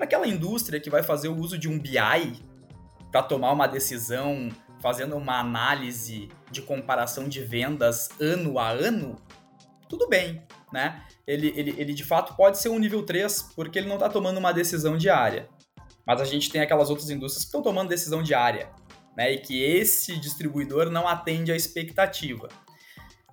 Aquela 0.00 0.26
indústria 0.26 0.80
que 0.80 0.90
vai 0.90 1.02
fazer 1.02 1.28
o 1.28 1.36
uso 1.36 1.58
de 1.58 1.68
um 1.68 1.78
BI 1.78 2.42
para 3.10 3.22
tomar 3.22 3.52
uma 3.52 3.66
decisão, 3.66 4.48
fazendo 4.80 5.16
uma 5.16 5.40
análise 5.40 6.28
de 6.50 6.62
comparação 6.62 7.28
de 7.28 7.40
vendas 7.42 8.08
ano 8.20 8.58
a 8.58 8.70
ano, 8.70 9.16
tudo 9.88 10.08
bem, 10.08 10.42
né? 10.72 11.02
Ele, 11.26 11.52
ele, 11.56 11.74
ele 11.78 11.94
de 11.94 12.04
fato 12.04 12.36
pode 12.36 12.58
ser 12.58 12.68
um 12.68 12.78
nível 12.78 13.02
3 13.02 13.50
porque 13.56 13.78
ele 13.78 13.88
não 13.88 13.96
está 13.96 14.08
tomando 14.08 14.38
uma 14.38 14.52
decisão 14.52 14.96
diária. 14.96 15.48
Mas 16.06 16.20
a 16.20 16.24
gente 16.24 16.50
tem 16.50 16.60
aquelas 16.60 16.90
outras 16.90 17.10
indústrias 17.10 17.44
que 17.44 17.48
estão 17.48 17.62
tomando 17.62 17.88
decisão 17.88 18.22
diária, 18.22 18.70
né? 19.16 19.32
E 19.32 19.38
que 19.38 19.62
esse 19.62 20.18
distribuidor 20.18 20.90
não 20.90 21.08
atende 21.08 21.52
à 21.52 21.56
expectativa. 21.56 22.48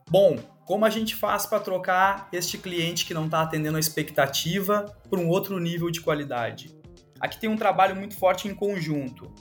Bom, 0.09 0.37
como 0.65 0.83
a 0.83 0.89
gente 0.89 1.15
faz 1.15 1.45
para 1.45 1.59
trocar 1.59 2.27
este 2.33 2.57
cliente 2.57 3.05
que 3.05 3.13
não 3.13 3.25
está 3.25 3.43
atendendo 3.43 3.77
a 3.77 3.79
expectativa 3.79 4.85
para 5.09 5.19
um 5.19 5.29
outro 5.29 5.59
nível 5.59 5.91
de 5.91 6.01
qualidade? 6.01 6.75
Aqui 7.19 7.39
tem 7.39 7.49
um 7.49 7.55
trabalho 7.55 7.95
muito 7.95 8.17
forte 8.17 8.47
em 8.47 8.55
conjunto 8.55 9.31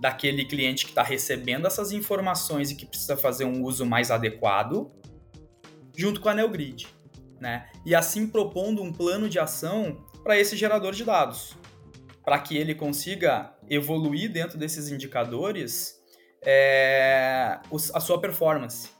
daquele 0.00 0.44
cliente 0.46 0.84
que 0.84 0.90
está 0.90 1.02
recebendo 1.02 1.66
essas 1.66 1.92
informações 1.92 2.70
e 2.70 2.74
que 2.74 2.86
precisa 2.86 3.16
fazer 3.16 3.44
um 3.44 3.62
uso 3.62 3.84
mais 3.86 4.10
adequado, 4.10 4.90
junto 5.94 6.20
com 6.20 6.28
a 6.28 6.34
NeoGrid, 6.34 6.88
né? 7.38 7.68
E 7.84 7.94
assim 7.94 8.26
propondo 8.26 8.82
um 8.82 8.92
plano 8.92 9.28
de 9.28 9.38
ação 9.38 10.04
para 10.24 10.38
esse 10.38 10.56
gerador 10.56 10.92
de 10.92 11.04
dados. 11.04 11.56
para 12.24 12.38
que 12.38 12.56
ele 12.56 12.74
consiga 12.74 13.52
evoluir 13.68 14.30
dentro 14.30 14.56
desses 14.56 14.88
indicadores 14.90 16.00
é, 16.44 17.58
a 17.92 18.00
sua 18.00 18.20
performance. 18.20 18.90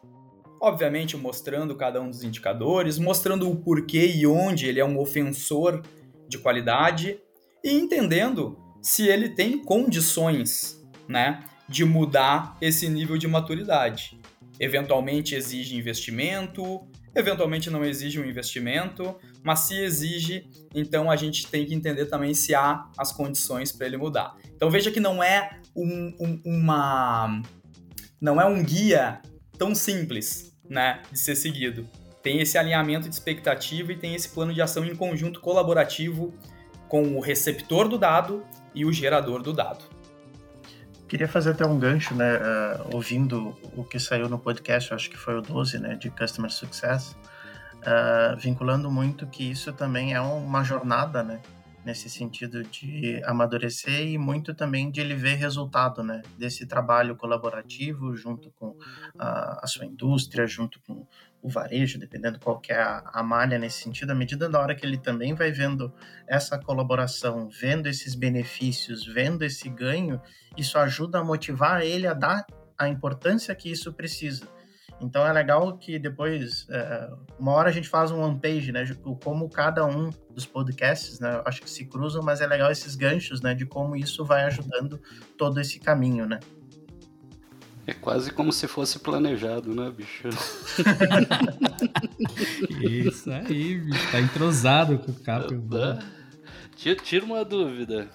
Obviamente, 0.62 1.16
mostrando 1.16 1.74
cada 1.74 2.00
um 2.00 2.08
dos 2.08 2.22
indicadores, 2.22 2.96
mostrando 2.96 3.50
o 3.50 3.56
porquê 3.56 4.06
e 4.06 4.24
onde 4.28 4.66
ele 4.66 4.78
é 4.78 4.84
um 4.84 4.96
ofensor 4.96 5.82
de 6.28 6.38
qualidade 6.38 7.18
e 7.64 7.72
entendendo 7.72 8.56
se 8.80 9.08
ele 9.08 9.30
tem 9.30 9.58
condições 9.58 10.80
né, 11.08 11.42
de 11.68 11.84
mudar 11.84 12.56
esse 12.60 12.88
nível 12.88 13.18
de 13.18 13.26
maturidade. 13.26 14.20
Eventualmente 14.60 15.34
exige 15.34 15.76
investimento, 15.76 16.86
eventualmente 17.12 17.68
não 17.68 17.84
exige 17.84 18.20
um 18.20 18.24
investimento, 18.24 19.16
mas 19.42 19.60
se 19.60 19.74
exige, 19.82 20.48
então 20.72 21.10
a 21.10 21.16
gente 21.16 21.48
tem 21.48 21.66
que 21.66 21.74
entender 21.74 22.06
também 22.06 22.34
se 22.34 22.54
há 22.54 22.88
as 22.96 23.10
condições 23.10 23.72
para 23.72 23.88
ele 23.88 23.96
mudar. 23.96 24.36
Então 24.54 24.70
veja 24.70 24.92
que 24.92 25.00
não 25.00 25.20
é 25.20 25.58
um, 25.74 26.14
um, 26.20 26.40
uma 26.44 27.42
não 28.20 28.40
é 28.40 28.46
um 28.46 28.62
guia 28.62 29.20
tão 29.58 29.74
simples, 29.74 30.51
né, 30.68 31.02
de 31.10 31.18
ser 31.18 31.34
seguido. 31.36 31.88
Tem 32.22 32.40
esse 32.40 32.56
alinhamento 32.56 33.08
de 33.08 33.14
expectativa 33.14 33.92
e 33.92 33.96
tem 33.96 34.14
esse 34.14 34.28
plano 34.28 34.54
de 34.54 34.62
ação 34.62 34.84
em 34.84 34.94
conjunto 34.94 35.40
colaborativo 35.40 36.32
com 36.88 37.16
o 37.16 37.20
receptor 37.20 37.88
do 37.88 37.98
dado 37.98 38.44
e 38.74 38.84
o 38.84 38.92
gerador 38.92 39.42
do 39.42 39.52
dado. 39.52 39.84
Queria 41.08 41.28
fazer 41.28 41.50
até 41.50 41.66
um 41.66 41.78
gancho, 41.78 42.14
né, 42.14 42.38
uh, 42.38 42.94
ouvindo 42.94 43.56
o 43.76 43.84
que 43.84 43.98
saiu 43.98 44.28
no 44.28 44.38
podcast, 44.38 44.94
acho 44.94 45.10
que 45.10 45.16
foi 45.16 45.36
o 45.36 45.42
12, 45.42 45.78
né, 45.78 45.94
de 45.94 46.10
Customer 46.10 46.50
Success, 46.50 47.16
uh, 47.80 48.36
vinculando 48.38 48.90
muito 48.90 49.26
que 49.26 49.50
isso 49.50 49.72
também 49.72 50.14
é 50.14 50.20
uma 50.20 50.62
jornada, 50.62 51.22
né, 51.22 51.40
nesse 51.84 52.08
sentido 52.08 52.62
de 52.62 53.22
amadurecer 53.24 54.06
e 54.06 54.16
muito 54.18 54.54
também 54.54 54.90
de 54.90 55.00
ele 55.00 55.14
ver 55.14 55.34
resultado, 55.34 56.02
né, 56.02 56.22
desse 56.38 56.66
trabalho 56.66 57.16
colaborativo 57.16 58.14
junto 58.16 58.50
com 58.52 58.76
a, 59.18 59.64
a 59.64 59.66
sua 59.66 59.84
indústria, 59.84 60.46
junto 60.46 60.80
com 60.82 61.06
o 61.42 61.48
varejo, 61.48 61.98
dependendo 61.98 62.38
qual 62.38 62.60
que 62.60 62.72
é 62.72 62.80
a, 62.80 63.02
a, 63.12 63.22
malha 63.22 63.58
nesse 63.58 63.82
sentido, 63.82 64.10
à 64.10 64.14
medida 64.14 64.48
da 64.48 64.60
hora 64.60 64.76
que 64.76 64.86
ele 64.86 64.96
também 64.96 65.34
vai 65.34 65.50
vendo 65.50 65.92
essa 66.28 66.56
colaboração, 66.56 67.48
vendo 67.48 67.88
esses 67.88 68.14
benefícios, 68.14 69.04
vendo 69.04 69.42
esse 69.42 69.68
ganho, 69.68 70.20
isso 70.56 70.78
ajuda 70.78 71.18
a 71.18 71.24
motivar 71.24 71.82
ele 71.82 72.06
a 72.06 72.14
dar 72.14 72.46
a 72.78 72.88
importância 72.88 73.54
que 73.54 73.70
isso 73.70 73.92
precisa. 73.92 74.46
Então 75.02 75.26
é 75.26 75.32
legal 75.32 75.76
que 75.76 75.98
depois, 75.98 76.66
é, 76.70 77.10
uma 77.38 77.52
hora 77.52 77.68
a 77.68 77.72
gente 77.72 77.88
faz 77.88 78.12
um 78.12 78.20
one 78.20 78.38
page, 78.38 78.70
né, 78.70 78.84
como 79.22 79.50
cada 79.50 79.84
um 79.84 80.10
dos 80.30 80.46
podcasts, 80.46 81.18
né, 81.18 81.42
acho 81.44 81.60
que 81.60 81.68
se 81.68 81.84
cruzam, 81.84 82.22
mas 82.22 82.40
é 82.40 82.46
legal 82.46 82.70
esses 82.70 82.94
ganchos, 82.94 83.42
né, 83.42 83.52
de 83.52 83.66
como 83.66 83.96
isso 83.96 84.24
vai 84.24 84.44
ajudando 84.44 85.00
todo 85.36 85.60
esse 85.60 85.80
caminho, 85.80 86.26
né. 86.26 86.38
É 87.84 87.92
quase 87.92 88.30
como 88.30 88.52
se 88.52 88.68
fosse 88.68 89.00
planejado, 89.00 89.74
né, 89.74 89.90
bicho? 89.90 90.28
Isso 92.80 93.28
aí, 93.28 93.80
bicho. 93.80 94.12
Tá 94.12 94.20
entrosado 94.20 95.00
com 95.00 95.10
o 95.10 95.14
Capel. 95.16 95.60
Tira 97.02 97.24
uma 97.24 97.44
dúvida. 97.44 98.08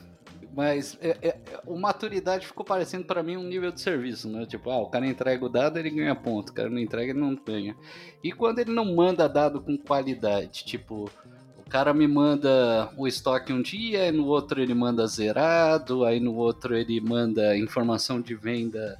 Mas 0.58 0.98
é, 1.00 1.16
é, 1.22 1.40
o 1.68 1.78
maturidade 1.78 2.48
ficou 2.48 2.66
parecendo 2.66 3.06
para 3.06 3.22
mim 3.22 3.38
um 3.38 3.44
nível 3.44 3.72
de 3.72 3.80
serviço, 3.80 4.28
né? 4.28 4.44
Tipo, 4.44 4.72
ah, 4.72 4.80
o 4.80 4.90
cara 4.90 5.06
entrega 5.06 5.46
o 5.46 5.50
dado, 5.50 5.78
ele 5.78 5.92
ganha 5.92 6.16
ponto. 6.16 6.50
O 6.50 6.54
cara 6.54 6.68
não 6.68 6.80
entrega, 6.80 7.12
ele 7.12 7.20
não 7.20 7.36
ganha. 7.36 7.78
E 8.24 8.32
quando 8.32 8.58
ele 8.58 8.74
não 8.74 8.96
manda 8.96 9.30
dado 9.30 9.62
com 9.62 9.78
qualidade, 9.78 10.66
tipo, 10.66 11.12
o 11.60 11.70
cara 11.70 11.94
me 11.94 12.08
manda 12.08 12.92
o 12.98 13.08
estoque 13.08 13.54
um 13.54 13.62
dia, 13.62 14.12
no 14.12 14.26
outro 14.26 14.60
ele 14.60 14.74
manda 14.74 15.06
zerado, 15.06 16.04
aí 16.04 16.20
no 16.20 16.34
outro 16.34 16.76
ele 16.76 17.00
manda 17.00 17.56
informação 17.56 18.20
de 18.20 18.34
venda 18.34 19.00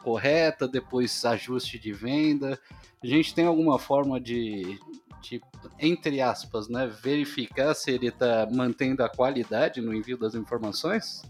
correta, 0.00 0.68
depois 0.68 1.24
ajuste 1.24 1.76
de 1.76 1.92
venda. 1.92 2.56
A 3.02 3.06
gente 3.08 3.34
tem 3.34 3.46
alguma 3.46 3.80
forma 3.80 4.20
de, 4.20 4.78
de 5.24 5.40
entre 5.78 6.20
aspas, 6.20 6.68
né, 6.68 6.86
verificar 6.86 7.74
se 7.74 7.90
ele 7.90 8.08
está 8.08 8.46
mantendo 8.50 9.02
a 9.02 9.08
qualidade 9.08 9.80
no 9.80 9.92
envio 9.94 10.18
das 10.18 10.34
informações? 10.34 11.22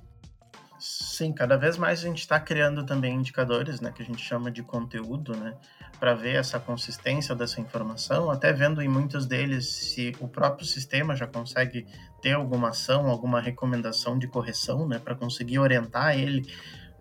Sim, 0.79 1.33
cada 1.33 1.57
vez 1.57 1.79
mais 1.79 2.01
a 2.01 2.09
gente 2.09 2.19
está 2.19 2.39
criando 2.39 2.85
também 2.85 3.15
indicadores, 3.15 3.81
né, 3.81 3.93
que 3.95 4.03
a 4.03 4.05
gente 4.05 4.23
chama 4.23 4.51
de 4.51 4.63
conteúdo, 4.63 5.35
né, 5.37 5.55
para 5.99 6.13
ver 6.13 6.35
essa 6.35 6.59
consistência 6.59 7.35
dessa 7.35 7.61
informação, 7.61 8.31
até 8.31 8.53
vendo 8.53 8.83
em 8.83 8.89
muitos 8.89 9.25
deles 9.25 9.67
se 9.67 10.13
o 10.21 10.29
próprio 10.29 10.67
sistema 10.67 11.17
já 11.17 11.27
consegue 11.27 11.87
ter 12.21 12.33
alguma 12.33 12.71
ação, 12.71 13.09
alguma 13.09 13.41
recomendação 13.41 14.19
de 14.19 14.27
correção, 14.27 14.87
né, 14.87 14.99
para 14.99 15.15
conseguir 15.15 15.59
orientar 15.59 16.19
ele 16.19 16.45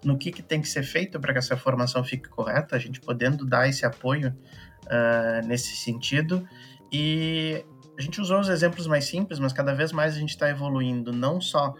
no 0.03 0.17
que, 0.17 0.31
que 0.31 0.41
tem 0.41 0.61
que 0.61 0.67
ser 0.67 0.83
feito 0.83 1.19
para 1.19 1.33
que 1.33 1.39
essa 1.39 1.57
formação 1.57 2.03
fique 2.03 2.29
correta, 2.29 2.75
a 2.75 2.79
gente 2.79 2.99
podendo 3.01 3.45
dar 3.45 3.67
esse 3.67 3.85
apoio 3.85 4.35
uh, 4.85 5.47
nesse 5.47 5.75
sentido. 5.75 6.47
E 6.93 7.65
a 7.97 8.01
gente 8.01 8.21
usou 8.21 8.39
os 8.39 8.49
exemplos 8.49 8.85
mais 8.85 9.05
simples, 9.05 9.39
mas 9.39 9.51
cada 9.51 9.73
vez 9.73 9.91
mais 9.91 10.15
a 10.15 10.19
gente 10.19 10.29
está 10.29 10.47
evoluindo 10.47 11.11
não 11.11 11.41
só 11.41 11.73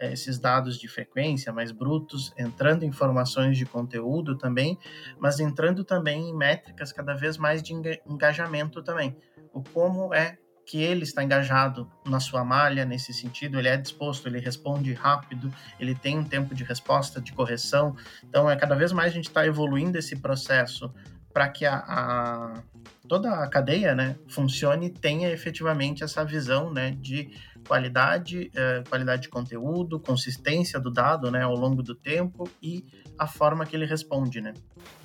eh, 0.00 0.12
esses 0.12 0.40
dados 0.40 0.76
de 0.76 0.88
frequência 0.88 1.52
mais 1.52 1.70
brutos, 1.70 2.34
entrando 2.36 2.82
em 2.82 2.88
informações 2.88 3.56
de 3.56 3.64
conteúdo 3.64 4.36
também, 4.36 4.76
mas 5.20 5.38
entrando 5.38 5.84
também 5.84 6.30
em 6.30 6.36
métricas 6.36 6.92
cada 6.92 7.14
vez 7.14 7.38
mais 7.38 7.62
de 7.62 7.72
engajamento 8.04 8.82
também. 8.82 9.16
O 9.52 9.62
como 9.62 10.12
é 10.12 10.36
que 10.66 10.82
ele 10.82 11.04
está 11.04 11.22
engajado 11.22 11.88
na 12.04 12.18
sua 12.18 12.44
malha 12.44 12.84
nesse 12.84 13.14
sentido, 13.14 13.56
ele 13.56 13.68
é 13.68 13.76
disposto, 13.76 14.26
ele 14.26 14.40
responde 14.40 14.92
rápido, 14.92 15.48
ele 15.78 15.94
tem 15.94 16.18
um 16.18 16.24
tempo 16.24 16.56
de 16.56 16.64
resposta, 16.64 17.20
de 17.20 17.32
correção. 17.32 17.94
Então, 18.24 18.50
é 18.50 18.56
cada 18.56 18.74
vez 18.74 18.92
mais 18.92 19.12
a 19.12 19.14
gente 19.14 19.28
está 19.28 19.46
evoluindo 19.46 19.96
esse 19.96 20.16
processo 20.16 20.92
para 21.32 21.48
que 21.48 21.64
a, 21.64 21.84
a, 21.86 22.62
toda 23.08 23.30
a 23.30 23.48
cadeia 23.48 23.94
né, 23.94 24.16
funcione 24.28 24.90
tenha 24.90 25.30
efetivamente 25.30 26.04
essa 26.04 26.24
visão 26.24 26.72
né, 26.72 26.96
de 27.00 27.30
qualidade, 27.66 28.50
eh, 28.54 28.82
qualidade 28.88 29.22
de 29.22 29.28
conteúdo, 29.28 29.98
consistência 29.98 30.78
do 30.78 30.90
dado 30.90 31.30
né, 31.30 31.42
ao 31.42 31.54
longo 31.54 31.82
do 31.82 31.94
tempo 31.94 32.48
e 32.62 32.84
a 33.18 33.26
forma 33.26 33.66
que 33.66 33.74
ele 33.74 33.86
responde. 33.86 34.40
Né. 34.40 34.54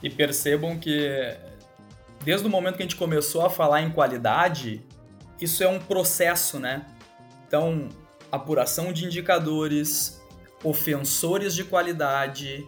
E 0.02 0.10
percebam 0.10 0.78
que 0.78 1.36
desde 2.24 2.46
o 2.46 2.50
momento 2.50 2.76
que 2.76 2.84
a 2.84 2.86
gente 2.86 2.96
começou 2.96 3.46
a 3.46 3.50
falar 3.50 3.82
em 3.82 3.90
qualidade, 3.90 4.86
isso 5.40 5.64
é 5.64 5.68
um 5.68 5.80
processo, 5.80 6.60
né? 6.60 6.86
Então, 7.48 7.90
apuração 8.32 8.94
de 8.94 9.06
indicadores, 9.06 10.22
ofensores 10.64 11.56
de 11.56 11.64
qualidade, 11.64 12.68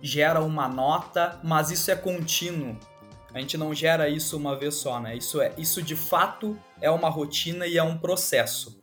gera 0.00 0.40
uma 0.40 0.68
nota, 0.68 1.40
mas 1.42 1.70
isso 1.70 1.90
é 1.90 1.96
contínuo. 1.96 2.76
A 3.34 3.40
gente 3.40 3.56
não 3.56 3.74
gera 3.74 4.08
isso 4.08 4.36
uma 4.36 4.56
vez 4.56 4.74
só, 4.74 5.00
né? 5.00 5.16
Isso 5.16 5.40
é, 5.40 5.52
isso 5.56 5.82
de 5.82 5.96
fato 5.96 6.58
é 6.80 6.90
uma 6.90 7.08
rotina 7.08 7.66
e 7.66 7.78
é 7.78 7.82
um 7.82 7.96
processo. 7.96 8.80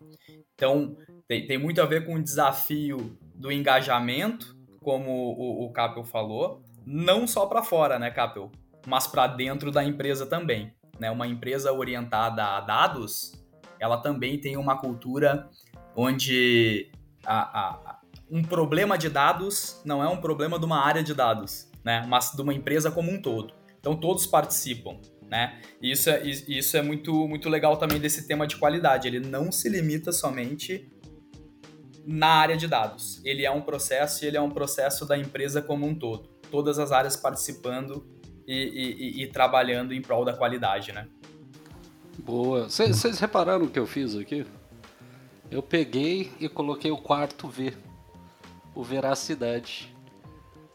Então, 0.55 0.97
tem, 1.27 1.45
tem 1.45 1.57
muito 1.57 1.81
a 1.81 1.85
ver 1.85 2.05
com 2.05 2.15
o 2.15 2.23
desafio 2.23 3.17
do 3.35 3.51
engajamento, 3.51 4.57
como 4.81 5.11
o, 5.11 5.65
o 5.65 5.71
Capel 5.71 6.03
falou, 6.03 6.63
não 6.85 7.27
só 7.27 7.45
para 7.45 7.61
fora, 7.61 7.99
né, 7.99 8.09
Capel, 8.09 8.51
mas 8.87 9.05
para 9.05 9.27
dentro 9.27 9.71
da 9.71 9.83
empresa 9.83 10.25
também 10.25 10.73
né, 10.99 11.09
uma 11.09 11.25
empresa 11.25 11.71
orientada 11.71 12.43
a 12.43 12.59
dados, 12.59 13.33
ela 13.79 13.97
também 13.97 14.37
tem 14.37 14.57
uma 14.57 14.77
cultura 14.77 15.49
onde 15.95 16.91
a, 17.25 17.59
a, 17.59 17.99
um 18.29 18.43
problema 18.43 18.97
de 18.97 19.09
dados 19.09 19.81
não 19.85 20.03
é 20.03 20.07
um 20.07 20.17
problema 20.17 20.59
de 20.59 20.65
uma 20.65 20.83
área 20.83 21.01
de 21.01 21.13
dados, 21.13 21.71
né, 21.83 22.05
mas 22.07 22.31
de 22.31 22.41
uma 22.41 22.53
empresa 22.53 22.91
como 22.91 23.09
um 23.09 23.21
todo. 23.21 23.53
Então 23.89 23.99
todos 23.99 24.27
participam, 24.27 24.97
né? 25.27 25.59
E 25.81 25.91
isso 25.91 26.11
é, 26.11 26.21
isso 26.23 26.77
é 26.77 26.81
muito, 26.83 27.27
muito 27.27 27.49
legal 27.49 27.75
também 27.75 27.99
desse 27.99 28.27
tema 28.27 28.45
de 28.45 28.55
qualidade. 28.55 29.07
Ele 29.07 29.19
não 29.19 29.51
se 29.51 29.67
limita 29.67 30.11
somente 30.11 30.87
na 32.05 32.27
área 32.27 32.55
de 32.55 32.67
dados. 32.67 33.19
Ele 33.25 33.43
é 33.45 33.51
um 33.51 33.61
processo 33.61 34.23
e 34.23 34.27
ele 34.27 34.37
é 34.37 34.41
um 34.41 34.51
processo 34.51 35.07
da 35.07 35.17
empresa 35.17 35.59
como 35.59 35.87
um 35.87 35.95
todo. 35.95 36.29
Todas 36.51 36.77
as 36.77 36.91
áreas 36.91 37.15
participando 37.15 38.05
e, 38.47 39.17
e, 39.17 39.23
e 39.23 39.27
trabalhando 39.27 39.91
em 39.91 40.01
prol 40.03 40.23
da 40.23 40.33
qualidade, 40.33 40.91
né? 40.91 41.07
Boa. 42.19 42.69
Vocês 42.69 43.19
repararam 43.19 43.65
o 43.65 43.69
que 43.71 43.79
eu 43.79 43.87
fiz 43.87 44.15
aqui? 44.15 44.45
Eu 45.49 45.63
peguei 45.63 46.31
e 46.39 46.47
coloquei 46.47 46.91
o 46.91 46.97
quarto 46.97 47.47
V, 47.47 47.73
o 48.75 48.83
Veracidade. 48.83 49.95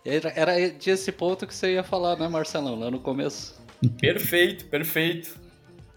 Era, 0.04 0.32
era 0.36 0.70
desse 0.70 1.10
ponto 1.10 1.46
que 1.46 1.54
você 1.54 1.74
ia 1.74 1.82
falar, 1.82 2.16
né, 2.16 2.28
Marcelão, 2.28 2.78
lá 2.78 2.90
no 2.90 3.00
começo. 3.00 3.62
Perfeito, 3.98 4.66
perfeito. 4.66 5.38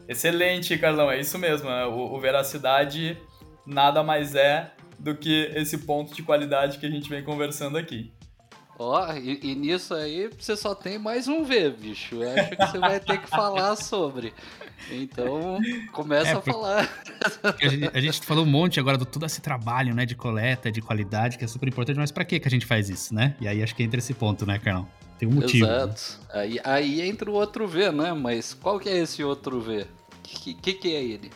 Excelente, 0.08 0.78
Carlão, 0.78 1.12
é 1.12 1.20
isso 1.20 1.38
mesmo. 1.38 1.70
Né? 1.70 1.86
O, 1.86 2.16
o 2.16 2.20
Veracidade 2.20 3.18
nada 3.66 4.02
mais 4.02 4.34
é 4.34 4.72
do 4.98 5.16
que 5.16 5.52
esse 5.54 5.80
ponto 5.80 6.16
de 6.16 6.24
qualidade 6.24 6.80
que 6.80 6.86
a 6.86 6.90
gente 6.90 7.10
vem 7.10 7.24
conversando 7.24 7.78
aqui. 7.78 8.12
Ó, 8.80 9.12
e, 9.14 9.40
e, 9.42 9.56
nisso 9.56 9.96
aí 9.96 10.30
você 10.38 10.56
só 10.56 10.76
tem 10.76 11.00
mais 11.00 11.28
um 11.28 11.44
V, 11.44 11.72
bicho. 11.72 12.22
Eu 12.22 12.30
acho 12.30 12.50
que 12.52 12.56
você 12.58 12.78
vai 12.78 13.00
ter 13.00 13.20
que 13.20 13.28
falar 13.28 13.76
sobre. 13.76 14.32
Então, 14.92 15.58
começa 15.92 16.30
é, 16.30 16.34
a 16.34 16.42
falar. 16.42 17.04
A 17.44 17.68
gente, 17.68 17.98
a 17.98 18.00
gente, 18.00 18.22
falou 18.22 18.46
um 18.46 18.50
monte 18.50 18.80
agora 18.80 18.96
do 18.96 19.06
todo 19.06 19.26
esse 19.26 19.42
trabalho, 19.42 19.96
né, 19.96 20.06
de 20.06 20.16
coleta, 20.16 20.72
de 20.72 20.80
qualidade, 20.80 21.40
que 21.40 21.44
é 21.44 21.48
super 21.48 21.68
importante, 21.68 21.98
mas 21.98 22.12
para 22.12 22.24
que 22.24 22.40
que 22.40 22.48
a 22.48 22.52
gente 22.52 22.68
faz 22.68 22.88
isso, 22.88 23.16
né? 23.16 23.36
E 23.42 23.48
aí 23.48 23.64
acho 23.64 23.76
que 23.76 23.82
entra 23.82 23.98
esse 23.98 24.14
ponto, 24.14 24.46
né, 24.46 24.60
Carlão? 24.60 24.88
Tem 25.18 25.28
um 25.28 25.32
motivo. 25.32 25.66
Exato. 25.66 26.20
Né? 26.22 26.28
Aí, 26.34 26.60
aí 26.64 27.02
entra 27.02 27.32
o 27.32 27.34
outro 27.34 27.68
V, 27.68 27.92
né? 27.92 28.14
Mas 28.14 28.54
qual 28.54 28.80
que 28.80 28.88
é 28.88 28.98
esse 28.98 29.24
outro 29.24 29.60
V? 29.60 29.82
O 29.82 29.88
que, 30.22 30.54
que, 30.54 30.74
que 30.74 30.96
é 30.96 31.04
ele? 31.04 31.32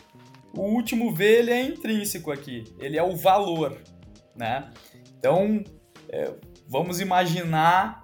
O 0.54 0.62
último 0.62 1.12
V, 1.12 1.26
ele 1.26 1.52
é 1.52 1.64
intrínseco 1.64 2.32
aqui. 2.32 2.66
Ele 2.78 2.98
é 2.98 3.04
o 3.04 3.16
valor, 3.16 3.82
né? 4.36 4.70
Então, 5.18 5.64
é, 6.08 6.32
vamos 6.72 7.02
imaginar 7.02 8.02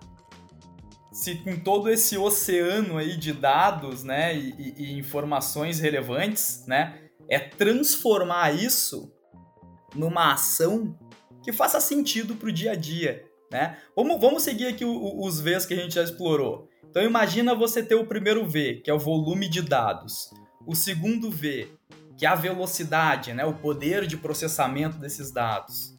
se 1.10 1.36
com 1.36 1.58
todo 1.58 1.90
esse 1.90 2.18
oceano 2.18 2.98
aí 2.98 3.16
de 3.16 3.32
dados, 3.32 4.04
né, 4.04 4.36
e, 4.36 4.76
e, 4.78 5.00
informações 5.00 5.80
relevantes, 5.80 6.66
né, 6.68 7.10
é 7.30 7.40
transformar 7.40 8.54
isso 8.54 9.12
numa 9.96 10.34
ação 10.34 10.96
que 11.42 11.54
faça 11.54 11.80
sentido 11.80 12.36
para 12.36 12.50
o 12.50 12.52
dia 12.52 12.74
a 12.74 12.76
dia, 12.76 13.24
né? 13.50 13.78
Vamos, 13.96 14.20
vamos 14.20 14.44
seguir 14.44 14.68
aqui 14.68 14.84
os 14.86 15.40
Vs 15.40 15.66
que 15.66 15.74
a 15.74 15.78
gente 15.78 15.96
já 15.96 16.04
explorou. 16.04 16.68
Então 16.90 17.02
imagina 17.02 17.56
você 17.56 17.82
ter 17.82 17.96
o 17.96 18.06
primeiro 18.06 18.46
V, 18.46 18.82
que 18.84 18.92
é 18.92 18.94
o 18.94 19.00
volume 19.00 19.48
de 19.48 19.62
dados. 19.62 20.30
O 20.66 20.76
segundo 20.76 21.32
V, 21.32 21.70
que 22.18 22.26
é 22.26 22.30
a 22.30 22.36
velocidade, 22.36 23.34
né, 23.34 23.46
o 23.46 23.54
poder 23.54 24.06
de 24.06 24.18
processamento 24.18 24.98
desses 24.98 25.32
dados. 25.32 25.96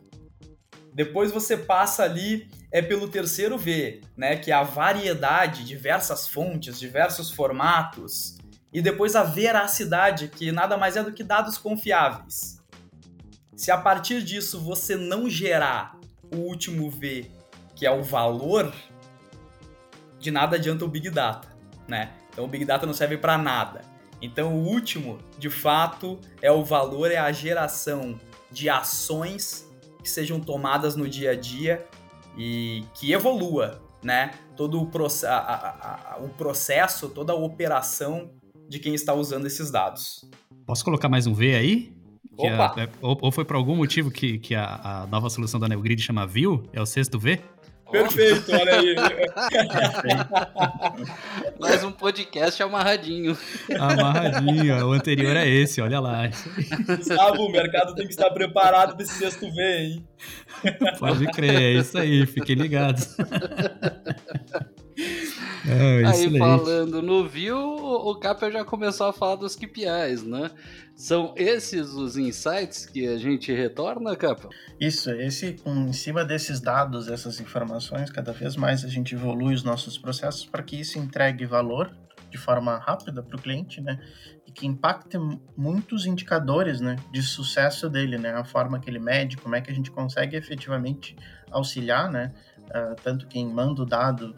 Depois 0.94 1.32
você 1.32 1.56
passa 1.56 2.02
ali 2.02 2.50
é 2.70 2.82
pelo 2.82 3.08
terceiro 3.08 3.56
V, 3.56 4.02
né, 4.16 4.36
que 4.36 4.50
é 4.50 4.54
a 4.54 4.62
variedade, 4.62 5.64
diversas 5.64 6.28
fontes, 6.28 6.78
diversos 6.78 7.30
formatos, 7.30 8.36
e 8.72 8.82
depois 8.82 9.16
a 9.16 9.22
veracidade, 9.22 10.28
que 10.28 10.52
nada 10.52 10.76
mais 10.76 10.96
é 10.96 11.02
do 11.02 11.12
que 11.12 11.24
dados 11.24 11.56
confiáveis. 11.56 12.62
Se 13.56 13.70
a 13.70 13.78
partir 13.78 14.22
disso 14.22 14.60
você 14.60 14.94
não 14.94 15.28
gerar 15.28 15.98
o 16.32 16.36
último 16.36 16.90
V, 16.90 17.30
que 17.74 17.86
é 17.86 17.90
o 17.90 18.02
valor, 18.02 18.72
de 20.18 20.30
nada 20.30 20.56
adianta 20.56 20.84
o 20.84 20.88
Big 20.88 21.08
Data, 21.10 21.48
né? 21.88 22.12
Então 22.30 22.44
o 22.44 22.48
Big 22.48 22.64
Data 22.64 22.84
não 22.84 22.92
serve 22.92 23.16
para 23.16 23.38
nada. 23.38 23.80
Então 24.20 24.54
o 24.54 24.64
último, 24.66 25.18
de 25.38 25.48
fato, 25.48 26.20
é 26.42 26.52
o 26.52 26.64
valor, 26.64 27.10
é 27.10 27.16
a 27.16 27.32
geração 27.32 28.20
de 28.50 28.68
ações 28.68 29.66
que 30.02 30.10
sejam 30.10 30.38
tomadas 30.40 30.94
no 30.94 31.08
dia 31.08 31.32
a 31.32 31.34
dia 31.34 31.86
e 32.38 32.84
que 32.94 33.12
evolua, 33.12 33.82
né? 34.02 34.30
Todo 34.56 34.80
o, 34.80 34.90
a, 35.26 35.28
a, 35.28 36.14
a, 36.14 36.18
o 36.18 36.28
processo, 36.28 37.08
toda 37.08 37.32
a 37.32 37.36
operação 37.36 38.30
de 38.68 38.78
quem 38.78 38.94
está 38.94 39.12
usando 39.12 39.46
esses 39.46 39.70
dados. 39.70 40.24
Posso 40.64 40.84
colocar 40.84 41.08
mais 41.08 41.26
um 41.26 41.34
V 41.34 41.54
aí? 41.54 41.98
Opa. 42.36 42.74
É, 42.76 42.88
ou, 43.02 43.18
ou, 43.20 43.32
foi 43.32 43.44
por 43.44 43.56
algum 43.56 43.74
motivo 43.74 44.10
que, 44.12 44.38
que 44.38 44.54
a, 44.54 45.08
nova 45.10 45.28
solução 45.28 45.58
da 45.58 45.66
NeoGrid 45.68 46.00
chama 46.00 46.24
View? 46.24 46.62
É 46.72 46.80
o 46.80 46.86
sexto 46.86 47.18
V? 47.18 47.40
Perfeito, 47.90 48.52
olha 48.52 48.80
aí. 48.80 48.94
Mais 51.58 51.82
um 51.82 51.90
podcast 51.90 52.62
amarradinho. 52.62 53.36
Amarradinho, 53.78 54.86
o 54.86 54.92
anterior 54.92 55.34
é 55.36 55.48
esse, 55.48 55.80
olha 55.80 55.98
lá. 55.98 56.28
Gustavo, 56.86 57.42
o 57.42 57.50
mercado 57.50 57.94
tem 57.94 58.06
que 58.06 58.12
estar 58.12 58.30
preparado 58.30 58.94
para 58.94 59.02
esse 59.02 59.14
sexto 59.14 59.50
V, 59.50 59.62
hein? 59.62 60.06
Pode 60.98 61.26
crer, 61.28 61.54
é 61.54 61.72
isso 61.72 61.96
aí, 61.96 62.26
fiquem 62.26 62.56
ligados. 62.56 63.16
É, 65.66 66.04
aí 66.06 66.38
falando 66.38 67.02
no 67.02 67.28
View, 67.28 67.58
o 67.58 68.14
Capel 68.16 68.50
já 68.50 68.64
começou 68.64 69.08
a 69.08 69.12
falar 69.12 69.36
dos 69.36 69.54
KPIs, 69.54 70.24
né? 70.24 70.50
São 70.98 71.32
esses 71.36 71.92
os 71.92 72.16
insights 72.16 72.84
que 72.84 73.06
a 73.06 73.16
gente 73.16 73.52
retorna, 73.52 74.16
Capel? 74.16 74.50
Isso, 74.80 75.08
esse, 75.12 75.54
em 75.64 75.92
cima 75.92 76.24
desses 76.24 76.60
dados, 76.60 77.06
essas 77.06 77.38
informações, 77.38 78.10
cada 78.10 78.32
vez 78.32 78.56
mais 78.56 78.84
a 78.84 78.88
gente 78.88 79.14
evolui 79.14 79.54
os 79.54 79.62
nossos 79.62 79.96
processos 79.96 80.44
para 80.44 80.60
que 80.60 80.74
isso 80.74 80.98
entregue 80.98 81.46
valor 81.46 81.96
de 82.28 82.36
forma 82.36 82.76
rápida 82.78 83.22
para 83.22 83.36
o 83.36 83.40
cliente, 83.40 83.80
né? 83.80 84.00
E 84.44 84.50
que 84.50 84.66
impacte 84.66 85.16
muitos 85.56 86.04
indicadores, 86.04 86.80
né? 86.80 86.96
De 87.12 87.22
sucesso 87.22 87.88
dele, 87.88 88.18
né? 88.18 88.32
A 88.32 88.42
forma 88.42 88.80
que 88.80 88.90
ele 88.90 88.98
mede, 88.98 89.36
como 89.36 89.54
é 89.54 89.60
que 89.60 89.70
a 89.70 89.74
gente 89.74 89.92
consegue 89.92 90.36
efetivamente 90.36 91.14
auxiliar, 91.48 92.10
né? 92.10 92.34
Uh, 92.58 92.96
tanto 93.04 93.28
quem 93.28 93.46
manda 93.46 93.82
o 93.82 93.86
dado 93.86 94.34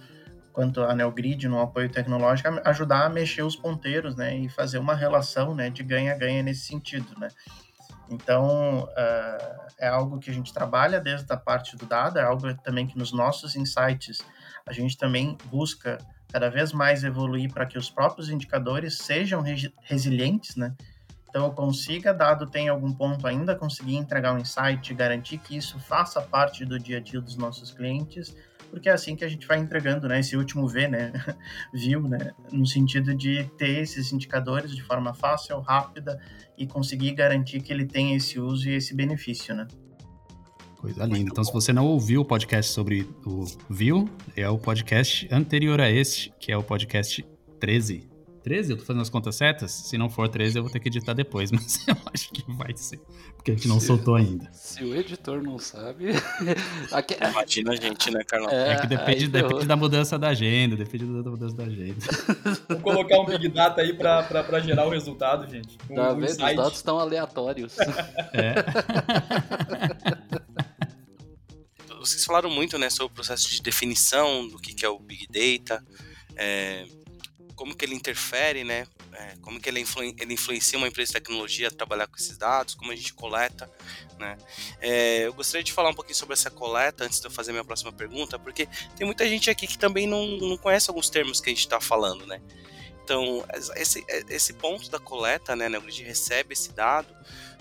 quanto 0.53 0.83
a 0.83 0.95
NeoGrid 0.95 1.49
no 1.49 1.61
apoio 1.61 1.89
tecnológico, 1.89 2.49
ajudar 2.65 3.07
a 3.07 3.09
mexer 3.09 3.43
os 3.43 3.57
ponteiros, 3.57 4.17
né, 4.17 4.37
e 4.37 4.49
fazer 4.49 4.79
uma 4.79 4.95
relação, 4.95 5.55
né, 5.55 5.71
de 5.71 5.83
ganha-ganha 5.83 6.43
nesse 6.43 6.67
sentido, 6.67 7.19
né. 7.19 7.29
Então, 8.11 8.85
uh, 8.85 9.71
é 9.79 9.87
algo 9.87 10.19
que 10.19 10.31
a 10.31 10.35
gente 10.35 10.53
trabalha 10.53 11.01
desde 11.01 11.33
a 11.33 11.37
parte 11.37 11.77
do 11.77 11.87
dado, 11.87 12.19
é 12.19 12.23
algo 12.23 12.53
também 12.55 12.87
que 12.87 12.99
nos 12.99 13.13
nossos 13.13 13.55
insights 13.55 14.21
a 14.67 14.73
gente 14.73 14.99
também 14.99 15.39
busca 15.45 15.97
cada 16.33 16.51
vez 16.51 16.73
mais 16.73 17.05
evoluir 17.05 17.53
para 17.53 17.67
que 17.67 17.79
os 17.79 17.89
próprios 17.89 18.29
indicadores 18.29 18.99
sejam 18.99 19.43
resilientes, 19.83 20.57
né? 20.57 20.75
Então, 21.29 21.45
eu 21.45 21.53
consiga, 21.53 22.13
dado 22.13 22.47
tem 22.47 22.69
algum 22.69 22.93
ponto 22.93 23.25
ainda, 23.27 23.55
conseguir 23.55 23.95
entregar 23.97 24.35
um 24.35 24.39
insight, 24.39 24.93
garantir 24.95 25.39
que 25.39 25.57
isso 25.57 25.79
faça 25.79 26.21
parte 26.21 26.65
do 26.65 26.79
dia 26.79 26.97
a 26.97 27.01
dia 27.01 27.21
dos 27.21 27.37
nossos 27.37 27.71
clientes 27.71 28.35
porque 28.71 28.89
é 28.89 28.93
assim 28.93 29.17
que 29.17 29.25
a 29.25 29.29
gente 29.29 29.47
vai 29.47 29.59
entregando, 29.59 30.09
né, 30.09 30.21
esse 30.21 30.37
último 30.37 30.67
V, 30.69 30.89
né, 30.89 31.13
viu, 31.75 32.03
né, 32.03 32.33
no 32.53 32.67
sentido 32.67 33.15
de 33.15 33.45
ter 33.59 33.81
esses 33.81 34.13
indicadores 34.13 34.75
de 34.75 34.83
forma 34.83 35.13
fácil, 35.13 35.61
rápida 35.61 36.21
e 36.57 36.67
conseguir 36.67 37.13
garantir 37.13 37.61
que 37.61 37.73
ele 37.73 37.87
tenha 37.87 38.17
esse 38.17 38.39
uso 38.39 38.69
e 38.69 38.75
esse 38.75 38.95
benefício, 38.95 39.55
né. 39.55 39.67
Coisa 40.77 41.05
linda. 41.05 41.31
Então, 41.31 41.45
se 41.45 41.53
você 41.53 41.75
não 41.75 41.87
ouviu 41.87 42.23
o 42.23 42.25
podcast 42.25 42.73
sobre 42.73 43.07
o 43.27 43.45
View, 43.69 44.09
é 44.35 44.49
o 44.49 44.57
podcast 44.57 45.29
anterior 45.31 45.79
a 45.79 45.91
este, 45.91 46.33
que 46.41 46.51
é 46.51 46.57
o 46.57 46.63
podcast 46.63 47.23
13, 47.59 48.10
13? 48.43 48.73
Eu 48.73 48.77
tô 48.79 48.85
fazendo 48.85 49.03
as 49.03 49.11
contas 49.11 49.37
certas? 49.37 49.71
Se 49.71 49.99
não 49.99 50.09
for 50.09 50.29
13, 50.29 50.59
eu 50.59 50.63
vou 50.63 50.73
ter 50.73 50.81
que 50.81 50.89
editar 50.89 51.13
depois, 51.13 51.51
mas 51.53 51.87
eu 51.87 51.97
acho 52.13 52.31
que 52.31 52.45
vai 52.53 52.77
ser. 52.77 53.01
Porque 53.37 53.53
a 53.53 53.55
gente 53.55 53.69
não 53.69 53.81
se, 53.81 53.87
soltou 53.87 54.15
ainda. 54.17 54.51
Se 54.53 54.85
o 54.85 54.95
editor 54.95 55.43
não 55.43 55.59
sabe. 55.59 56.11
Aqui... 56.93 57.17
Imagina 57.23 57.73
a 57.73 57.77
gente, 57.77 58.11
né, 58.11 58.23
Carlão? 58.25 58.51
É, 58.51 58.73
é 58.73 58.81
que 58.81 58.87
depende, 58.87 59.29
depende 59.29 59.67
da 59.67 59.77
mudança 59.77 60.19
da 60.19 60.29
agenda. 60.29 60.77
Depende 60.77 61.05
da 61.05 61.31
mudança 61.31 61.57
da 61.57 61.65
agenda. 61.65 61.97
Vou 62.69 62.81
colocar 62.81 63.21
um 63.21 63.27
Big 63.27 63.49
Data 63.49 63.81
aí 63.81 63.93
pra, 63.93 64.23
pra, 64.23 64.45
pra 64.45 64.61
gerar 64.61 64.87
o 64.87 64.91
resultado, 64.91 65.51
gente. 65.51 65.79
Um, 65.89 65.95
tá 65.95 66.13
vendo? 66.13 66.31
Os 66.31 66.37
dados 66.37 66.77
estão 66.77 66.99
aleatórios. 66.99 67.77
É. 68.33 68.55
Vocês 72.01 72.25
falaram 72.25 72.49
muito 72.51 72.79
né, 72.79 72.89
sobre 72.89 73.13
o 73.13 73.15
processo 73.15 73.51
de 73.51 73.61
definição 73.61 74.49
do 74.49 74.59
que, 74.59 74.75
que 74.75 74.85
é 74.85 74.89
o 74.89 74.99
Big 74.99 75.27
Data. 75.29 75.85
É, 76.35 76.87
como 77.61 77.75
que 77.75 77.85
ele 77.85 77.95
interfere, 77.95 78.65
né? 78.65 78.87
É, 79.13 79.37
como 79.43 79.61
que 79.61 79.69
ele, 79.69 79.81
influ 79.81 80.03
ele, 80.03 80.33
influencia 80.33 80.79
uma 80.79 80.89
empresa 80.89 81.09
de 81.09 81.13
tecnologia 81.21 81.69
a 81.69 81.71
trabalhar 81.71 82.07
com 82.07 82.17
esses 82.17 82.39
dados, 82.39 82.75
como 82.75 82.91
a 82.91 82.97
gente 82.97 83.13
coleta, 83.13 83.71
né? 84.19 84.39
É, 84.81 85.27
eu 85.27 85.35
gostaria 85.35 85.63
de 85.63 85.71
falar 85.71 85.91
um 85.91 85.95
pouquinho 85.95 86.17
sobre 86.17 86.33
essa 86.33 86.51
coleta 86.51 87.05
antes 87.05 87.21
de 87.21 87.27
eu 87.27 87.31
fazer 87.31 87.53
minha 87.53 87.63
próxima 87.63 87.93
pergunta, 87.93 88.39
porque 88.39 88.67
tem 88.97 89.05
muita 89.05 89.29
gente 89.29 89.51
aqui 89.51 89.67
que 89.67 89.77
também 89.77 90.07
não, 90.07 90.27
não 90.39 90.57
conhece 90.57 90.89
alguns 90.89 91.11
termos 91.11 91.39
que 91.39 91.51
a 91.51 91.53
gente 91.53 91.61
está 91.61 91.79
falando, 91.83 92.27
né? 92.27 92.41
Então, 93.05 93.45
esse, 93.77 94.07
esse 94.09 94.55
ponto 94.55 94.89
da 94.89 94.99
coleta, 94.99 95.55
né, 95.55 95.69
o 95.77 95.83
grid 95.83 96.03
recebe 96.03 96.55
esse 96.55 96.73
dado, 96.73 97.15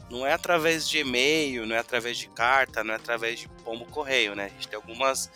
não 0.10 0.26
é 0.26 0.32
através 0.32 0.88
de 0.88 1.00
e-mail, 1.00 1.66
não 1.66 1.76
é 1.76 1.80
através 1.80 2.18
de 2.18 2.30
carta, 2.30 2.86
não 2.86 2.94
é 2.94 2.96
através 2.96 3.42
de 3.42 3.50
pombo 3.66 3.84
correio, 3.84 4.34
né? 4.34 4.46
A 4.46 4.50
gente 4.50 4.70
tem 4.70 4.78
algumas 4.78 5.30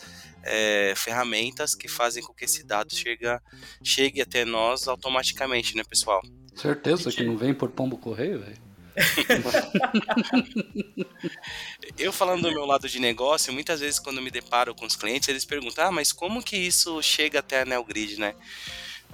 é, 0.43 0.93
ferramentas 0.95 1.73
que 1.73 1.87
fazem 1.87 2.23
com 2.23 2.33
que 2.33 2.45
esse 2.45 2.63
dado 2.63 2.93
chega, 2.93 3.41
chegue 3.83 4.21
até 4.21 4.45
nós 4.45 4.87
automaticamente, 4.87 5.75
né, 5.75 5.83
pessoal? 5.83 6.21
Certeza 6.55 7.11
que 7.11 7.23
não 7.23 7.37
vem 7.37 7.53
por 7.53 7.69
pombo 7.69 7.97
correio, 7.97 8.39
velho? 8.39 8.63
eu 11.97 12.13
falando 12.13 12.43
do 12.43 12.51
meu 12.51 12.65
lado 12.65 12.87
de 12.87 12.99
negócio, 12.99 13.51
muitas 13.51 13.79
vezes 13.79 13.99
quando 13.99 14.21
me 14.21 14.29
deparo 14.29 14.75
com 14.75 14.85
os 14.85 14.95
clientes, 14.95 15.27
eles 15.29 15.45
perguntam: 15.45 15.87
ah, 15.87 15.91
mas 15.91 16.11
como 16.11 16.43
que 16.43 16.55
isso 16.55 17.01
chega 17.01 17.39
até 17.39 17.61
a 17.61 17.65
NeoGrid, 17.65 18.19
né? 18.19 18.35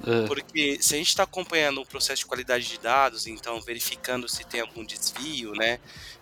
É. 0.06 0.28
Porque 0.28 0.78
se 0.82 0.96
a 0.96 0.98
gente 0.98 1.08
está 1.08 1.24
acompanhando 1.24 1.80
o 1.82 1.86
processo 1.86 2.22
de 2.22 2.26
qualidade 2.26 2.68
de 2.68 2.78
dados, 2.80 3.28
então 3.28 3.62
verificando 3.62 4.28
se 4.30 4.46
tem 4.46 4.62
algum 4.62 4.84
desvio, 4.84 5.54
né? 5.54 5.80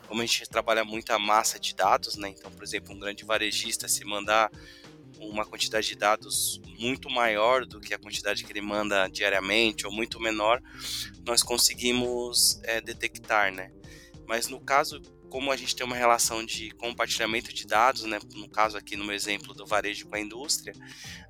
Como 0.07 0.21
a 0.21 0.25
gente 0.25 0.47
trabalha 0.47 0.85
muita 0.85 1.19
massa 1.19 1.59
de 1.59 1.75
dados, 1.75 2.15
né? 2.15 2.29
Então, 2.29 2.49
por 2.51 2.63
exemplo, 2.63 2.95
um 2.95 2.99
grande 2.99 3.25
varejista 3.25 3.87
se 3.87 4.05
mandar 4.05 4.51
uma 5.19 5.45
quantidade 5.45 5.87
de 5.87 5.95
dados 5.95 6.61
muito 6.79 7.09
maior 7.09 7.65
do 7.65 7.79
que 7.79 7.93
a 7.93 7.99
quantidade 7.99 8.43
que 8.43 8.51
ele 8.51 8.61
manda 8.61 9.07
diariamente 9.07 9.85
ou 9.85 9.91
muito 9.91 10.19
menor, 10.19 10.61
nós 11.25 11.43
conseguimos 11.43 12.59
é, 12.63 12.79
detectar, 12.81 13.51
né? 13.51 13.71
Mas 14.27 14.47
no 14.47 14.59
caso 14.59 15.01
como 15.29 15.51
a 15.51 15.57
gente 15.57 15.75
tem 15.75 15.85
uma 15.85 15.95
relação 15.95 16.45
de 16.45 16.71
compartilhamento 16.71 17.53
de 17.53 17.65
dados, 17.65 18.03
né, 18.03 18.19
no 18.33 18.49
caso 18.49 18.77
aqui 18.77 18.95
no 18.95 19.05
meu 19.05 19.15
exemplo 19.15 19.53
do 19.53 19.65
varejo 19.65 20.07
com 20.07 20.15
a 20.15 20.19
indústria, 20.19 20.73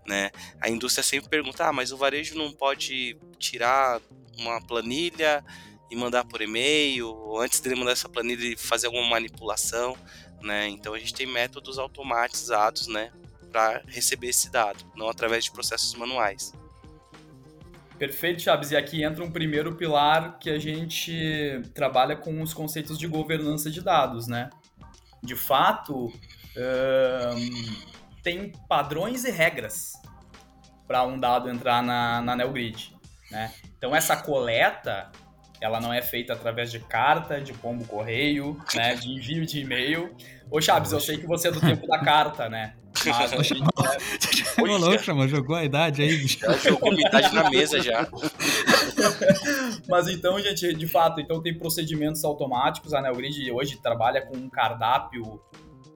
né, 0.05 0.31
a 0.61 0.69
indústria 0.69 1.03
sempre 1.03 1.29
pergunta, 1.29 1.65
ah, 1.65 1.73
mas 1.73 1.91
o 1.91 1.97
varejo 1.97 2.35
não 2.38 2.51
pode 2.51 3.17
tirar 3.39 4.01
uma 4.38 4.61
planilha 4.61 5.43
e 5.89 5.95
mandar 5.95 6.25
por 6.25 6.41
e-mail, 6.41 7.07
ou 7.07 7.39
antes 7.41 7.59
dele 7.59 7.75
mandar 7.75 7.93
essa 7.93 8.09
planilha 8.09 8.53
e 8.53 8.57
fazer 8.57 8.88
alguma 8.88 9.07
manipulação, 9.07 9.97
né, 10.41 10.67
então 10.67 10.93
a 10.93 10.99
gente 10.99 11.13
tem 11.13 11.25
métodos 11.25 11.79
automatizados, 11.79 12.88
né, 12.88 13.11
para 13.58 13.82
receber 13.88 14.28
esse 14.28 14.51
dado, 14.51 14.86
não 14.95 15.10
através 15.10 15.45
de 15.45 15.51
processos 15.51 15.95
manuais. 15.95 16.53
Perfeito, 17.97 18.43
Chaves. 18.43 18.70
E 18.70 18.78
aqui 18.78 19.03
entra 19.03 19.24
um 19.24 19.32
primeiro 19.32 19.74
pilar 19.76 20.38
que 20.38 20.51
a 20.51 20.60
gente 20.60 21.64
trabalha 21.74 22.16
com 22.16 22.39
os 22.43 22.53
conceitos 22.53 22.99
de 22.99 23.08
governança 23.08 23.72
de 23.72 23.82
dados, 23.82 24.28
né? 24.28 24.51
De 25.24 25.36
fato, 25.36 26.14
tem 28.22 28.51
padrões 28.70 29.24
e 29.26 29.32
regras 29.32 29.93
para 30.88 31.03
um 31.03 31.20
dado 31.20 31.49
entrar 31.49 31.82
na, 31.82 32.22
na 32.22 32.36
NeoGrid, 32.36 32.95
né? 33.32 33.51
Então, 33.76 33.95
essa 33.95 34.16
coleta, 34.16 35.12
ela 35.60 35.82
não 35.82 35.91
é 35.91 36.03
feita 36.03 36.34
através 36.34 36.70
de 36.70 36.80
carta, 36.80 37.41
de 37.41 37.53
pombo 37.53 37.86
correio, 37.86 38.55
né? 38.76 38.93
De 38.93 39.10
envio 39.10 39.47
de 39.47 39.62
e-mail. 39.62 40.16
Ô, 40.51 40.62
Chaves, 40.62 40.91
eu 40.91 40.99
sei 40.99 41.18
que 41.18 41.26
você 41.26 41.47
é 41.47 41.51
do 41.51 41.60
tempo 41.60 41.88
da 41.88 41.97
carta, 41.97 42.47
né? 42.47 42.76
Mas 43.06 43.34
a 43.34 43.43
gente... 43.43 43.64
Ô, 44.62 44.78
louco, 44.78 45.04
chama, 45.04 45.28
jogou 45.28 45.56
a 45.56 45.64
idade 45.64 46.02
aí, 46.02 46.18
bicho. 46.18 46.39
Já 46.39 46.54
jogou 46.58 46.93
metade 46.93 47.34
na 47.34 47.50
mesa 47.50 47.82
já. 47.82 48.08
Mas 49.88 50.08
então, 50.08 50.39
gente, 50.39 50.74
de 50.74 50.88
fato, 50.88 51.22
então 51.22 51.41
tem 51.41 51.58
procedimentos 51.58 52.24
automáticos. 52.24 52.93
A 52.93 53.02
NeoGrid 53.02 53.52
hoje 53.52 53.80
trabalha 53.82 54.26
com 54.26 54.36
um 54.36 54.50
cardápio, 54.50 55.41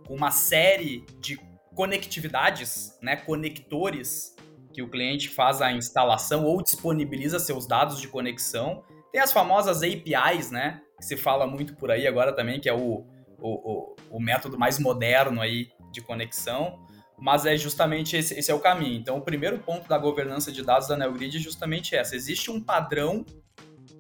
com 0.08 0.16
uma 0.16 0.32
série 0.32 1.06
de 1.20 1.40
conectividades, 1.76 2.98
né, 3.02 3.16
conectores 3.16 4.36
que 4.74 4.82
o 4.82 4.90
cliente 4.90 5.30
faz 5.30 5.62
a 5.62 5.72
instalação 5.72 6.46
ou 6.46 6.62
disponibiliza 6.62 7.40
seus 7.40 7.68
dados 7.68 8.00
de 8.00 8.08
conexão. 8.08 8.84
Tem 9.12 9.22
as 9.22 9.34
famosas 9.34 9.82
APIs, 9.82 10.52
né, 10.52 10.82
que 10.98 11.06
se 11.06 11.18
fala 11.18 11.48
muito 11.48 11.76
por 11.76 11.92
aí 11.92 12.08
agora 12.08 12.34
também, 12.34 12.60
que 12.60 12.70
é 12.70 12.74
o, 12.74 13.06
o, 13.40 13.50
o, 13.50 13.96
o 14.12 14.20
método 14.20 14.58
mais 14.58 14.80
moderno 14.80 15.42
aí 15.42 15.70
de 15.92 16.02
conexão 16.02 16.80
mas 17.22 17.46
é 17.46 17.56
justamente 17.56 18.18
esse, 18.18 18.34
esse, 18.34 18.50
é 18.50 18.54
o 18.54 18.60
caminho. 18.60 18.96
Então, 18.96 19.16
o 19.16 19.22
primeiro 19.22 19.60
ponto 19.60 19.88
da 19.88 19.96
governança 19.96 20.52
de 20.52 20.64
dados 20.64 20.88
da 20.88 20.98
NeoGrid 20.98 21.38
é 21.38 21.40
justamente 21.40 21.96
essa. 21.96 22.16
Existe 22.16 22.50
um 22.50 22.60
padrão 22.60 23.24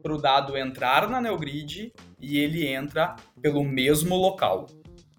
para 0.02 0.12
o 0.12 0.18
dado 0.18 0.58
entrar 0.58 1.08
na 1.08 1.22
NeoGrid 1.22 1.94
e 2.20 2.40
ele 2.40 2.66
entra 2.66 3.16
pelo 3.40 3.64
mesmo 3.64 4.16
local. 4.16 4.66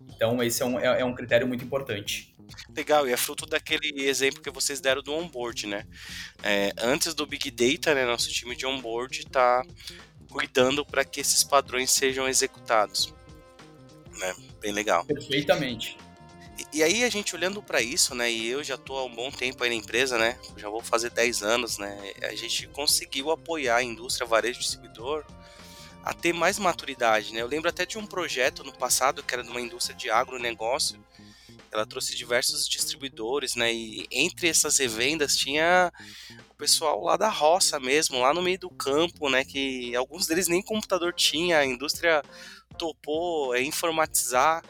Então, 0.08 0.42
esse 0.42 0.64
é 0.64 0.66
um, 0.66 0.80
é, 0.80 1.00
é 1.00 1.04
um 1.04 1.14
critério 1.14 1.46
muito 1.46 1.64
importante. 1.64 2.34
Legal, 2.76 3.06
e 3.08 3.12
é 3.12 3.16
fruto 3.16 3.46
daquele 3.46 4.02
exemplo 4.02 4.42
que 4.42 4.50
vocês 4.50 4.80
deram 4.80 5.00
do 5.00 5.14
onboard, 5.14 5.68
né? 5.68 5.86
É, 6.42 6.72
antes 6.78 7.14
do 7.14 7.24
Big 7.24 7.52
Data, 7.52 7.94
né, 7.94 8.04
nosso 8.04 8.28
time 8.30 8.56
de 8.56 8.66
onboard 8.66 9.20
está 9.20 9.62
cuidando 10.28 10.84
para 10.84 11.04
que 11.04 11.20
esses 11.20 11.44
padrões 11.44 11.92
sejam 11.92 12.28
executados. 12.28 13.14
Né? 14.18 14.34
Bem 14.60 14.72
legal. 14.72 15.04
Perfeitamente. 15.04 15.96
E 16.72 16.82
aí 16.82 17.04
a 17.04 17.10
gente 17.10 17.34
olhando 17.34 17.62
para 17.62 17.80
isso, 17.80 18.14
né, 18.14 18.30
e 18.30 18.46
eu 18.48 18.62
já 18.62 18.76
tô 18.76 18.96
há 18.96 19.04
um 19.04 19.14
bom 19.14 19.30
tempo 19.30 19.62
aí 19.62 19.70
na 19.70 19.76
empresa, 19.76 20.18
né, 20.18 20.38
já 20.56 20.68
vou 20.68 20.82
fazer 20.82 21.10
10 21.10 21.42
anos, 21.42 21.78
né, 21.78 22.12
a 22.22 22.34
gente 22.34 22.66
conseguiu 22.68 23.30
apoiar 23.30 23.76
a 23.76 23.82
indústria 23.82 24.26
varejo 24.26 24.60
distribuidor 24.60 25.24
a 26.04 26.12
ter 26.12 26.32
mais 26.32 26.58
maturidade, 26.58 27.32
né? 27.32 27.40
Eu 27.40 27.46
lembro 27.46 27.68
até 27.68 27.86
de 27.86 27.96
um 27.96 28.04
projeto 28.04 28.64
no 28.64 28.72
passado 28.72 29.22
que 29.22 29.32
era 29.32 29.44
de 29.44 29.50
uma 29.50 29.60
indústria 29.60 29.96
de 29.96 30.10
agronegócio, 30.10 30.98
ela 31.70 31.86
trouxe 31.86 32.14
diversos 32.14 32.68
distribuidores, 32.68 33.54
né, 33.54 33.72
e 33.72 34.06
entre 34.10 34.48
essas 34.48 34.78
revendas 34.78 35.36
tinha 35.36 35.92
o 36.50 36.54
pessoal 36.54 37.02
lá 37.02 37.16
da 37.16 37.28
roça 37.28 37.80
mesmo, 37.80 38.18
lá 38.18 38.34
no 38.34 38.42
meio 38.42 38.58
do 38.58 38.68
campo, 38.68 39.30
né, 39.30 39.44
que 39.44 39.94
alguns 39.96 40.26
deles 40.26 40.48
nem 40.48 40.60
computador 40.60 41.14
tinha, 41.14 41.58
a 41.58 41.64
indústria 41.64 42.22
topou 42.78 43.54
é, 43.54 43.62
informatizar 43.62 44.62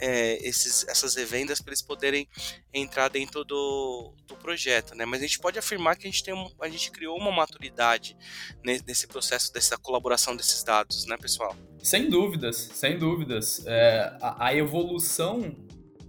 é, 0.00 0.46
esses, 0.46 0.86
essas 0.88 1.14
revendas 1.14 1.60
para 1.60 1.70
eles 1.70 1.82
poderem 1.82 2.28
entrar 2.72 3.08
dentro 3.08 3.44
do, 3.44 4.12
do 4.26 4.36
projeto, 4.36 4.94
né? 4.94 5.04
Mas 5.04 5.20
a 5.20 5.26
gente 5.26 5.38
pode 5.38 5.58
afirmar 5.58 5.96
que 5.96 6.06
a 6.06 6.10
gente, 6.10 6.22
tem 6.22 6.34
um, 6.34 6.48
a 6.60 6.68
gente 6.68 6.90
criou 6.90 7.16
uma 7.16 7.30
maturidade 7.32 8.16
nesse 8.64 9.06
processo 9.06 9.52
dessa 9.52 9.76
colaboração 9.76 10.36
desses 10.36 10.62
dados, 10.62 11.06
né, 11.06 11.16
pessoal? 11.16 11.54
Sem 11.82 12.08
dúvidas, 12.08 12.70
sem 12.74 12.98
dúvidas. 12.98 13.64
É, 13.66 14.16
a, 14.20 14.46
a 14.46 14.54
evolução 14.54 15.56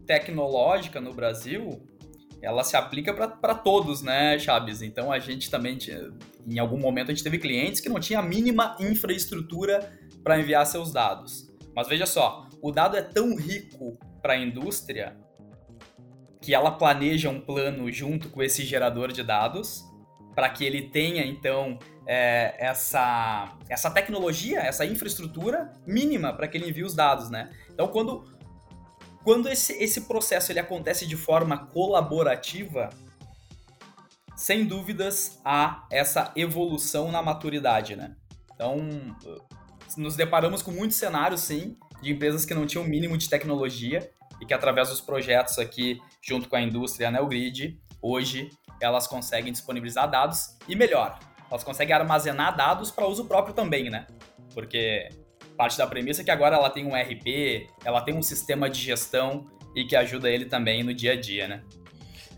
tecnológica 0.06 1.00
no 1.00 1.14
Brasil 1.14 1.82
ela 2.42 2.64
se 2.64 2.78
aplica 2.78 3.14
para 3.14 3.54
todos, 3.54 4.02
né, 4.02 4.40
Chaves? 4.40 4.82
Então 4.82 5.12
a 5.12 5.20
gente 5.20 5.50
também, 5.50 5.78
em 6.48 6.58
algum 6.58 6.78
momento, 6.78 7.12
a 7.12 7.14
gente 7.14 7.24
teve 7.24 7.38
clientes 7.38 7.82
que 7.82 7.90
não 7.90 8.00
tinha 8.00 8.20
a 8.20 8.24
mínima 8.24 8.78
infraestrutura 8.80 9.92
para 10.24 10.40
enviar 10.40 10.66
seus 10.66 10.92
dados. 10.92 11.50
Mas 11.76 11.88
veja 11.88 12.06
só, 12.06 12.49
o 12.62 12.72
dado 12.72 12.98
é 12.98 13.02
tão 13.02 13.36
rico 13.36 13.98
para 14.22 14.34
a 14.34 14.38
indústria 14.38 15.18
que 16.42 16.54
ela 16.54 16.72
planeja 16.72 17.30
um 17.30 17.40
plano 17.40 17.92
junto 17.92 18.30
com 18.30 18.42
esse 18.42 18.64
gerador 18.64 19.12
de 19.12 19.24
dados 19.24 19.86
para 20.34 20.50
que 20.50 20.64
ele 20.64 20.84
tenha 20.90 21.26
então 21.26 21.78
é, 22.08 22.56
essa, 22.58 23.58
essa 23.68 23.92
tecnologia, 23.92 24.60
essa 24.62 24.86
infraestrutura 24.86 25.74
mínima 25.86 26.34
para 26.34 26.48
que 26.48 26.58
ele 26.58 26.70
envie 26.70 26.84
os 26.84 26.96
dados, 26.96 27.30
né? 27.30 27.52
Então 27.70 27.88
quando, 27.90 28.26
quando 29.24 29.50
esse, 29.50 29.74
esse 29.74 30.02
processo 30.02 30.52
ele 30.52 30.60
acontece 30.60 31.06
de 31.06 31.18
forma 31.18 31.68
colaborativa, 31.68 32.90
sem 34.36 34.66
dúvidas 34.66 35.42
há 35.44 35.86
essa 35.92 36.32
evolução 36.36 37.12
na 37.12 37.22
maturidade, 37.22 37.96
né? 37.96 38.16
Então 38.54 38.78
nos 39.98 40.16
deparamos 40.16 40.62
com 40.62 40.72
muitos 40.72 40.96
cenários, 40.96 41.42
sim, 41.42 41.78
de 42.02 42.12
empresas 42.12 42.46
que 42.46 42.54
não 42.54 42.66
tinham 42.66 42.84
o 42.84 42.88
mínimo 42.88 43.18
de 43.18 43.30
tecnologia 43.30 44.10
e 44.42 44.46
que 44.46 44.54
através 44.54 44.90
dos 44.90 45.02
projetos 45.02 45.58
aqui, 45.60 46.00
junto 46.22 46.48
com 46.48 46.56
a 46.56 46.62
indústria 46.62 47.12
Neogrid, 47.12 47.80
hoje 48.02 48.50
elas 48.82 49.08
conseguem 49.08 49.52
disponibilizar 49.52 50.10
dados 50.10 50.58
e 50.68 50.76
melhor, 50.76 51.20
elas 51.50 51.64
conseguem 51.64 51.94
armazenar 51.94 52.56
dados 52.56 52.92
para 52.92 53.08
uso 53.08 53.26
próprio 53.26 53.54
também, 53.54 53.90
né? 53.90 54.08
Porque 54.54 55.10
parte 55.58 55.78
da 55.78 55.86
premissa 55.86 56.22
é 56.22 56.24
que 56.24 56.32
agora 56.32 56.56
ela 56.56 56.70
tem 56.70 56.86
um 56.86 56.96
RP, 56.96 57.68
ela 57.84 58.02
tem 58.02 58.16
um 58.16 58.22
sistema 58.22 58.70
de 58.70 58.80
gestão 58.80 59.46
e 59.76 59.84
que 59.84 59.96
ajuda 59.96 60.30
ele 60.30 60.46
também 60.46 60.84
no 60.84 60.94
dia 60.94 61.14
a 61.14 61.20
dia, 61.20 61.48
né? 61.48 61.64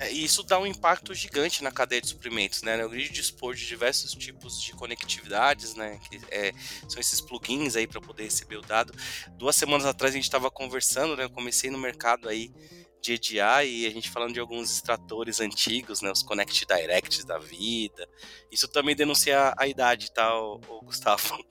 É, 0.02 0.12
e 0.12 0.24
isso 0.24 0.42
dá 0.42 0.58
um 0.58 0.66
impacto 0.66 1.14
gigante 1.14 1.64
na 1.64 1.72
cadeia 1.72 2.02
de 2.02 2.08
suprimentos, 2.08 2.64
né? 2.64 2.84
O 2.84 2.90
grid 2.90 3.12
dispor 3.12 3.54
de 3.54 3.68
diversos 3.68 4.16
tipos 4.16 4.60
de 4.60 4.74
conectividades, 4.74 5.76
né? 5.76 6.00
Que 6.10 6.20
é, 6.32 6.52
são 6.90 7.00
esses 7.00 7.22
plugins 7.22 7.76
aí 7.76 7.86
para 7.86 8.02
poder 8.02 8.24
receber 8.24 8.58
o 8.58 8.64
dado. 8.64 8.92
Duas 9.38 9.56
semanas 9.56 9.86
atrás 9.86 10.14
a 10.14 10.16
gente 10.16 10.24
estava 10.24 10.50
conversando, 10.50 11.16
né? 11.16 11.26
Eu 11.26 11.30
comecei 11.30 11.70
no 11.70 11.78
mercado 11.78 12.28
aí 12.28 12.52
de 13.00 13.14
EDI 13.14 13.38
e 13.68 13.86
a 13.86 13.92
gente 13.92 14.10
falando 14.10 14.34
de 14.34 14.40
alguns 14.40 14.72
extratores 14.72 15.40
antigos, 15.40 16.02
né? 16.02 16.12
Os 16.12 16.24
Connect 16.24 16.66
Directs 16.66 17.24
da 17.24 17.38
vida. 17.38 18.10
Isso 18.52 18.68
também 18.68 18.96
denuncia 18.96 19.54
a 19.56 19.68
idade, 19.68 20.12
tá, 20.12 20.36
o, 20.36 20.60
o 20.68 20.82
Gustavo? 20.82 21.38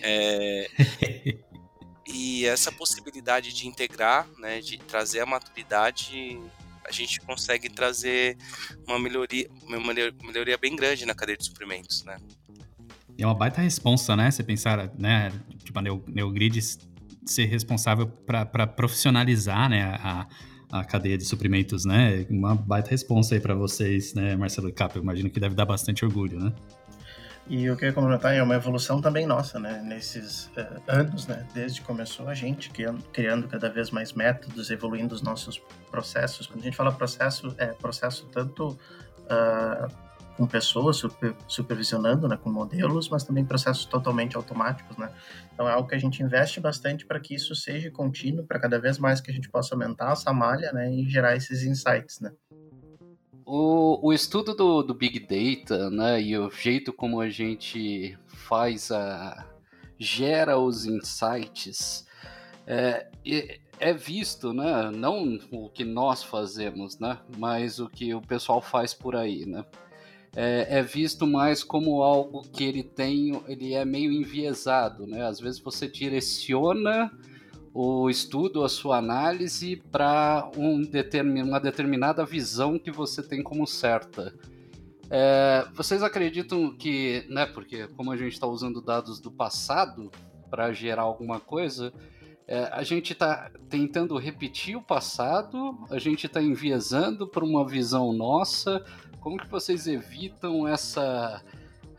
É... 0.00 0.68
e 2.06 2.46
essa 2.46 2.70
possibilidade 2.70 3.52
de 3.52 3.66
integrar, 3.66 4.28
né? 4.38 4.60
De 4.60 4.76
trazer 4.76 5.20
a 5.20 5.26
maturidade 5.26 6.38
a 6.88 6.92
gente 6.92 7.20
consegue 7.20 7.68
trazer 7.68 8.36
uma 8.86 8.98
melhoria, 8.98 9.48
uma 9.66 9.78
melhoria 9.78 10.56
bem 10.56 10.74
grande 10.74 11.04
na 11.04 11.14
cadeia 11.14 11.36
de 11.36 11.44
suprimentos, 11.44 12.02
né? 12.04 12.16
É 13.18 13.26
uma 13.26 13.34
baita 13.34 13.60
responsa, 13.60 14.16
né? 14.16 14.30
Você 14.30 14.42
pensar, 14.42 14.90
né? 14.96 15.32
Tipo, 15.64 15.78
a 15.78 15.82
Neogrid 15.82 16.60
ser 17.26 17.44
responsável 17.46 18.06
para 18.06 18.66
profissionalizar, 18.66 19.68
né? 19.68 19.82
A, 20.00 20.26
a 20.70 20.84
cadeia 20.84 21.18
de 21.18 21.24
suprimentos, 21.24 21.84
né? 21.84 22.26
Uma 22.30 22.54
baita 22.54 22.90
responsa 22.90 23.34
aí 23.34 23.40
para 23.40 23.54
vocês, 23.54 24.14
né, 24.14 24.36
Marcelo 24.36 24.68
e 24.68 24.72
Cap? 24.72 24.94
Eu 24.96 25.02
imagino 25.02 25.30
que 25.30 25.40
deve 25.40 25.54
dar 25.54 25.64
bastante 25.64 26.04
orgulho, 26.04 26.38
né? 26.38 26.52
E 27.48 27.70
o 27.70 27.76
que 27.78 27.86
eu 27.86 27.88
ia 27.88 27.94
comentar 27.94 28.34
é 28.34 28.42
uma 28.42 28.54
evolução 28.54 29.00
também 29.00 29.26
nossa, 29.26 29.58
né? 29.58 29.80
Nesses 29.82 30.48
uh, 30.48 30.82
anos, 30.86 31.26
né? 31.26 31.46
Desde 31.54 31.80
que 31.80 31.86
começou 31.86 32.28
a 32.28 32.34
gente 32.34 32.68
criando, 32.68 33.02
criando 33.10 33.48
cada 33.48 33.70
vez 33.70 33.90
mais 33.90 34.12
métodos, 34.12 34.70
evoluindo 34.70 35.14
os 35.14 35.22
nossos 35.22 35.58
processos. 35.90 36.46
Quando 36.46 36.60
a 36.60 36.64
gente 36.64 36.76
fala 36.76 36.92
processo, 36.92 37.54
é 37.56 37.68
processo 37.68 38.26
tanto 38.30 38.68
uh, 38.68 39.90
com 40.36 40.46
pessoas 40.46 40.98
super, 40.98 41.34
supervisionando, 41.46 42.28
né? 42.28 42.36
Com 42.36 42.50
modelos, 42.50 43.08
mas 43.08 43.24
também 43.24 43.46
processos 43.46 43.86
totalmente 43.86 44.36
automáticos, 44.36 44.98
né? 44.98 45.10
Então 45.54 45.66
é 45.66 45.72
algo 45.72 45.88
que 45.88 45.94
a 45.94 45.98
gente 45.98 46.22
investe 46.22 46.60
bastante 46.60 47.06
para 47.06 47.18
que 47.18 47.34
isso 47.34 47.54
seja 47.54 47.90
contínuo, 47.90 48.46
para 48.46 48.60
cada 48.60 48.78
vez 48.78 48.98
mais 48.98 49.22
que 49.22 49.30
a 49.30 49.34
gente 49.34 49.48
possa 49.48 49.74
aumentar 49.74 50.12
essa 50.12 50.30
malha, 50.34 50.70
né? 50.70 50.92
E 50.92 51.08
gerar 51.08 51.34
esses 51.34 51.62
insights, 51.62 52.20
né? 52.20 52.30
O, 53.50 54.08
o 54.08 54.12
estudo 54.12 54.54
do, 54.54 54.82
do 54.82 54.92
Big 54.92 55.20
Data, 55.20 55.88
né, 55.88 56.20
e 56.20 56.36
o 56.36 56.50
jeito 56.50 56.92
como 56.92 57.18
a 57.18 57.30
gente 57.30 58.14
faz 58.26 58.90
a 58.90 59.46
gera 59.98 60.58
os 60.58 60.84
insights, 60.84 62.06
é, 62.66 63.06
é 63.80 63.94
visto, 63.94 64.52
né? 64.52 64.90
Não 64.90 65.38
o 65.50 65.70
que 65.70 65.82
nós 65.82 66.22
fazemos, 66.22 66.98
né? 66.98 67.18
Mas 67.38 67.80
o 67.80 67.88
que 67.88 68.14
o 68.14 68.20
pessoal 68.20 68.60
faz 68.60 68.92
por 68.92 69.16
aí, 69.16 69.46
né? 69.46 69.64
É, 70.36 70.66
é, 70.78 70.82
visto 70.82 71.26
mais 71.26 71.64
como 71.64 72.02
algo 72.02 72.42
que 72.42 72.62
ele 72.62 72.82
tem, 72.82 73.32
ele 73.48 73.72
é 73.72 73.82
meio 73.82 74.12
enviesado, 74.12 75.06
né? 75.06 75.26
Às 75.26 75.40
vezes 75.40 75.58
você 75.58 75.88
direciona 75.88 77.10
o 77.80 78.10
estudo, 78.10 78.64
a 78.64 78.68
sua 78.68 78.96
análise 78.96 79.76
para 79.76 80.50
um 80.56 80.82
determin, 80.82 81.42
uma 81.42 81.60
determinada 81.60 82.24
visão 82.24 82.76
que 82.76 82.90
você 82.90 83.22
tem 83.22 83.40
como 83.40 83.68
certa. 83.68 84.34
É, 85.08 85.64
vocês 85.74 86.02
acreditam 86.02 86.76
que, 86.76 87.24
né? 87.28 87.46
Porque 87.46 87.86
como 87.96 88.10
a 88.10 88.16
gente 88.16 88.32
está 88.32 88.48
usando 88.48 88.80
dados 88.80 89.20
do 89.20 89.30
passado 89.30 90.10
para 90.50 90.72
gerar 90.72 91.02
alguma 91.02 91.38
coisa, 91.38 91.92
é, 92.48 92.64
a 92.72 92.82
gente 92.82 93.12
está 93.12 93.48
tentando 93.68 94.18
repetir 94.18 94.76
o 94.76 94.82
passado, 94.82 95.78
a 95.88 96.00
gente 96.00 96.26
está 96.26 96.42
enviesando 96.42 97.28
para 97.28 97.44
uma 97.44 97.64
visão 97.64 98.12
nossa. 98.12 98.84
Como 99.20 99.38
que 99.38 99.46
vocês 99.46 99.86
evitam 99.86 100.66
essa 100.66 101.44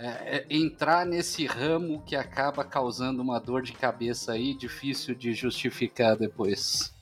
é, 0.01 0.37
é, 0.37 0.45
entrar 0.49 1.05
nesse 1.05 1.45
ramo 1.45 2.01
que 2.03 2.15
acaba 2.15 2.63
causando 2.63 3.21
uma 3.21 3.37
dor 3.37 3.61
de 3.61 3.73
cabeça 3.73 4.31
aí 4.31 4.53
difícil 4.53 5.13
de 5.13 5.33
justificar 5.33 6.15
depois? 6.15 6.95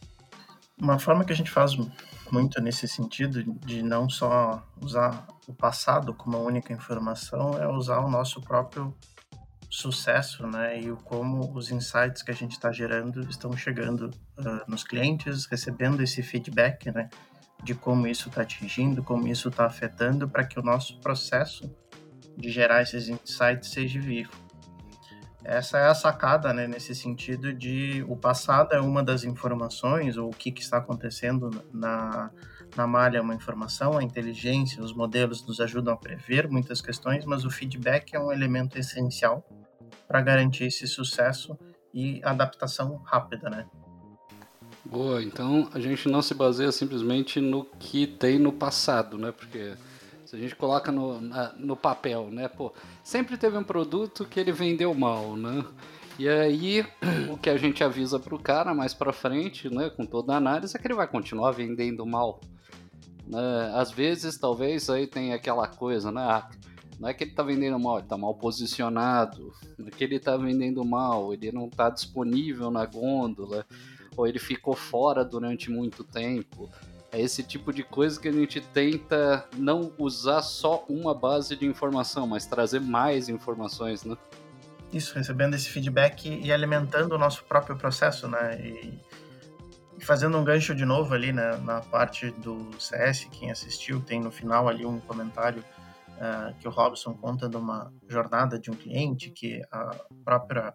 Uma 0.76 0.98
forma 0.98 1.24
que 1.24 1.32
a 1.32 1.36
gente 1.36 1.52
faz 1.52 1.78
muito 2.32 2.60
nesse 2.60 2.88
sentido 2.88 3.44
de 3.44 3.84
não 3.84 4.10
só 4.10 4.68
usar 4.82 5.28
o 5.48 5.54
passado 5.54 6.12
como 6.12 6.38
a 6.38 6.40
única 6.40 6.74
informação 6.74 7.54
é 7.62 7.68
usar 7.68 8.00
o 8.00 8.10
nosso 8.10 8.42
próprio 8.42 8.92
sucesso, 9.70 10.48
né, 10.48 10.82
e 10.82 10.90
o 10.90 10.98
como 10.98 11.54
os 11.54 11.70
insights 11.70 12.24
que 12.24 12.32
a 12.32 12.34
gente 12.34 12.54
está 12.54 12.72
gerando 12.72 13.22
estão 13.30 13.56
chegando 13.56 14.10
uh, 14.40 14.64
nos 14.68 14.84
clientes, 14.84 15.46
recebendo 15.46 16.02
esse 16.02 16.24
feedback, 16.24 16.90
né, 16.90 17.10
de 17.64 17.76
como 17.76 18.08
isso 18.08 18.30
está 18.30 18.42
atingindo, 18.42 19.04
como 19.04 19.28
isso 19.28 19.50
está 19.50 19.66
afetando, 19.66 20.28
para 20.28 20.46
que 20.46 20.60
o 20.60 20.64
nosso 20.64 20.98
processo 21.00 21.70
de 22.38 22.50
gerar 22.50 22.84
esses 22.84 23.10
insights 23.10 23.72
seja 23.72 24.00
vivo. 24.00 24.32
Essa 25.44 25.78
é 25.78 25.88
a 25.88 25.96
sacada, 25.96 26.54
né, 26.54 26.68
nesse 26.68 26.94
sentido 26.94 27.54
de 27.54 28.04
o 28.08 28.18
passado 28.18 28.74
é 28.74 28.82
uma 28.82 29.02
das 29.02 29.24
informações, 29.24 30.18
ou 30.18 30.30
o 30.30 30.34
que, 30.34 30.52
que 30.52 30.62
está 30.62 30.78
acontecendo 30.78 31.50
na, 31.74 32.30
na 32.76 32.86
malha 32.86 33.20
é 33.20 33.22
uma 33.22 33.34
informação, 33.34 33.98
a 33.98 34.04
inteligência, 34.04 34.84
os 34.84 34.94
modelos 34.94 35.46
nos 35.48 35.62
ajudam 35.62 35.94
a 35.94 35.98
prever 35.98 36.50
muitas 36.50 36.82
questões, 36.82 37.24
mas 37.24 37.46
o 37.46 37.50
feedback 37.50 38.14
é 38.14 38.20
um 38.20 38.32
elemento 38.32 38.78
essencial 38.78 39.42
para 40.06 40.22
garantir 40.22 40.66
esse 40.66 40.86
sucesso 40.86 41.58
e 41.94 42.22
adaptação 42.24 42.98
rápida, 43.06 43.50
né? 43.50 43.66
Boa, 44.84 45.22
então 45.22 45.70
a 45.74 45.80
gente 45.80 46.08
não 46.08 46.22
se 46.22 46.34
baseia 46.34 46.72
simplesmente 46.72 47.40
no 47.40 47.66
que 47.66 48.06
tem 48.06 48.38
no 48.38 48.52
passado, 48.52 49.18
né? 49.18 49.32
Porque 49.32 49.74
se 50.28 50.36
a 50.36 50.40
gente 50.40 50.58
coloca 50.58 50.92
no, 50.92 51.22
na, 51.22 51.54
no 51.54 51.76
papel, 51.78 52.30
né? 52.30 52.50
Pô, 52.50 52.74
sempre 53.02 53.38
teve 53.38 53.58
um 53.58 53.64
produto 53.64 54.26
que 54.26 54.38
ele 54.38 54.52
vendeu 54.52 54.94
mal, 54.94 55.38
né? 55.38 55.64
E 56.20 56.28
aí, 56.28 56.86
o 57.32 57.38
que 57.38 57.50
a 57.50 57.56
gente 57.56 57.82
avisa 57.82 58.20
para 58.20 58.36
o 58.36 58.40
cara 58.40 58.74
mais 58.74 58.94
para 58.94 59.14
frente, 59.14 59.74
né, 59.74 59.90
com 59.90 60.06
toda 60.06 60.34
a 60.34 60.38
análise, 60.38 60.76
é 60.76 60.80
que 60.80 60.86
ele 60.86 60.96
vai 60.96 61.08
continuar 61.08 61.52
vendendo 61.52 62.06
mal. 62.06 62.42
Né? 63.26 63.72
Às 63.74 63.90
vezes, 63.92 64.38
talvez, 64.38 64.90
aí 64.90 65.08
tem 65.08 65.32
aquela 65.32 65.66
coisa, 65.66 66.12
né? 66.12 66.22
Ah, 66.22 66.50
não 67.00 67.08
é 67.08 67.14
que 67.14 67.24
ele 67.24 67.32
está 67.32 67.44
vendendo 67.44 67.80
mal, 67.80 67.98
ele 67.98 68.06
está 68.06 68.18
mal 68.18 68.34
posicionado. 68.34 69.54
Não 69.78 69.88
é 69.88 69.92
que 69.92 70.04
ele 70.04 70.18
está 70.18 70.36
vendendo 70.36 70.84
mal, 70.84 71.32
ele 71.34 71.54
não 71.54 71.68
está 71.68 71.90
disponível 71.90 72.70
na 72.70 72.86
gôndola, 72.86 73.66
ou 74.18 74.28
ele 74.28 74.40
ficou 74.40 74.76
fora 74.76 75.24
durante 75.24 75.72
muito 75.72 76.04
tempo. 76.04 76.70
É 77.12 77.22
esse 77.22 77.42
tipo 77.42 77.72
de 77.72 77.84
coisa 77.84 78.20
que 78.20 78.28
a 78.28 78.32
gente 78.32 78.60
tenta 78.60 79.48
não 79.56 79.94
usar 79.98 80.42
só 80.42 80.84
uma 80.90 81.14
base 81.14 81.56
de 81.56 81.66
informação, 81.66 82.28
mas 82.28 82.46
trazer 82.46 82.82
mais 82.82 83.30
informações, 83.30 84.04
né? 84.04 84.18
Isso, 84.92 85.16
recebendo 85.16 85.54
esse 85.54 85.70
feedback 85.70 86.28
e 86.28 86.52
alimentando 86.52 87.14
o 87.14 87.18
nosso 87.18 87.44
próprio 87.46 87.78
processo, 87.78 88.28
né? 88.28 88.60
E, 88.62 89.00
fazendo 90.00 90.38
um 90.38 90.44
gancho 90.44 90.76
de 90.76 90.86
novo 90.86 91.14
ali 91.14 91.32
né, 91.32 91.58
na 91.58 91.82
parte 91.82 92.32
do 92.32 92.70
CS, 92.80 93.26
quem 93.32 93.52
assistiu, 93.52 94.02
tem 94.02 94.22
no 94.22 94.32
final 94.32 94.68
ali 94.68 94.86
um 94.86 95.00
comentário 95.00 95.64
uh, 96.18 96.54
que 96.60 96.68
o 96.68 96.72
Robson 96.72 97.14
conta 97.14 97.50
de 97.50 97.58
uma 97.58 97.92
jornada 98.08 98.60
de 98.60 98.70
um 98.70 98.76
cliente 98.76 99.32
que 99.32 99.62
a 99.72 99.96
própria 100.24 100.74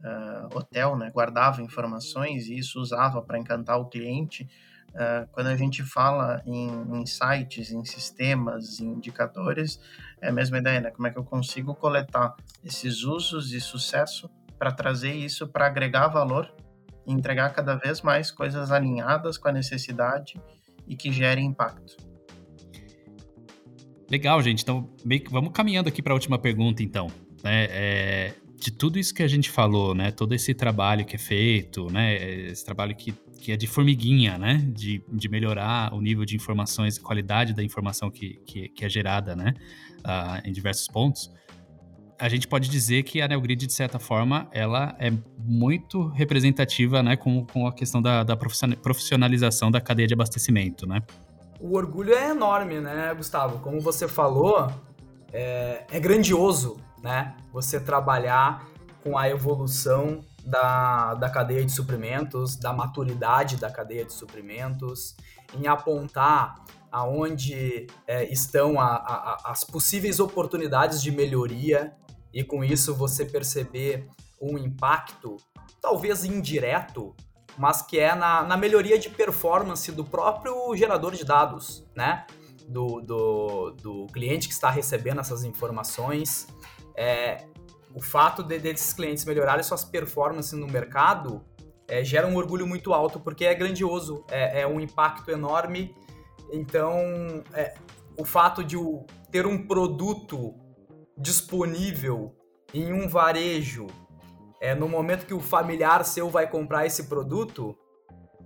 uh, 0.00 0.56
hotel 0.56 0.96
né, 0.96 1.10
guardava 1.10 1.62
informações 1.62 2.46
e 2.46 2.58
isso 2.58 2.80
usava 2.80 3.20
para 3.22 3.38
encantar 3.38 3.78
o 3.78 3.86
cliente. 3.86 4.48
Uh, 4.96 5.28
quando 5.30 5.48
a 5.48 5.56
gente 5.56 5.84
fala 5.84 6.42
em, 6.46 6.68
em 6.98 7.04
sites, 7.04 7.70
em 7.70 7.84
sistemas, 7.84 8.80
em 8.80 8.86
indicadores, 8.86 9.78
é 10.22 10.28
a 10.28 10.32
mesma 10.32 10.56
ideia, 10.56 10.80
né? 10.80 10.90
Como 10.90 11.06
é 11.06 11.10
que 11.10 11.18
eu 11.18 11.24
consigo 11.24 11.74
coletar 11.74 12.34
esses 12.64 13.02
usos 13.02 13.52
e 13.52 13.60
sucesso 13.60 14.30
para 14.58 14.72
trazer 14.72 15.12
isso 15.12 15.46
para 15.46 15.66
agregar 15.66 16.08
valor 16.08 16.50
e 17.06 17.12
entregar 17.12 17.50
cada 17.50 17.74
vez 17.74 18.00
mais 18.00 18.30
coisas 18.30 18.72
alinhadas 18.72 19.36
com 19.36 19.48
a 19.48 19.52
necessidade 19.52 20.40
e 20.88 20.96
que 20.96 21.12
gerem 21.12 21.46
impacto. 21.46 21.96
Legal, 24.10 24.40
gente. 24.40 24.62
Então, 24.62 24.88
que, 25.02 25.24
vamos 25.30 25.52
caminhando 25.52 25.88
aqui 25.88 26.00
para 26.00 26.12
a 26.12 26.14
última 26.14 26.38
pergunta, 26.38 26.82
então. 26.82 27.08
Né? 27.42 27.66
É, 27.70 28.34
de 28.58 28.70
tudo 28.70 28.98
isso 28.98 29.14
que 29.14 29.22
a 29.22 29.28
gente 29.28 29.50
falou, 29.50 29.94
né? 29.94 30.10
Todo 30.10 30.34
esse 30.34 30.54
trabalho 30.54 31.04
que 31.04 31.16
é 31.16 31.18
feito, 31.18 31.90
né? 31.90 32.14
Esse 32.48 32.64
trabalho 32.64 32.94
que, 32.94 33.12
que 33.40 33.52
é 33.52 33.56
de 33.56 33.66
formiguinha, 33.66 34.38
né? 34.38 34.64
De, 34.72 35.02
de 35.12 35.28
melhorar 35.28 35.92
o 35.94 36.00
nível 36.00 36.24
de 36.24 36.36
informações, 36.36 36.98
qualidade 36.98 37.52
da 37.52 37.62
informação 37.62 38.10
que, 38.10 38.40
que, 38.46 38.68
que 38.68 38.84
é 38.84 38.88
gerada, 38.88 39.36
né? 39.36 39.54
Uh, 39.98 40.48
em 40.48 40.52
diversos 40.52 40.88
pontos. 40.88 41.30
A 42.18 42.28
gente 42.30 42.48
pode 42.48 42.70
dizer 42.70 43.02
que 43.02 43.20
a 43.20 43.28
NeoGrid, 43.28 43.66
de 43.66 43.72
certa 43.72 43.98
forma, 43.98 44.48
ela 44.50 44.96
é 44.98 45.12
muito 45.38 46.06
representativa, 46.08 47.02
né? 47.02 47.16
Com, 47.16 47.44
com 47.44 47.66
a 47.66 47.72
questão 47.72 48.00
da, 48.00 48.22
da 48.22 48.36
profissionalização 48.36 49.70
da 49.70 49.80
cadeia 49.80 50.08
de 50.08 50.14
abastecimento, 50.14 50.86
né? 50.86 51.02
o 51.60 51.74
orgulho 51.74 52.14
é 52.14 52.30
enorme, 52.30 52.80
né, 52.80 53.12
Gustavo? 53.14 53.58
Como 53.60 53.80
você 53.80 54.06
falou, 54.06 54.70
é, 55.32 55.84
é 55.90 56.00
grandioso, 56.00 56.76
né? 57.02 57.36
Você 57.52 57.78
trabalhar 57.80 58.66
com 59.02 59.16
a 59.16 59.28
evolução 59.28 60.24
da, 60.44 61.14
da 61.14 61.28
cadeia 61.28 61.64
de 61.64 61.72
suprimentos, 61.72 62.56
da 62.56 62.72
maturidade 62.72 63.56
da 63.56 63.70
cadeia 63.70 64.04
de 64.04 64.12
suprimentos, 64.12 65.16
em 65.54 65.66
apontar 65.66 66.64
aonde 66.90 67.86
é, 68.06 68.24
estão 68.30 68.80
a, 68.80 68.96
a, 68.96 69.52
as 69.52 69.64
possíveis 69.64 70.20
oportunidades 70.20 71.02
de 71.02 71.10
melhoria 71.10 71.92
e 72.32 72.44
com 72.44 72.64
isso 72.64 72.94
você 72.94 73.24
perceber 73.24 74.08
um 74.40 74.56
impacto, 74.58 75.36
talvez 75.80 76.24
indireto, 76.24 77.14
mas 77.56 77.82
que 77.82 77.98
é 77.98 78.14
na, 78.14 78.42
na 78.42 78.56
melhoria 78.56 78.98
de 78.98 79.08
performance 79.08 79.90
do 79.92 80.04
próprio 80.04 80.74
gerador 80.76 81.14
de 81.14 81.24
dados, 81.24 81.84
né? 81.94 82.26
Do, 82.68 83.00
do, 83.00 83.70
do 83.70 84.06
cliente 84.08 84.48
que 84.48 84.54
está 84.54 84.68
recebendo 84.68 85.20
essas 85.20 85.44
informações. 85.44 86.48
É, 86.96 87.44
o 87.94 88.00
fato 88.00 88.42
de, 88.42 88.58
desses 88.58 88.92
clientes 88.92 89.24
melhorarem 89.24 89.62
suas 89.62 89.84
performances 89.84 90.52
no 90.52 90.66
mercado 90.66 91.44
é, 91.88 92.02
gera 92.02 92.26
um 92.26 92.36
orgulho 92.36 92.66
muito 92.66 92.92
alto, 92.92 93.20
porque 93.20 93.44
é 93.44 93.54
grandioso, 93.54 94.24
é, 94.30 94.62
é 94.62 94.66
um 94.66 94.80
impacto 94.80 95.30
enorme. 95.30 95.94
Então, 96.52 97.42
é, 97.52 97.74
o 98.18 98.24
fato 98.24 98.64
de 98.64 98.76
o, 98.76 99.04
ter 99.30 99.46
um 99.46 99.66
produto 99.66 100.54
disponível 101.16 102.34
em 102.74 102.92
um 102.92 103.08
varejo 103.08 103.86
é, 104.60 104.74
no 104.74 104.88
momento 104.88 105.26
que 105.26 105.34
o 105.34 105.40
familiar 105.40 106.04
seu 106.04 106.28
vai 106.28 106.48
comprar 106.48 106.86
esse 106.86 107.04
produto, 107.04 107.76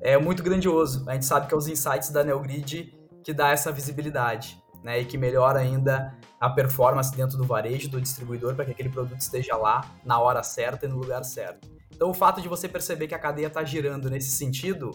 é 0.00 0.18
muito 0.18 0.42
grandioso. 0.42 1.08
A 1.08 1.14
gente 1.14 1.26
sabe 1.26 1.46
que 1.46 1.54
é 1.54 1.56
os 1.56 1.68
insights 1.68 2.10
da 2.10 2.24
Neogrid 2.24 2.94
que 3.22 3.32
dá 3.32 3.50
essa 3.50 3.70
visibilidade, 3.70 4.59
né? 4.82 5.00
E 5.00 5.04
que 5.04 5.18
melhora 5.18 5.58
ainda 5.58 6.14
a 6.40 6.48
performance 6.48 7.14
dentro 7.14 7.36
do 7.36 7.44
varejo, 7.44 7.88
do 7.88 8.00
distribuidor, 8.00 8.54
para 8.54 8.64
que 8.64 8.70
aquele 8.70 8.88
produto 8.88 9.20
esteja 9.20 9.56
lá 9.56 9.84
na 10.04 10.18
hora 10.18 10.42
certa 10.42 10.86
e 10.86 10.88
no 10.88 10.96
lugar 10.96 11.24
certo. 11.24 11.68
Então, 11.92 12.10
o 12.10 12.14
fato 12.14 12.40
de 12.40 12.48
você 12.48 12.68
perceber 12.68 13.08
que 13.08 13.14
a 13.14 13.18
cadeia 13.18 13.48
está 13.48 13.62
girando 13.62 14.08
nesse 14.08 14.30
sentido 14.30 14.92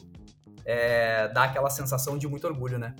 é, 0.65 1.27
dá 1.27 1.43
aquela 1.43 1.69
sensação 1.69 2.17
de 2.17 2.27
muito 2.27 2.47
orgulho, 2.47 2.79
né? 2.79 2.95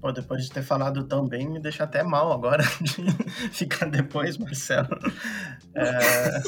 Pô, 0.00 0.12
depois 0.12 0.44
de 0.44 0.50
ter 0.50 0.62
falado 0.62 1.02
tão 1.04 1.26
bem, 1.26 1.48
me 1.48 1.58
deixa 1.58 1.82
até 1.82 2.04
mal 2.04 2.32
agora 2.32 2.62
de 2.80 3.50
ficar 3.50 3.86
depois, 3.86 4.38
Marcelo. 4.38 4.96
É, 5.74 6.42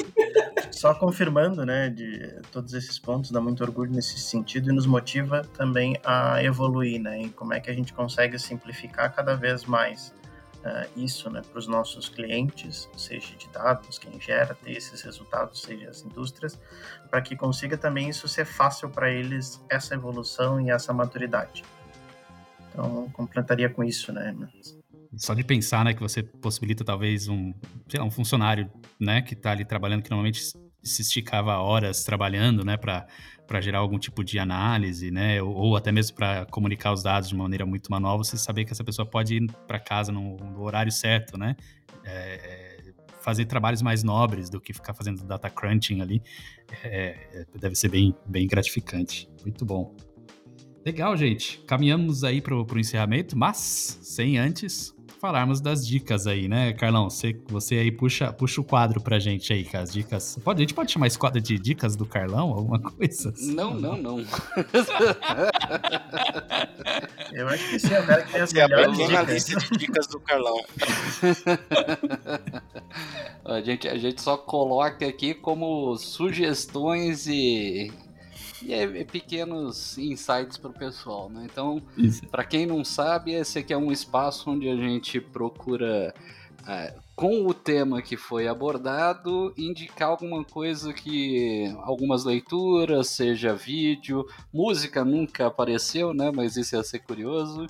só 0.71 0.93
confirmando, 0.93 1.65
né, 1.65 1.89
de 1.89 2.41
todos 2.51 2.73
esses 2.73 2.97
pontos, 2.97 3.31
dá 3.31 3.41
muito 3.41 3.63
orgulho 3.63 3.91
nesse 3.91 4.17
sentido 4.19 4.69
e 4.69 4.73
nos 4.73 4.85
motiva 4.85 5.43
também 5.55 5.97
a 6.03 6.43
evoluir, 6.43 7.01
né, 7.01 7.17
em 7.17 7.29
como 7.29 7.53
é 7.53 7.59
que 7.59 7.69
a 7.69 7.73
gente 7.73 7.93
consegue 7.93 8.39
simplificar 8.39 9.13
cada 9.13 9.35
vez 9.35 9.65
mais 9.65 10.13
uh, 10.65 10.99
isso 10.99 11.29
né, 11.29 11.41
para 11.41 11.59
os 11.59 11.67
nossos 11.67 12.09
clientes, 12.09 12.89
seja 12.95 13.35
de 13.35 13.47
dados, 13.49 13.97
quem 13.97 14.19
gera, 14.19 14.55
ter 14.55 14.71
esses 14.71 15.01
resultados, 15.01 15.61
seja 15.61 15.89
as 15.89 16.03
indústrias, 16.03 16.59
para 17.09 17.21
que 17.21 17.35
consiga 17.35 17.77
também 17.77 18.09
isso 18.09 18.27
ser 18.27 18.45
fácil 18.45 18.89
para 18.89 19.11
eles, 19.11 19.63
essa 19.69 19.93
evolução 19.93 20.59
e 20.61 20.71
essa 20.71 20.93
maturidade. 20.93 21.63
Então, 22.69 23.09
completaria 23.11 23.69
com 23.69 23.83
isso, 23.83 24.13
né? 24.13 24.33
Só 25.15 25.33
de 25.33 25.43
pensar, 25.43 25.83
né, 25.83 25.93
que 25.93 25.99
você 25.99 26.23
possibilita 26.23 26.85
talvez 26.85 27.27
um, 27.27 27.53
lá, 27.93 28.03
um 28.03 28.11
funcionário, 28.11 28.71
né, 28.99 29.21
que 29.21 29.33
está 29.33 29.51
ali 29.51 29.65
trabalhando, 29.65 30.01
que 30.01 30.09
normalmente 30.09 30.41
se 30.83 31.01
esticava 31.01 31.57
horas 31.57 32.03
trabalhando, 32.03 32.63
né, 32.63 32.77
para 32.77 33.61
gerar 33.61 33.79
algum 33.79 33.99
tipo 33.99 34.23
de 34.23 34.39
análise, 34.39 35.11
né, 35.11 35.41
ou, 35.41 35.53
ou 35.53 35.75
até 35.75 35.91
mesmo 35.91 36.15
para 36.15 36.45
comunicar 36.45 36.93
os 36.93 37.03
dados 37.03 37.29
de 37.29 37.35
uma 37.35 37.43
maneira 37.43 37.65
muito 37.65 37.91
manual, 37.91 38.17
você 38.17 38.37
saber 38.37 38.63
que 38.63 38.71
essa 38.71 38.83
pessoa 38.83 39.05
pode 39.05 39.35
ir 39.35 39.51
para 39.67 39.79
casa 39.79 40.11
no, 40.11 40.37
no, 40.37 40.61
horário 40.61 40.91
certo, 40.91 41.37
né, 41.37 41.55
é, 42.05 42.93
fazer 43.21 43.45
trabalhos 43.45 43.81
mais 43.81 44.03
nobres 44.03 44.49
do 44.49 44.59
que 44.61 44.73
ficar 44.73 44.93
fazendo 44.93 45.23
data 45.25 45.49
crunching 45.49 46.01
ali, 46.01 46.23
é, 46.83 47.45
deve 47.59 47.75
ser 47.75 47.89
bem, 47.89 48.15
bem 48.25 48.47
gratificante. 48.47 49.29
Muito 49.43 49.65
bom. 49.65 49.95
Legal, 50.83 51.15
gente. 51.15 51.59
Caminhamos 51.67 52.23
aí 52.23 52.41
para 52.41 52.55
o 52.55 52.79
encerramento, 52.79 53.37
mas 53.37 53.99
sem 54.01 54.39
antes 54.39 54.95
falarmos 55.21 55.61
das 55.61 55.87
dicas 55.87 56.25
aí, 56.25 56.47
né, 56.47 56.73
Carlão? 56.73 57.07
Você, 57.07 57.39
você 57.47 57.75
aí 57.75 57.91
puxa, 57.91 58.33
puxa 58.33 58.59
o 58.59 58.63
quadro 58.63 58.99
pra 58.99 59.19
gente 59.19 59.53
aí, 59.53 59.63
com 59.63 59.77
as 59.77 59.93
dicas. 59.93 60.39
Pode, 60.43 60.59
a 60.59 60.63
gente 60.63 60.73
pode 60.73 60.91
chamar 60.91 61.05
esse 61.05 61.19
quadro 61.19 61.39
de 61.39 61.59
dicas 61.59 61.95
do 61.95 62.07
Carlão? 62.07 62.49
Alguma 62.49 62.79
coisa 62.79 63.29
assim? 63.29 63.53
Não, 63.53 63.75
não, 63.75 63.95
não. 63.95 64.17
Eu 67.31 67.47
acho 67.47 67.69
que 67.69 67.79
sim, 67.79 67.93
é 67.93 67.99
o 67.99 68.05
cara 68.05 68.23
que 68.23 68.31
tem 68.33 68.41
as 68.41 68.51
melhores 68.51 68.97
dicas. 68.97 69.11
na 69.11 69.21
lista 69.21 69.59
de 69.59 69.69
dicas 69.77 70.07
do 70.07 70.19
Carlão. 70.19 70.57
a, 73.45 73.61
gente, 73.61 73.87
a 73.87 73.97
gente 73.97 74.19
só 74.21 74.35
coloca 74.35 75.07
aqui 75.07 75.35
como 75.35 75.95
sugestões 75.97 77.27
e 77.27 77.93
e 78.63 78.73
é, 78.73 79.03
pequenos 79.03 79.97
insights 79.97 80.57
para 80.57 80.69
o 80.69 80.73
pessoal, 80.73 81.29
né? 81.29 81.47
Então, 81.51 81.81
para 82.29 82.43
quem 82.43 82.65
não 82.65 82.83
sabe, 82.83 83.33
esse 83.33 83.59
aqui 83.59 83.73
é 83.73 83.77
um 83.77 83.91
espaço 83.91 84.49
onde 84.49 84.69
a 84.69 84.75
gente 84.75 85.19
procura, 85.19 86.13
é, 86.67 86.93
com 87.15 87.45
o 87.45 87.53
tema 87.53 88.01
que 88.01 88.15
foi 88.15 88.47
abordado, 88.47 89.53
indicar 89.57 90.09
alguma 90.09 90.43
coisa 90.43 90.93
que. 90.93 91.73
algumas 91.81 92.23
leituras, 92.23 93.09
seja 93.09 93.53
vídeo, 93.53 94.25
música 94.53 95.03
nunca 95.03 95.47
apareceu, 95.47 96.13
né? 96.13 96.31
Mas 96.33 96.57
isso 96.57 96.75
ia 96.75 96.83
ser 96.83 96.99
curioso. 96.99 97.67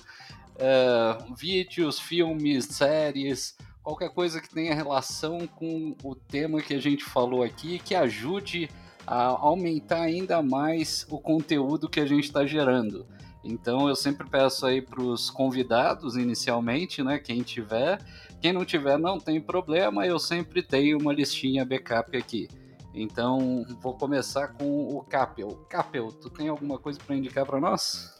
É, 0.56 1.18
vídeos, 1.34 1.98
filmes, 1.98 2.66
séries, 2.66 3.56
qualquer 3.82 4.10
coisa 4.10 4.40
que 4.40 4.48
tenha 4.48 4.74
relação 4.74 5.46
com 5.46 5.96
o 6.02 6.14
tema 6.14 6.62
que 6.62 6.74
a 6.74 6.80
gente 6.80 7.02
falou 7.02 7.42
aqui, 7.42 7.78
que 7.78 7.94
ajude 7.94 8.68
a 9.06 9.24
aumentar 9.24 10.02
ainda 10.02 10.42
mais 10.42 11.06
o 11.10 11.18
conteúdo 11.18 11.88
que 11.88 12.00
a 12.00 12.06
gente 12.06 12.24
está 12.24 12.46
gerando. 12.46 13.06
Então 13.44 13.88
eu 13.88 13.96
sempre 13.96 14.28
peço 14.28 14.64
aí 14.66 14.80
para 14.80 15.02
os 15.02 15.28
convidados 15.28 16.16
inicialmente, 16.16 17.02
né? 17.02 17.18
Quem 17.18 17.42
tiver, 17.42 18.00
quem 18.40 18.52
não 18.52 18.64
tiver 18.64 18.98
não 18.98 19.18
tem 19.18 19.40
problema, 19.40 20.06
eu 20.06 20.18
sempre 20.18 20.62
tenho 20.62 20.98
uma 20.98 21.12
listinha 21.12 21.64
backup 21.64 22.16
aqui. 22.16 22.48
Então 22.94 23.64
vou 23.80 23.94
começar 23.94 24.48
com 24.48 24.86
o 24.86 25.02
Capel. 25.02 25.66
Capel, 25.68 26.12
tu 26.12 26.30
tem 26.30 26.48
alguma 26.48 26.78
coisa 26.78 27.00
para 27.04 27.16
indicar 27.16 27.44
para 27.44 27.58
nós? 27.58 28.16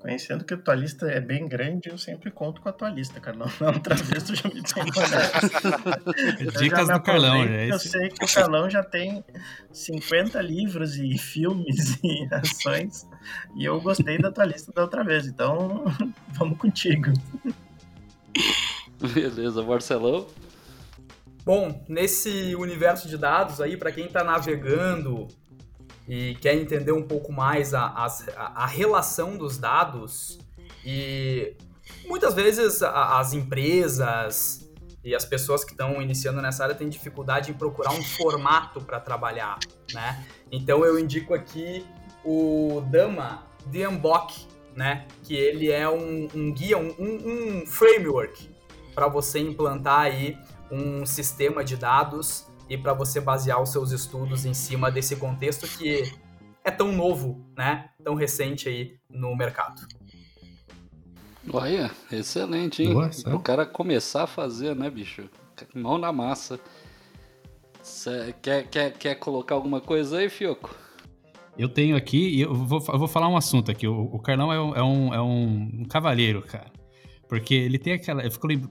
Conhecendo 0.00 0.44
que 0.44 0.54
a 0.54 0.56
tua 0.56 0.74
lista 0.74 1.06
é 1.06 1.20
bem 1.20 1.48
grande, 1.48 1.88
eu 1.88 1.98
sempre 1.98 2.30
conto 2.30 2.60
com 2.60 2.68
a 2.68 2.72
tua 2.72 2.88
lista, 2.88 3.20
Carlão. 3.20 3.48
Na 3.60 3.68
outra 3.68 3.94
vez 3.94 4.22
tu 4.22 4.34
já 4.34 4.48
me 4.48 4.62
tomou 4.62 4.92
Dicas 6.58 6.88
do 6.88 7.02
Carlão, 7.02 7.42
é 7.44 7.70
Eu 7.70 7.78
sei 7.78 8.08
que 8.08 8.24
o 8.24 8.32
Carlão 8.32 8.68
já 8.68 8.82
tem 8.82 9.24
50 9.72 10.40
livros 10.40 10.96
e 10.96 11.16
filmes 11.18 11.98
e 12.02 12.28
ações, 12.32 13.08
e 13.56 13.64
eu 13.64 13.80
gostei 13.80 14.18
da 14.18 14.30
tua 14.30 14.44
lista 14.44 14.72
da 14.72 14.82
outra 14.82 15.02
vez, 15.04 15.26
então 15.26 15.84
vamos 16.28 16.58
contigo. 16.58 17.12
Beleza, 19.14 19.62
Marcelão. 19.62 20.26
Bom, 21.44 21.84
nesse 21.88 22.54
universo 22.54 23.08
de 23.08 23.18
dados 23.18 23.60
aí, 23.60 23.76
para 23.76 23.90
quem 23.90 24.06
está 24.06 24.22
navegando 24.22 25.26
e 26.08 26.34
quer 26.36 26.54
entender 26.54 26.92
um 26.92 27.02
pouco 27.02 27.32
mais 27.32 27.74
a, 27.74 27.82
a, 27.84 28.06
a 28.36 28.66
relação 28.66 29.36
dos 29.36 29.58
dados 29.58 30.38
e 30.84 31.54
muitas 32.06 32.34
vezes 32.34 32.82
a, 32.82 33.18
as 33.18 33.32
empresas 33.32 34.70
e 35.04 35.14
as 35.14 35.24
pessoas 35.24 35.64
que 35.64 35.72
estão 35.72 36.00
iniciando 36.00 36.40
nessa 36.40 36.62
área 36.62 36.74
têm 36.74 36.88
dificuldade 36.88 37.50
em 37.50 37.54
procurar 37.54 37.92
um 37.92 38.02
formato 38.02 38.80
para 38.80 39.00
trabalhar, 39.00 39.58
né? 39.92 40.24
Então 40.50 40.84
eu 40.84 40.98
indico 40.98 41.34
aqui 41.34 41.84
o 42.24 42.82
Dama 42.88 43.44
Diambok, 43.66 44.46
né? 44.76 45.06
Que 45.24 45.34
ele 45.34 45.70
é 45.70 45.88
um, 45.88 46.28
um 46.34 46.52
guia, 46.52 46.78
um, 46.78 46.94
um 46.98 47.66
framework 47.66 48.48
para 48.94 49.08
você 49.08 49.40
implantar 49.40 50.02
aí 50.02 50.38
um 50.70 51.04
sistema 51.04 51.64
de 51.64 51.76
dados 51.76 52.46
e 52.72 52.78
para 52.78 52.94
você 52.94 53.20
basear 53.20 53.60
os 53.60 53.68
seus 53.68 53.90
estudos 53.90 54.46
em 54.46 54.54
cima 54.54 54.90
desse 54.90 55.14
contexto 55.16 55.68
que 55.76 56.10
é 56.64 56.70
tão 56.70 56.90
novo, 56.90 57.44
né? 57.54 57.90
Tão 58.02 58.14
recente 58.14 58.66
aí 58.66 58.96
no 59.10 59.36
mercado. 59.36 59.86
Olha, 61.52 61.90
excelente, 62.10 62.82
hein? 62.82 62.94
Nossa. 62.94 63.34
O 63.34 63.38
cara 63.38 63.66
começar 63.66 64.22
a 64.22 64.26
fazer, 64.26 64.74
né, 64.74 64.88
bicho? 64.88 65.28
Mão 65.74 65.98
na 65.98 66.10
massa. 66.10 66.58
Cê 67.82 68.34
quer, 68.40 68.66
quer, 68.68 68.92
quer 68.94 69.14
colocar 69.16 69.54
alguma 69.54 69.82
coisa 69.82 70.16
aí, 70.16 70.30
Fioco? 70.30 70.74
Eu 71.58 71.68
tenho 71.68 71.94
aqui, 71.94 72.36
e 72.36 72.40
eu 72.40 72.54
vou, 72.54 72.82
eu 72.88 72.98
vou 72.98 73.08
falar 73.08 73.28
um 73.28 73.36
assunto 73.36 73.70
aqui. 73.70 73.86
O, 73.86 74.04
o 74.04 74.18
Carlão 74.18 74.50
é 74.50 74.58
um, 74.58 74.74
é 74.74 74.82
um, 74.82 75.14
é 75.14 75.20
um 75.20 75.84
cavalheiro, 75.90 76.40
cara. 76.40 76.72
Porque 77.32 77.54
ele 77.54 77.78
tem 77.78 77.94
aquela. 77.94 78.22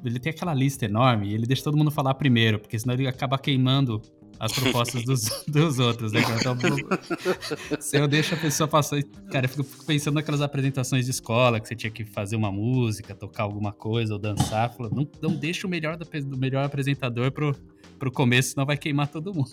Ele 0.05 0.19
tem 0.19 0.29
aquela 0.29 0.53
lista 0.53 0.85
enorme 0.85 1.29
e 1.29 1.33
ele 1.33 1.47
deixa 1.47 1.63
todo 1.63 1.75
mundo 1.75 1.89
falar 1.89 2.13
primeiro, 2.13 2.59
porque 2.59 2.77
senão 2.77 2.93
ele 2.93 3.07
acaba 3.07 3.35
queimando 3.39 3.99
as 4.41 4.51
propostas 4.53 5.03
dos, 5.03 5.29
dos 5.47 5.77
outros, 5.77 6.11
né? 6.11 6.21
Então, 6.39 6.57
se 7.79 7.95
eu 7.95 8.07
deixo 8.07 8.33
a 8.33 8.37
pessoa 8.37 8.67
passar. 8.67 8.99
Cara, 9.31 9.45
eu 9.45 9.49
fico 9.49 9.85
pensando 9.85 10.15
naquelas 10.15 10.41
apresentações 10.41 11.05
de 11.05 11.11
escola 11.11 11.59
que 11.59 11.67
você 11.67 11.75
tinha 11.75 11.91
que 11.91 12.03
fazer 12.03 12.35
uma 12.35 12.51
música, 12.51 13.13
tocar 13.13 13.43
alguma 13.43 13.71
coisa 13.71 14.13
ou 14.13 14.19
dançar. 14.19 14.73
Falo, 14.73 14.89
não, 14.91 15.07
não 15.21 15.35
deixa 15.35 15.67
o 15.67 15.69
melhor 15.69 15.95
do, 15.95 16.05
do 16.05 16.37
melhor 16.37 16.65
apresentador 16.65 17.31
pro, 17.31 17.55
pro 17.99 18.11
começo, 18.11 18.53
senão 18.53 18.65
vai 18.65 18.77
queimar 18.77 19.09
todo 19.09 19.31
mundo. 19.31 19.51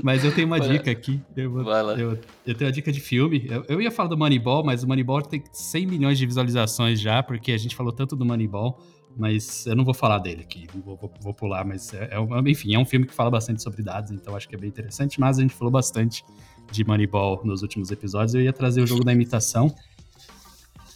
mas 0.00 0.24
eu 0.24 0.32
tenho 0.32 0.46
uma 0.46 0.58
vai 0.58 0.68
dica 0.68 0.88
aqui. 0.88 1.20
Eu, 1.36 1.50
vou, 1.50 1.62
eu, 1.98 2.16
eu, 2.46 2.54
tenho 2.54 2.68
uma 2.68 2.72
dica 2.72 2.92
de 2.92 3.00
filme. 3.00 3.48
Eu, 3.50 3.64
eu, 3.68 3.82
ia 3.82 3.90
falar 3.90 4.10
do 4.10 4.16
Moneyball, 4.16 4.64
mas 4.64 4.84
o 4.84 4.86
Moneyball 4.86 5.22
tem 5.22 5.42
100 5.52 5.86
milhões 5.86 6.18
de 6.18 6.24
visualizações 6.24 7.00
já, 7.00 7.20
porque 7.20 7.50
a 7.50 7.58
gente 7.58 7.74
falou 7.74 7.92
tanto 7.92 8.14
do 8.14 8.24
Moneyball. 8.24 8.80
Mas 9.16 9.66
eu 9.66 9.74
não 9.74 9.84
vou 9.84 9.94
falar 9.94 10.18
dele 10.18 10.42
aqui, 10.42 10.66
vou, 10.84 10.96
vou, 10.96 11.12
vou 11.20 11.32
pular, 11.32 11.64
mas 11.64 11.92
é, 11.94 12.10
é, 12.12 12.50
enfim, 12.50 12.74
é 12.74 12.78
um 12.78 12.84
filme 12.84 13.06
que 13.06 13.14
fala 13.14 13.30
bastante 13.30 13.62
sobre 13.62 13.82
dados, 13.82 14.10
então 14.10 14.36
acho 14.36 14.46
que 14.46 14.54
é 14.54 14.58
bem 14.58 14.68
interessante. 14.68 15.18
Mas 15.18 15.38
a 15.38 15.42
gente 15.42 15.54
falou 15.54 15.70
bastante 15.70 16.22
de 16.70 16.84
Moneyball 16.84 17.40
nos 17.44 17.62
últimos 17.62 17.90
episódios. 17.90 18.34
Eu 18.34 18.42
ia 18.42 18.52
trazer 18.52 18.82
o 18.82 18.86
jogo 18.86 19.04
da 19.04 19.12
imitação. 19.12 19.74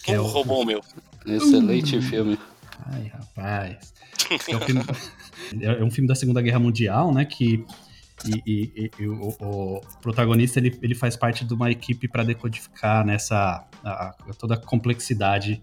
Que 0.05 0.13
é 0.13 0.21
o... 0.21 0.25
roubou 0.25 0.63
o 0.63 0.67
meu. 0.67 0.81
Excelente 1.27 1.97
uh, 1.97 2.03
filme. 2.03 2.39
Ai, 2.87 3.07
rapaz. 3.07 3.95
É 4.31 4.57
um 4.57 4.61
filme, 4.61 4.83
é 5.63 5.85
um 5.85 5.91
filme 5.91 6.09
da 6.09 6.15
Segunda 6.15 6.43
Guerra 6.43 6.59
Mundial, 6.59 7.13
né? 7.13 7.25
Que 7.25 7.65
e, 8.27 8.43
e, 8.77 8.91
e 8.99 9.07
o, 9.07 9.35
o, 9.41 9.81
protagonista 10.03 10.59
ele, 10.59 10.79
ele 10.83 10.95
faz 10.95 11.17
parte 11.17 11.45
de 11.45 11.55
uma 11.55 11.71
equipe 11.71 12.07
para 12.07 12.23
decodificar 12.23 13.05
nessa 13.05 13.67
a, 13.83 14.09
a, 14.09 14.15
toda 14.39 14.55
a 14.55 14.57
complexidade 14.59 15.63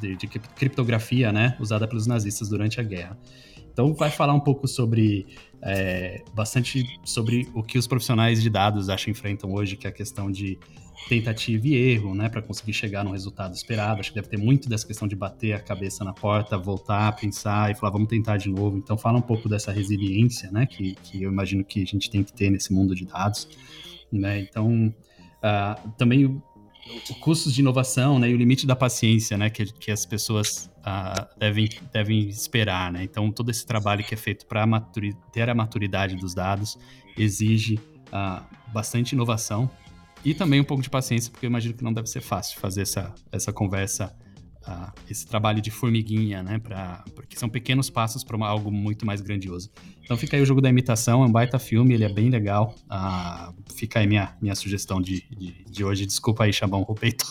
de, 0.00 0.16
de, 0.16 0.26
criptografia 0.26 1.32
né, 1.32 1.56
usada 1.60 1.86
pelos 1.86 2.06
nazistas 2.06 2.48
durante 2.48 2.80
a 2.80 2.82
guerra. 2.82 3.18
Então 3.72 3.92
vai 3.92 4.10
falar 4.10 4.34
um 4.34 4.40
pouco 4.40 4.68
sobre 4.68 5.26
é, 5.60 6.22
bastante 6.32 6.84
sobre 7.04 7.48
o 7.54 7.62
que 7.62 7.76
os 7.76 7.86
profissionais 7.86 8.42
de 8.42 8.48
dados 8.48 8.88
acham 8.88 9.10
enfrentam 9.10 9.52
hoje, 9.52 9.76
que 9.76 9.86
é 9.86 9.90
a 9.90 9.92
questão 9.92 10.30
de 10.30 10.58
tentativa 11.08 11.66
e 11.66 11.74
erro, 11.74 12.14
né, 12.14 12.28
para 12.28 12.40
conseguir 12.40 12.72
chegar 12.72 13.04
no 13.04 13.10
resultado 13.10 13.52
esperado. 13.54 14.00
Acho 14.00 14.10
que 14.10 14.14
deve 14.14 14.28
ter 14.28 14.36
muito 14.36 14.68
dessa 14.68 14.86
questão 14.86 15.06
de 15.06 15.16
bater 15.16 15.52
a 15.52 15.60
cabeça 15.60 16.04
na 16.04 16.12
porta, 16.12 16.56
voltar, 16.56 17.14
pensar 17.16 17.70
e 17.70 17.74
falar, 17.74 17.92
vamos 17.92 18.08
tentar 18.08 18.36
de 18.36 18.48
novo. 18.48 18.78
Então, 18.78 18.96
fala 18.96 19.18
um 19.18 19.22
pouco 19.22 19.48
dessa 19.48 19.72
resiliência, 19.72 20.50
né, 20.50 20.66
que, 20.66 20.94
que 21.02 21.22
eu 21.22 21.30
imagino 21.30 21.64
que 21.64 21.82
a 21.82 21.86
gente 21.86 22.08
tem 22.08 22.22
que 22.22 22.32
ter 22.32 22.50
nesse 22.50 22.72
mundo 22.72 22.94
de 22.94 23.06
dados. 23.06 23.48
Né? 24.10 24.40
Então, 24.40 24.94
uh, 25.42 25.90
também 25.98 26.40
custos 27.20 27.54
de 27.54 27.60
inovação, 27.60 28.18
né, 28.18 28.30
e 28.30 28.34
o 28.34 28.36
limite 28.36 28.66
da 28.66 28.76
paciência, 28.76 29.36
né, 29.36 29.50
que, 29.50 29.66
que 29.66 29.90
as 29.90 30.04
pessoas 30.04 30.70
uh, 30.80 31.38
devem, 31.38 31.68
devem 31.92 32.28
esperar, 32.28 32.92
né. 32.92 33.02
Então, 33.02 33.30
todo 33.30 33.50
esse 33.50 33.66
trabalho 33.66 34.04
que 34.04 34.14
é 34.14 34.16
feito 34.16 34.46
para 34.46 34.66
ter 35.32 35.48
a 35.48 35.54
maturidade 35.54 36.16
dos 36.16 36.34
dados 36.34 36.78
exige 37.16 37.80
uh, 38.08 38.44
bastante 38.72 39.12
inovação 39.12 39.70
e 40.24 40.34
também 40.34 40.60
um 40.60 40.64
pouco 40.64 40.82
de 40.82 40.88
paciência, 40.88 41.30
porque 41.30 41.46
eu 41.46 41.50
imagino 41.50 41.74
que 41.74 41.84
não 41.84 41.92
deve 41.92 42.08
ser 42.08 42.20
fácil 42.20 42.58
fazer 42.58 42.82
essa, 42.82 43.14
essa 43.30 43.52
conversa 43.52 44.14
uh, 44.68 44.92
esse 45.10 45.26
trabalho 45.26 45.60
de 45.60 45.70
formiguinha, 45.70 46.42
né? 46.42 46.58
Pra, 46.58 47.04
porque 47.14 47.38
são 47.38 47.48
pequenos 47.48 47.90
passos 47.90 48.24
para 48.24 48.44
algo 48.46 48.70
muito 48.70 49.06
mais 49.06 49.20
grandioso. 49.20 49.70
Então 50.02 50.16
fica 50.16 50.36
aí 50.36 50.42
o 50.42 50.46
jogo 50.46 50.60
da 50.60 50.68
imitação, 50.68 51.22
é 51.22 51.26
um 51.26 51.32
baita 51.32 51.58
filme, 51.58 51.94
ele 51.94 52.04
é 52.04 52.08
bem 52.08 52.28
legal. 52.30 52.74
Uh, 52.84 53.54
fica 53.74 54.00
aí 54.00 54.06
minha, 54.06 54.36
minha 54.40 54.54
sugestão 54.54 55.00
de, 55.00 55.24
de, 55.30 55.64
de 55.64 55.84
hoje. 55.84 56.06
Desculpa 56.06 56.44
aí, 56.44 56.52
Chabão, 56.52 56.82
roubei 56.82 57.16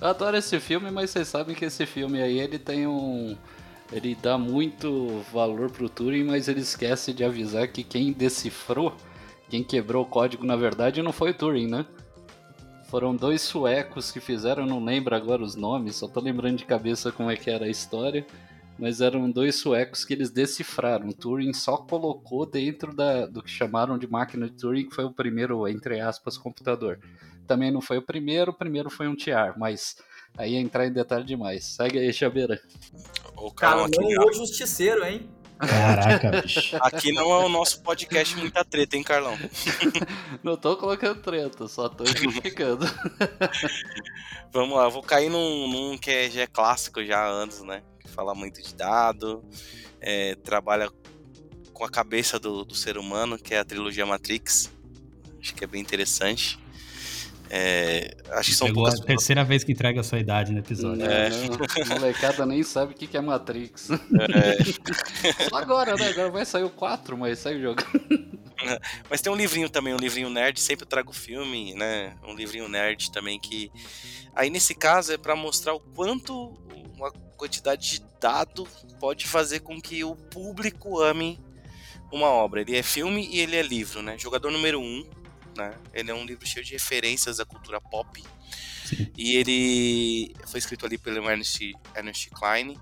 Eu 0.00 0.08
adoro 0.08 0.36
esse 0.36 0.58
filme, 0.60 0.90
mas 0.90 1.10
vocês 1.10 1.28
sabem 1.28 1.54
que 1.54 1.64
esse 1.64 1.86
filme 1.86 2.20
aí 2.20 2.38
ele 2.38 2.58
tem 2.58 2.86
um. 2.86 3.36
Ele 3.92 4.16
dá 4.20 4.36
muito 4.36 5.22
valor 5.32 5.70
pro 5.70 5.88
Turing, 5.88 6.24
mas 6.24 6.48
ele 6.48 6.60
esquece 6.60 7.12
de 7.12 7.22
avisar 7.22 7.68
que 7.68 7.84
quem 7.84 8.12
decifrou, 8.12 8.92
quem 9.48 9.62
quebrou 9.62 10.02
o 10.02 10.06
código 10.06 10.44
na 10.44 10.56
verdade 10.56 11.00
não 11.02 11.12
foi 11.12 11.30
o 11.30 11.34
Turing, 11.34 11.68
né? 11.68 11.86
Foram 12.88 13.14
dois 13.14 13.42
suecos 13.42 14.12
que 14.12 14.20
fizeram, 14.20 14.62
eu 14.62 14.68
não 14.68 14.84
lembro 14.84 15.14
agora 15.14 15.42
os 15.42 15.56
nomes, 15.56 15.96
só 15.96 16.06
tô 16.06 16.20
lembrando 16.20 16.58
de 16.58 16.64
cabeça 16.64 17.10
como 17.10 17.30
é 17.30 17.36
que 17.36 17.50
era 17.50 17.64
a 17.64 17.70
história. 17.70 18.24
Mas 18.78 19.00
eram 19.00 19.30
dois 19.30 19.54
suecos 19.54 20.04
que 20.04 20.12
eles 20.12 20.30
decifraram. 20.30 21.08
O 21.08 21.14
Turing 21.14 21.54
só 21.54 21.78
colocou 21.78 22.44
dentro 22.44 22.94
da, 22.94 23.24
do 23.24 23.42
que 23.42 23.50
chamaram 23.50 23.96
de 23.96 24.06
máquina 24.06 24.50
de 24.50 24.52
Turing, 24.52 24.88
que 24.88 24.94
foi 24.94 25.04
o 25.04 25.10
primeiro, 25.10 25.66
entre 25.66 25.98
aspas, 25.98 26.36
computador. 26.36 27.00
Também 27.46 27.70
não 27.70 27.80
foi 27.80 27.96
o 27.96 28.02
primeiro, 28.02 28.50
o 28.50 28.54
primeiro 28.54 28.90
foi 28.90 29.08
um 29.08 29.14
TIAR, 29.14 29.58
mas 29.58 29.96
aí 30.36 30.56
é 30.56 30.60
entrar 30.60 30.86
em 30.86 30.92
detalhe 30.92 31.24
demais. 31.24 31.64
Segue 31.64 31.98
aí, 31.98 32.12
Chaveira. 32.12 32.60
O 33.36 33.50
cara 33.50 33.88
não 33.88 34.12
é 34.12 34.26
o 34.26 34.32
justiceiro, 34.32 35.04
hein? 35.06 35.26
Caraca, 35.58 36.42
bicho. 36.42 36.76
Aqui 36.80 37.12
não 37.12 37.30
é 37.32 37.44
o 37.44 37.48
nosso 37.48 37.82
podcast 37.82 38.36
muita 38.36 38.64
treta, 38.64 38.96
hein, 38.96 39.02
Carlão? 39.02 39.36
não 40.42 40.56
tô 40.56 40.76
colocando 40.76 41.20
treta, 41.22 41.66
só 41.66 41.88
tô 41.88 42.04
justificando. 42.04 42.86
Vamos 44.52 44.76
lá, 44.76 44.88
vou 44.88 45.02
cair 45.02 45.30
num, 45.30 45.68
num 45.68 45.98
que 45.98 46.10
é, 46.10 46.30
já 46.30 46.42
é 46.42 46.46
clássico 46.46 47.04
já 47.04 47.18
há 47.18 47.26
anos, 47.26 47.62
né? 47.62 47.82
Que 47.98 48.08
fala 48.08 48.34
muito 48.34 48.62
de 48.62 48.74
dado, 48.74 49.44
é, 50.00 50.34
trabalha 50.36 50.90
com 51.72 51.84
a 51.84 51.90
cabeça 51.90 52.38
do, 52.38 52.64
do 52.64 52.74
ser 52.74 52.98
humano, 52.98 53.38
que 53.38 53.54
é 53.54 53.58
a 53.58 53.64
trilogia 53.64 54.06
Matrix. 54.06 54.70
Acho 55.40 55.54
que 55.54 55.64
é 55.64 55.66
bem 55.66 55.80
interessante. 55.80 56.58
É, 57.48 58.16
acho 58.32 58.50
que 58.50 58.56
são 58.56 58.66
Pegou 58.66 58.84
poucas... 58.84 59.00
a 59.00 59.04
terceira 59.04 59.44
vez 59.44 59.62
que 59.62 59.72
entrega 59.72 60.00
a 60.00 60.04
sua 60.04 60.18
idade 60.18 60.52
no 60.52 60.58
episódio. 60.58 61.04
É. 61.04 61.30
Não, 61.30 62.00
molecada 62.00 62.44
nem 62.44 62.62
sabe 62.62 62.92
o 62.92 62.96
que 62.96 63.16
é 63.16 63.20
Matrix. 63.20 63.90
É. 63.90 65.48
Só 65.48 65.56
agora, 65.56 65.94
né? 65.96 66.08
Agora 66.08 66.30
vai 66.30 66.44
sair 66.44 66.64
o 66.64 66.70
4, 66.70 67.16
mas 67.16 67.38
segue 67.38 67.60
jogando. 67.60 67.86
Mas 69.08 69.20
tem 69.20 69.32
um 69.32 69.36
livrinho 69.36 69.68
também, 69.68 69.94
um 69.94 69.98
livrinho 69.98 70.30
nerd, 70.30 70.60
sempre 70.60 70.86
trago 70.86 71.12
filme, 71.12 71.74
né? 71.74 72.16
Um 72.26 72.34
livrinho 72.34 72.68
nerd 72.68 73.10
também 73.12 73.38
que. 73.38 73.70
Aí 74.34 74.50
nesse 74.50 74.74
caso 74.74 75.12
é 75.12 75.18
para 75.18 75.36
mostrar 75.36 75.74
o 75.74 75.80
quanto 75.80 76.54
uma 76.96 77.10
quantidade 77.36 77.90
de 77.90 78.02
dado 78.20 78.66
pode 78.98 79.26
fazer 79.26 79.60
com 79.60 79.80
que 79.80 80.02
o 80.02 80.16
público 80.16 81.00
ame 81.00 81.38
uma 82.10 82.28
obra. 82.28 82.62
Ele 82.62 82.76
é 82.76 82.82
filme 82.82 83.28
e 83.30 83.40
ele 83.40 83.56
é 83.56 83.62
livro, 83.62 84.02
né? 84.02 84.16
Jogador 84.18 84.50
número 84.50 84.80
1, 84.80 84.82
um, 84.82 85.06
né? 85.56 85.74
Ele 85.92 86.10
é 86.10 86.14
um 86.14 86.24
livro 86.24 86.46
cheio 86.46 86.64
de 86.64 86.72
referências 86.72 87.40
à 87.40 87.44
cultura 87.44 87.80
pop. 87.80 88.22
Sim. 88.84 89.10
E 89.16 89.36
ele 89.36 90.34
foi 90.46 90.58
escrito 90.58 90.86
ali 90.86 90.96
pelo 90.98 91.28
Ernest, 91.28 91.74
Ernest 91.94 92.30
Klein 92.30 92.80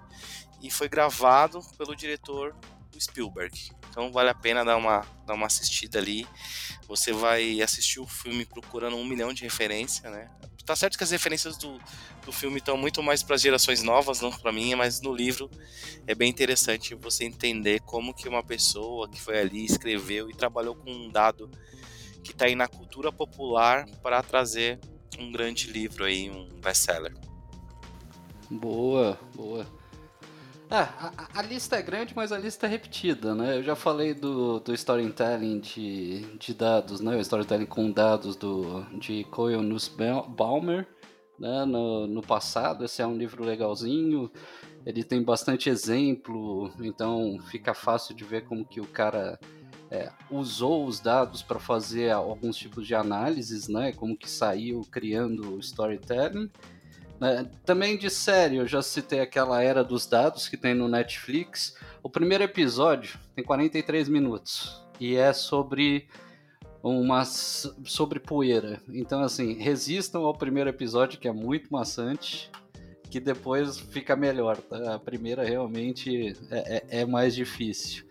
e 0.62 0.70
foi 0.70 0.88
gravado 0.88 1.60
pelo 1.78 1.94
diretor 1.94 2.54
Spielberg. 3.00 3.70
Então 3.90 4.10
vale 4.12 4.30
a 4.30 4.34
pena 4.34 4.64
dar 4.64 4.76
uma, 4.76 5.06
dar 5.26 5.34
uma 5.34 5.46
assistida 5.46 5.98
ali. 5.98 6.26
Você 6.88 7.12
vai 7.12 7.60
assistir 7.62 8.00
o 8.00 8.06
filme 8.06 8.44
procurando 8.44 8.96
um 8.96 9.04
milhão 9.04 9.32
de 9.32 9.42
referências, 9.42 10.10
né? 10.12 10.30
Tá 10.64 10.74
certo 10.74 10.96
que 10.96 11.04
as 11.04 11.10
referências 11.10 11.58
do, 11.58 11.78
do 12.24 12.32
filme 12.32 12.56
estão 12.56 12.74
muito 12.74 13.02
mais 13.02 13.22
para 13.22 13.34
as 13.34 13.42
gerações 13.42 13.82
novas, 13.82 14.22
não 14.22 14.32
para 14.32 14.50
mim, 14.50 14.74
mas 14.74 14.98
no 15.02 15.14
livro 15.14 15.50
é 16.06 16.14
bem 16.14 16.30
interessante 16.30 16.94
você 16.94 17.24
entender 17.24 17.80
como 17.80 18.14
que 18.14 18.26
uma 18.26 18.42
pessoa 18.42 19.06
que 19.06 19.20
foi 19.20 19.38
ali 19.38 19.62
escreveu 19.66 20.30
e 20.30 20.34
trabalhou 20.34 20.74
com 20.74 20.90
um 20.90 21.10
dado 21.10 21.50
que 22.24 22.32
está 22.32 22.46
aí 22.46 22.56
na 22.56 22.66
cultura 22.66 23.12
popular 23.12 23.86
para 24.02 24.22
trazer 24.22 24.80
um 25.18 25.30
grande 25.30 25.70
livro 25.70 26.04
aí, 26.04 26.30
um 26.30 26.48
best-seller. 26.60 27.14
Boa, 28.50 29.18
boa. 29.36 29.66
Ah, 30.70 31.12
a, 31.16 31.38
a, 31.38 31.42
lista 31.42 31.76
é 31.76 31.82
grande, 31.82 32.14
mas 32.16 32.32
a 32.32 32.38
lista 32.38 32.66
é 32.66 32.70
repetida, 32.70 33.34
né? 33.34 33.58
Eu 33.58 33.62
já 33.62 33.76
falei 33.76 34.14
do, 34.14 34.58
do 34.58 34.72
storytelling 34.74 35.60
de, 35.60 36.20
de 36.38 36.54
dados, 36.54 37.00
né? 37.00 37.14
O 37.14 37.20
storytelling 37.20 37.66
com 37.66 37.90
dados 37.90 38.34
do, 38.34 38.82
de 38.98 39.24
Coyle 39.24 39.62
Nussbaumer, 39.62 40.86
né? 41.38 41.64
No, 41.64 42.06
no 42.06 42.22
passado. 42.22 42.84
Esse 42.84 43.02
é 43.02 43.06
um 43.06 43.16
livro 43.16 43.44
legalzinho. 43.44 44.32
Ele 44.86 45.04
tem 45.04 45.22
bastante 45.22 45.70
exemplo, 45.70 46.72
então 46.80 47.38
fica 47.50 47.72
fácil 47.72 48.14
de 48.14 48.24
ver 48.24 48.44
como 48.44 48.64
que 48.64 48.80
o 48.80 48.86
cara 48.86 49.38
é, 49.90 50.10
usou 50.30 50.86
os 50.86 51.00
dados 51.00 51.42
para 51.42 51.58
fazer 51.58 52.10
alguns 52.10 52.56
tipos 52.56 52.86
de 52.86 52.94
análises, 52.94 53.68
né? 53.68 53.92
Como 53.92 54.16
que 54.16 54.30
saiu 54.30 54.82
criando 54.90 55.54
o 55.54 55.60
storytelling. 55.60 56.50
É, 57.20 57.44
também 57.64 57.96
de 57.96 58.10
série, 58.10 58.56
eu 58.56 58.66
já 58.66 58.82
citei 58.82 59.20
aquela 59.20 59.62
Era 59.62 59.84
dos 59.84 60.06
Dados 60.06 60.48
que 60.48 60.56
tem 60.56 60.74
no 60.74 60.88
Netflix. 60.88 61.76
O 62.02 62.10
primeiro 62.10 62.44
episódio 62.44 63.18
tem 63.34 63.44
43 63.44 64.08
minutos 64.08 64.82
e 64.98 65.16
é 65.16 65.32
sobre 65.32 66.08
uma 66.82 67.24
sobre 67.24 68.20
poeira. 68.20 68.80
Então 68.88 69.22
assim, 69.22 69.54
resistam 69.54 70.22
ao 70.22 70.34
primeiro 70.34 70.68
episódio 70.68 71.18
que 71.18 71.28
é 71.28 71.32
muito 71.32 71.72
maçante, 71.72 72.50
que 73.10 73.20
depois 73.20 73.78
fica 73.78 74.16
melhor. 74.16 74.56
Tá? 74.56 74.96
A 74.96 74.98
primeira 74.98 75.44
realmente 75.44 76.36
é, 76.50 76.76
é, 76.76 77.00
é 77.00 77.06
mais 77.06 77.34
difícil. 77.34 78.04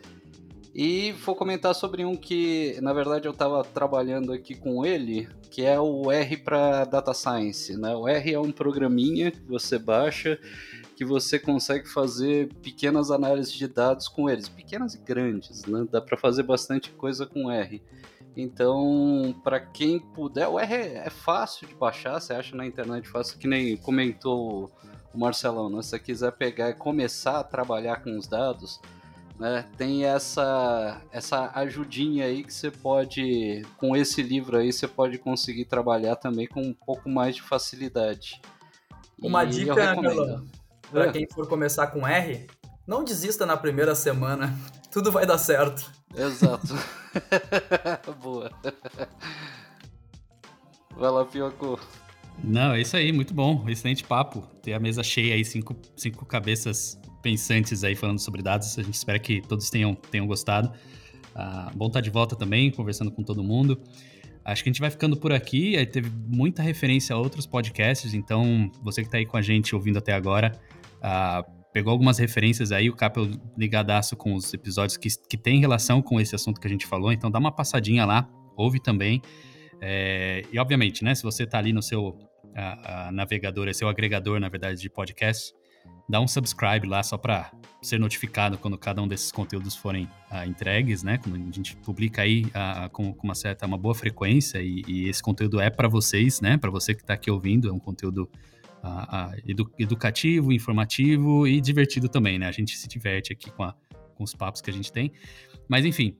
E 0.73 1.11
vou 1.11 1.35
comentar 1.35 1.75
sobre 1.75 2.03
um 2.03 2.15
que, 2.15 2.79
na 2.81 2.93
verdade, 2.93 3.27
eu 3.27 3.31
estava 3.31 3.63
trabalhando 3.63 4.33
aqui 4.33 4.55
com 4.55 4.83
ele, 4.83 5.29
que 5.51 5.63
é 5.63 5.79
o 5.79 6.11
R 6.11 6.37
para 6.37 6.83
Data 6.85 7.13
Science. 7.13 7.77
Né? 7.77 7.95
O 7.95 8.07
R 8.07 8.33
é 8.33 8.39
um 8.39 8.51
programinha 8.51 9.29
que 9.29 9.41
você 9.41 9.77
baixa 9.77 10.39
que 10.95 11.03
você 11.03 11.39
consegue 11.39 11.87
fazer 11.89 12.53
pequenas 12.61 13.11
análises 13.11 13.53
de 13.53 13.67
dados 13.67 14.07
com 14.07 14.29
eles, 14.29 14.47
pequenas 14.47 14.93
e 14.93 14.99
grandes, 14.99 15.65
né? 15.65 15.85
Dá 15.91 15.99
para 15.99 16.15
fazer 16.17 16.43
bastante 16.43 16.91
coisa 16.91 17.25
com 17.25 17.51
R. 17.51 17.81
Então, 18.35 19.35
para 19.43 19.59
quem 19.59 19.99
puder, 19.99 20.47
o 20.47 20.59
R 20.59 20.73
é 20.73 21.09
fácil 21.09 21.67
de 21.67 21.75
baixar, 21.75 22.19
você 22.19 22.33
acha 22.33 22.55
na 22.55 22.65
internet 22.65 23.07
fácil, 23.07 23.37
que 23.37 23.47
nem 23.47 23.75
comentou 23.77 24.71
o 25.13 25.17
Marcelão, 25.17 25.69
né? 25.69 25.81
Se 25.81 25.89
você 25.89 25.99
quiser 25.99 26.31
pegar 26.31 26.69
e 26.69 26.73
começar 26.73 27.39
a 27.39 27.43
trabalhar 27.43 28.03
com 28.03 28.17
os 28.17 28.27
dados, 28.27 28.79
né? 29.43 29.65
Tem 29.75 30.05
essa 30.05 31.01
essa 31.11 31.51
ajudinha 31.55 32.23
aí 32.27 32.45
que 32.45 32.53
você 32.53 32.71
pode 32.71 33.61
com 33.75 33.93
esse 33.93 34.23
livro 34.23 34.55
aí 34.55 34.71
você 34.71 34.87
pode 34.87 35.17
conseguir 35.17 35.65
trabalhar 35.65 36.15
também 36.15 36.47
com 36.47 36.61
um 36.61 36.73
pouco 36.73 37.09
mais 37.09 37.35
de 37.35 37.41
facilidade. 37.41 38.41
Uma 39.21 39.43
e 39.43 39.47
dica, 39.47 39.75
para 40.89 41.07
é. 41.07 41.11
quem 41.11 41.27
for 41.27 41.45
começar 41.45 41.87
com 41.87 42.07
R, 42.07 42.47
não 42.87 43.03
desista 43.03 43.45
na 43.45 43.57
primeira 43.57 43.93
semana. 43.95 44.57
Tudo 44.89 45.11
vai 45.11 45.25
dar 45.25 45.37
certo. 45.37 45.91
Exato. 46.15 46.73
Boa. 48.23 48.49
Vai 50.95 51.11
lá, 51.11 51.25
Pioco. 51.25 51.79
Não, 52.41 52.73
é 52.73 52.81
isso 52.81 52.95
aí, 52.95 53.11
muito 53.11 53.33
bom. 53.33 53.67
Excelente 53.67 54.03
papo. 54.03 54.41
Ter 54.61 54.73
a 54.73 54.79
mesa 54.79 55.03
cheia 55.03 55.33
aí, 55.33 55.43
cinco, 55.43 55.75
cinco 55.97 56.25
cabeças 56.25 56.97
pensantes 57.23 57.83
aí 57.83 57.95
falando 57.95 58.19
sobre 58.19 58.43
dados. 58.43 58.77
A 58.77 58.83
gente 58.83 58.93
espera 58.93 59.17
que 59.17 59.41
todos 59.41 59.69
tenham, 59.71 59.95
tenham 59.95 60.27
gostado. 60.27 60.71
Ah, 61.33 61.71
bom 61.73 61.87
estar 61.87 62.01
de 62.01 62.11
volta 62.11 62.35
também, 62.35 62.69
conversando 62.69 63.11
com 63.11 63.23
todo 63.23 63.43
mundo. 63.43 63.81
Acho 64.45 64.61
que 64.61 64.69
a 64.69 64.71
gente 64.71 64.81
vai 64.81 64.91
ficando 64.91 65.17
por 65.17 65.31
aqui. 65.31 65.77
Aí 65.77 65.85
teve 65.85 66.11
muita 66.27 66.61
referência 66.61 67.15
a 67.15 67.17
outros 67.17 67.47
podcasts, 67.47 68.13
então 68.13 68.69
você 68.83 69.01
que 69.01 69.07
está 69.07 69.17
aí 69.17 69.25
com 69.25 69.37
a 69.37 69.41
gente 69.41 69.73
ouvindo 69.73 69.97
até 69.97 70.13
agora, 70.13 70.51
ah, 71.01 71.43
pegou 71.71 71.91
algumas 71.91 72.19
referências 72.19 72.71
aí, 72.71 72.89
o 72.89 72.95
Capel 72.95 73.31
ligadaço 73.57 74.15
com 74.15 74.35
os 74.35 74.53
episódios 74.53 74.97
que, 74.97 75.07
que 75.27 75.37
tem 75.37 75.59
relação 75.59 76.01
com 76.01 76.21
esse 76.21 76.35
assunto 76.35 76.61
que 76.61 76.67
a 76.67 76.69
gente 76.69 76.85
falou, 76.85 77.11
então 77.11 77.31
dá 77.31 77.39
uma 77.39 77.51
passadinha 77.51 78.05
lá, 78.05 78.29
ouve 78.55 78.79
também. 78.79 79.21
É, 79.81 80.43
e 80.51 80.59
obviamente, 80.59 81.03
né, 81.03 81.15
se 81.15 81.23
você 81.23 81.43
está 81.43 81.57
ali 81.57 81.73
no 81.73 81.81
seu 81.81 82.19
a, 82.55 83.07
a 83.07 83.11
navegador, 83.11 83.67
é 83.67 83.73
seu 83.73 83.87
agregador, 83.87 84.39
na 84.39 84.49
verdade, 84.49 84.79
de 84.79 84.89
podcast, 84.89 85.53
dá 86.07 86.19
um 86.19 86.27
subscribe 86.27 86.87
lá 86.87 87.01
só 87.01 87.17
para 87.17 87.51
ser 87.81 87.99
notificado 87.99 88.57
quando 88.57 88.77
cada 88.77 89.01
um 89.01 89.07
desses 89.07 89.31
conteúdos 89.31 89.75
forem 89.75 90.05
uh, 90.31 90.47
entregues, 90.47 91.03
né? 91.03 91.17
Quando 91.17 91.35
a 91.35 91.51
gente 91.51 91.75
publica 91.77 92.21
aí 92.21 92.45
uh, 92.45 92.89
com, 92.91 93.13
com, 93.13 93.23
uma 93.27 93.35
certa, 93.35 93.65
uma 93.65 93.77
boa 93.77 93.93
frequência 93.93 94.59
e, 94.61 94.83
e 94.87 95.09
esse 95.09 95.21
conteúdo 95.21 95.59
é 95.59 95.69
para 95.69 95.87
vocês, 95.87 96.39
né? 96.41 96.57
Para 96.57 96.69
você 96.69 96.93
que 96.93 97.01
está 97.01 97.13
aqui 97.13 97.29
ouvindo, 97.29 97.69
é 97.69 97.71
um 97.71 97.79
conteúdo 97.79 98.29
edu 99.45 99.71
educativo, 99.79 100.51
informativo 100.51 101.47
e 101.47 101.61
divertido 101.61 102.09
também, 102.09 102.37
né? 102.37 102.47
A 102.47 102.51
gente 102.51 102.77
se 102.77 102.87
diverte 102.87 103.31
aqui 103.31 103.49
com, 103.49 103.63
a, 103.63 103.73
com 104.15 104.23
os 104.23 104.33
papos 104.33 104.61
que 104.61 104.69
a 104.69 104.73
gente 104.73 104.91
tem. 104.91 105.11
Mas 105.69 105.85
enfim, 105.85 106.17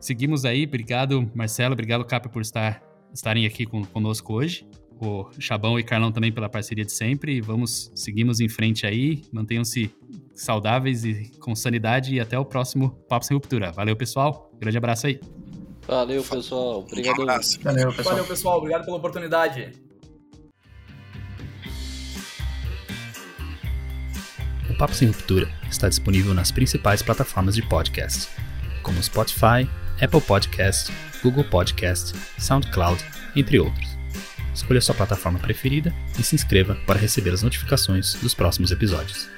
seguimos 0.00 0.44
aí. 0.44 0.64
Obrigado, 0.64 1.30
Marcelo. 1.34 1.74
Obrigado, 1.74 2.04
Capa, 2.04 2.28
por 2.28 2.42
estar 2.42 2.82
estarem 3.12 3.46
aqui 3.46 3.66
com, 3.66 3.84
conosco 3.84 4.32
hoje. 4.34 4.66
O 5.00 5.28
Chabão 5.38 5.78
e 5.78 5.82
Carlão 5.82 6.12
também 6.12 6.32
pela 6.32 6.48
parceria 6.48 6.84
de 6.84 6.92
sempre. 6.92 7.40
Vamos, 7.40 7.90
seguimos 7.94 8.40
em 8.40 8.48
frente 8.48 8.86
aí. 8.86 9.22
Mantenham-se 9.32 9.90
saudáveis 10.34 11.04
e 11.04 11.30
com 11.38 11.54
sanidade. 11.54 12.14
E 12.14 12.20
até 12.20 12.38
o 12.38 12.44
próximo 12.44 12.90
Papo 13.08 13.24
Sem 13.24 13.34
Ruptura. 13.34 13.72
Valeu, 13.72 13.96
pessoal. 13.96 14.50
Grande 14.58 14.78
abraço 14.78 15.06
aí. 15.06 15.20
Valeu, 15.86 16.22
pessoal. 16.22 16.80
Obrigado. 16.80 17.18
Um 17.18 17.22
abraço. 17.22 17.60
Valeu, 17.62 17.88
pessoal. 17.92 18.14
Valeu, 18.14 18.24
pessoal. 18.24 18.58
Obrigado 18.58 18.84
pela 18.84 18.96
oportunidade. 18.96 19.72
O 24.70 24.74
Papo 24.78 24.94
Sem 24.94 25.08
Ruptura 25.08 25.52
está 25.70 25.88
disponível 25.88 26.32
nas 26.32 26.50
principais 26.50 27.02
plataformas 27.02 27.54
de 27.54 27.62
podcast, 27.62 28.28
como 28.82 29.02
Spotify, 29.02 29.68
Apple 30.00 30.20
Podcast, 30.20 30.92
Google 31.22 31.44
Podcast, 31.44 32.16
SoundCloud, 32.38 33.04
entre 33.36 33.58
outros. 33.58 34.01
Escolha 34.54 34.80
sua 34.80 34.94
plataforma 34.94 35.38
preferida 35.38 35.92
e 36.18 36.22
se 36.22 36.34
inscreva 36.34 36.74
para 36.86 36.98
receber 36.98 37.30
as 37.30 37.42
notificações 37.42 38.14
dos 38.14 38.34
próximos 38.34 38.70
episódios. 38.70 39.28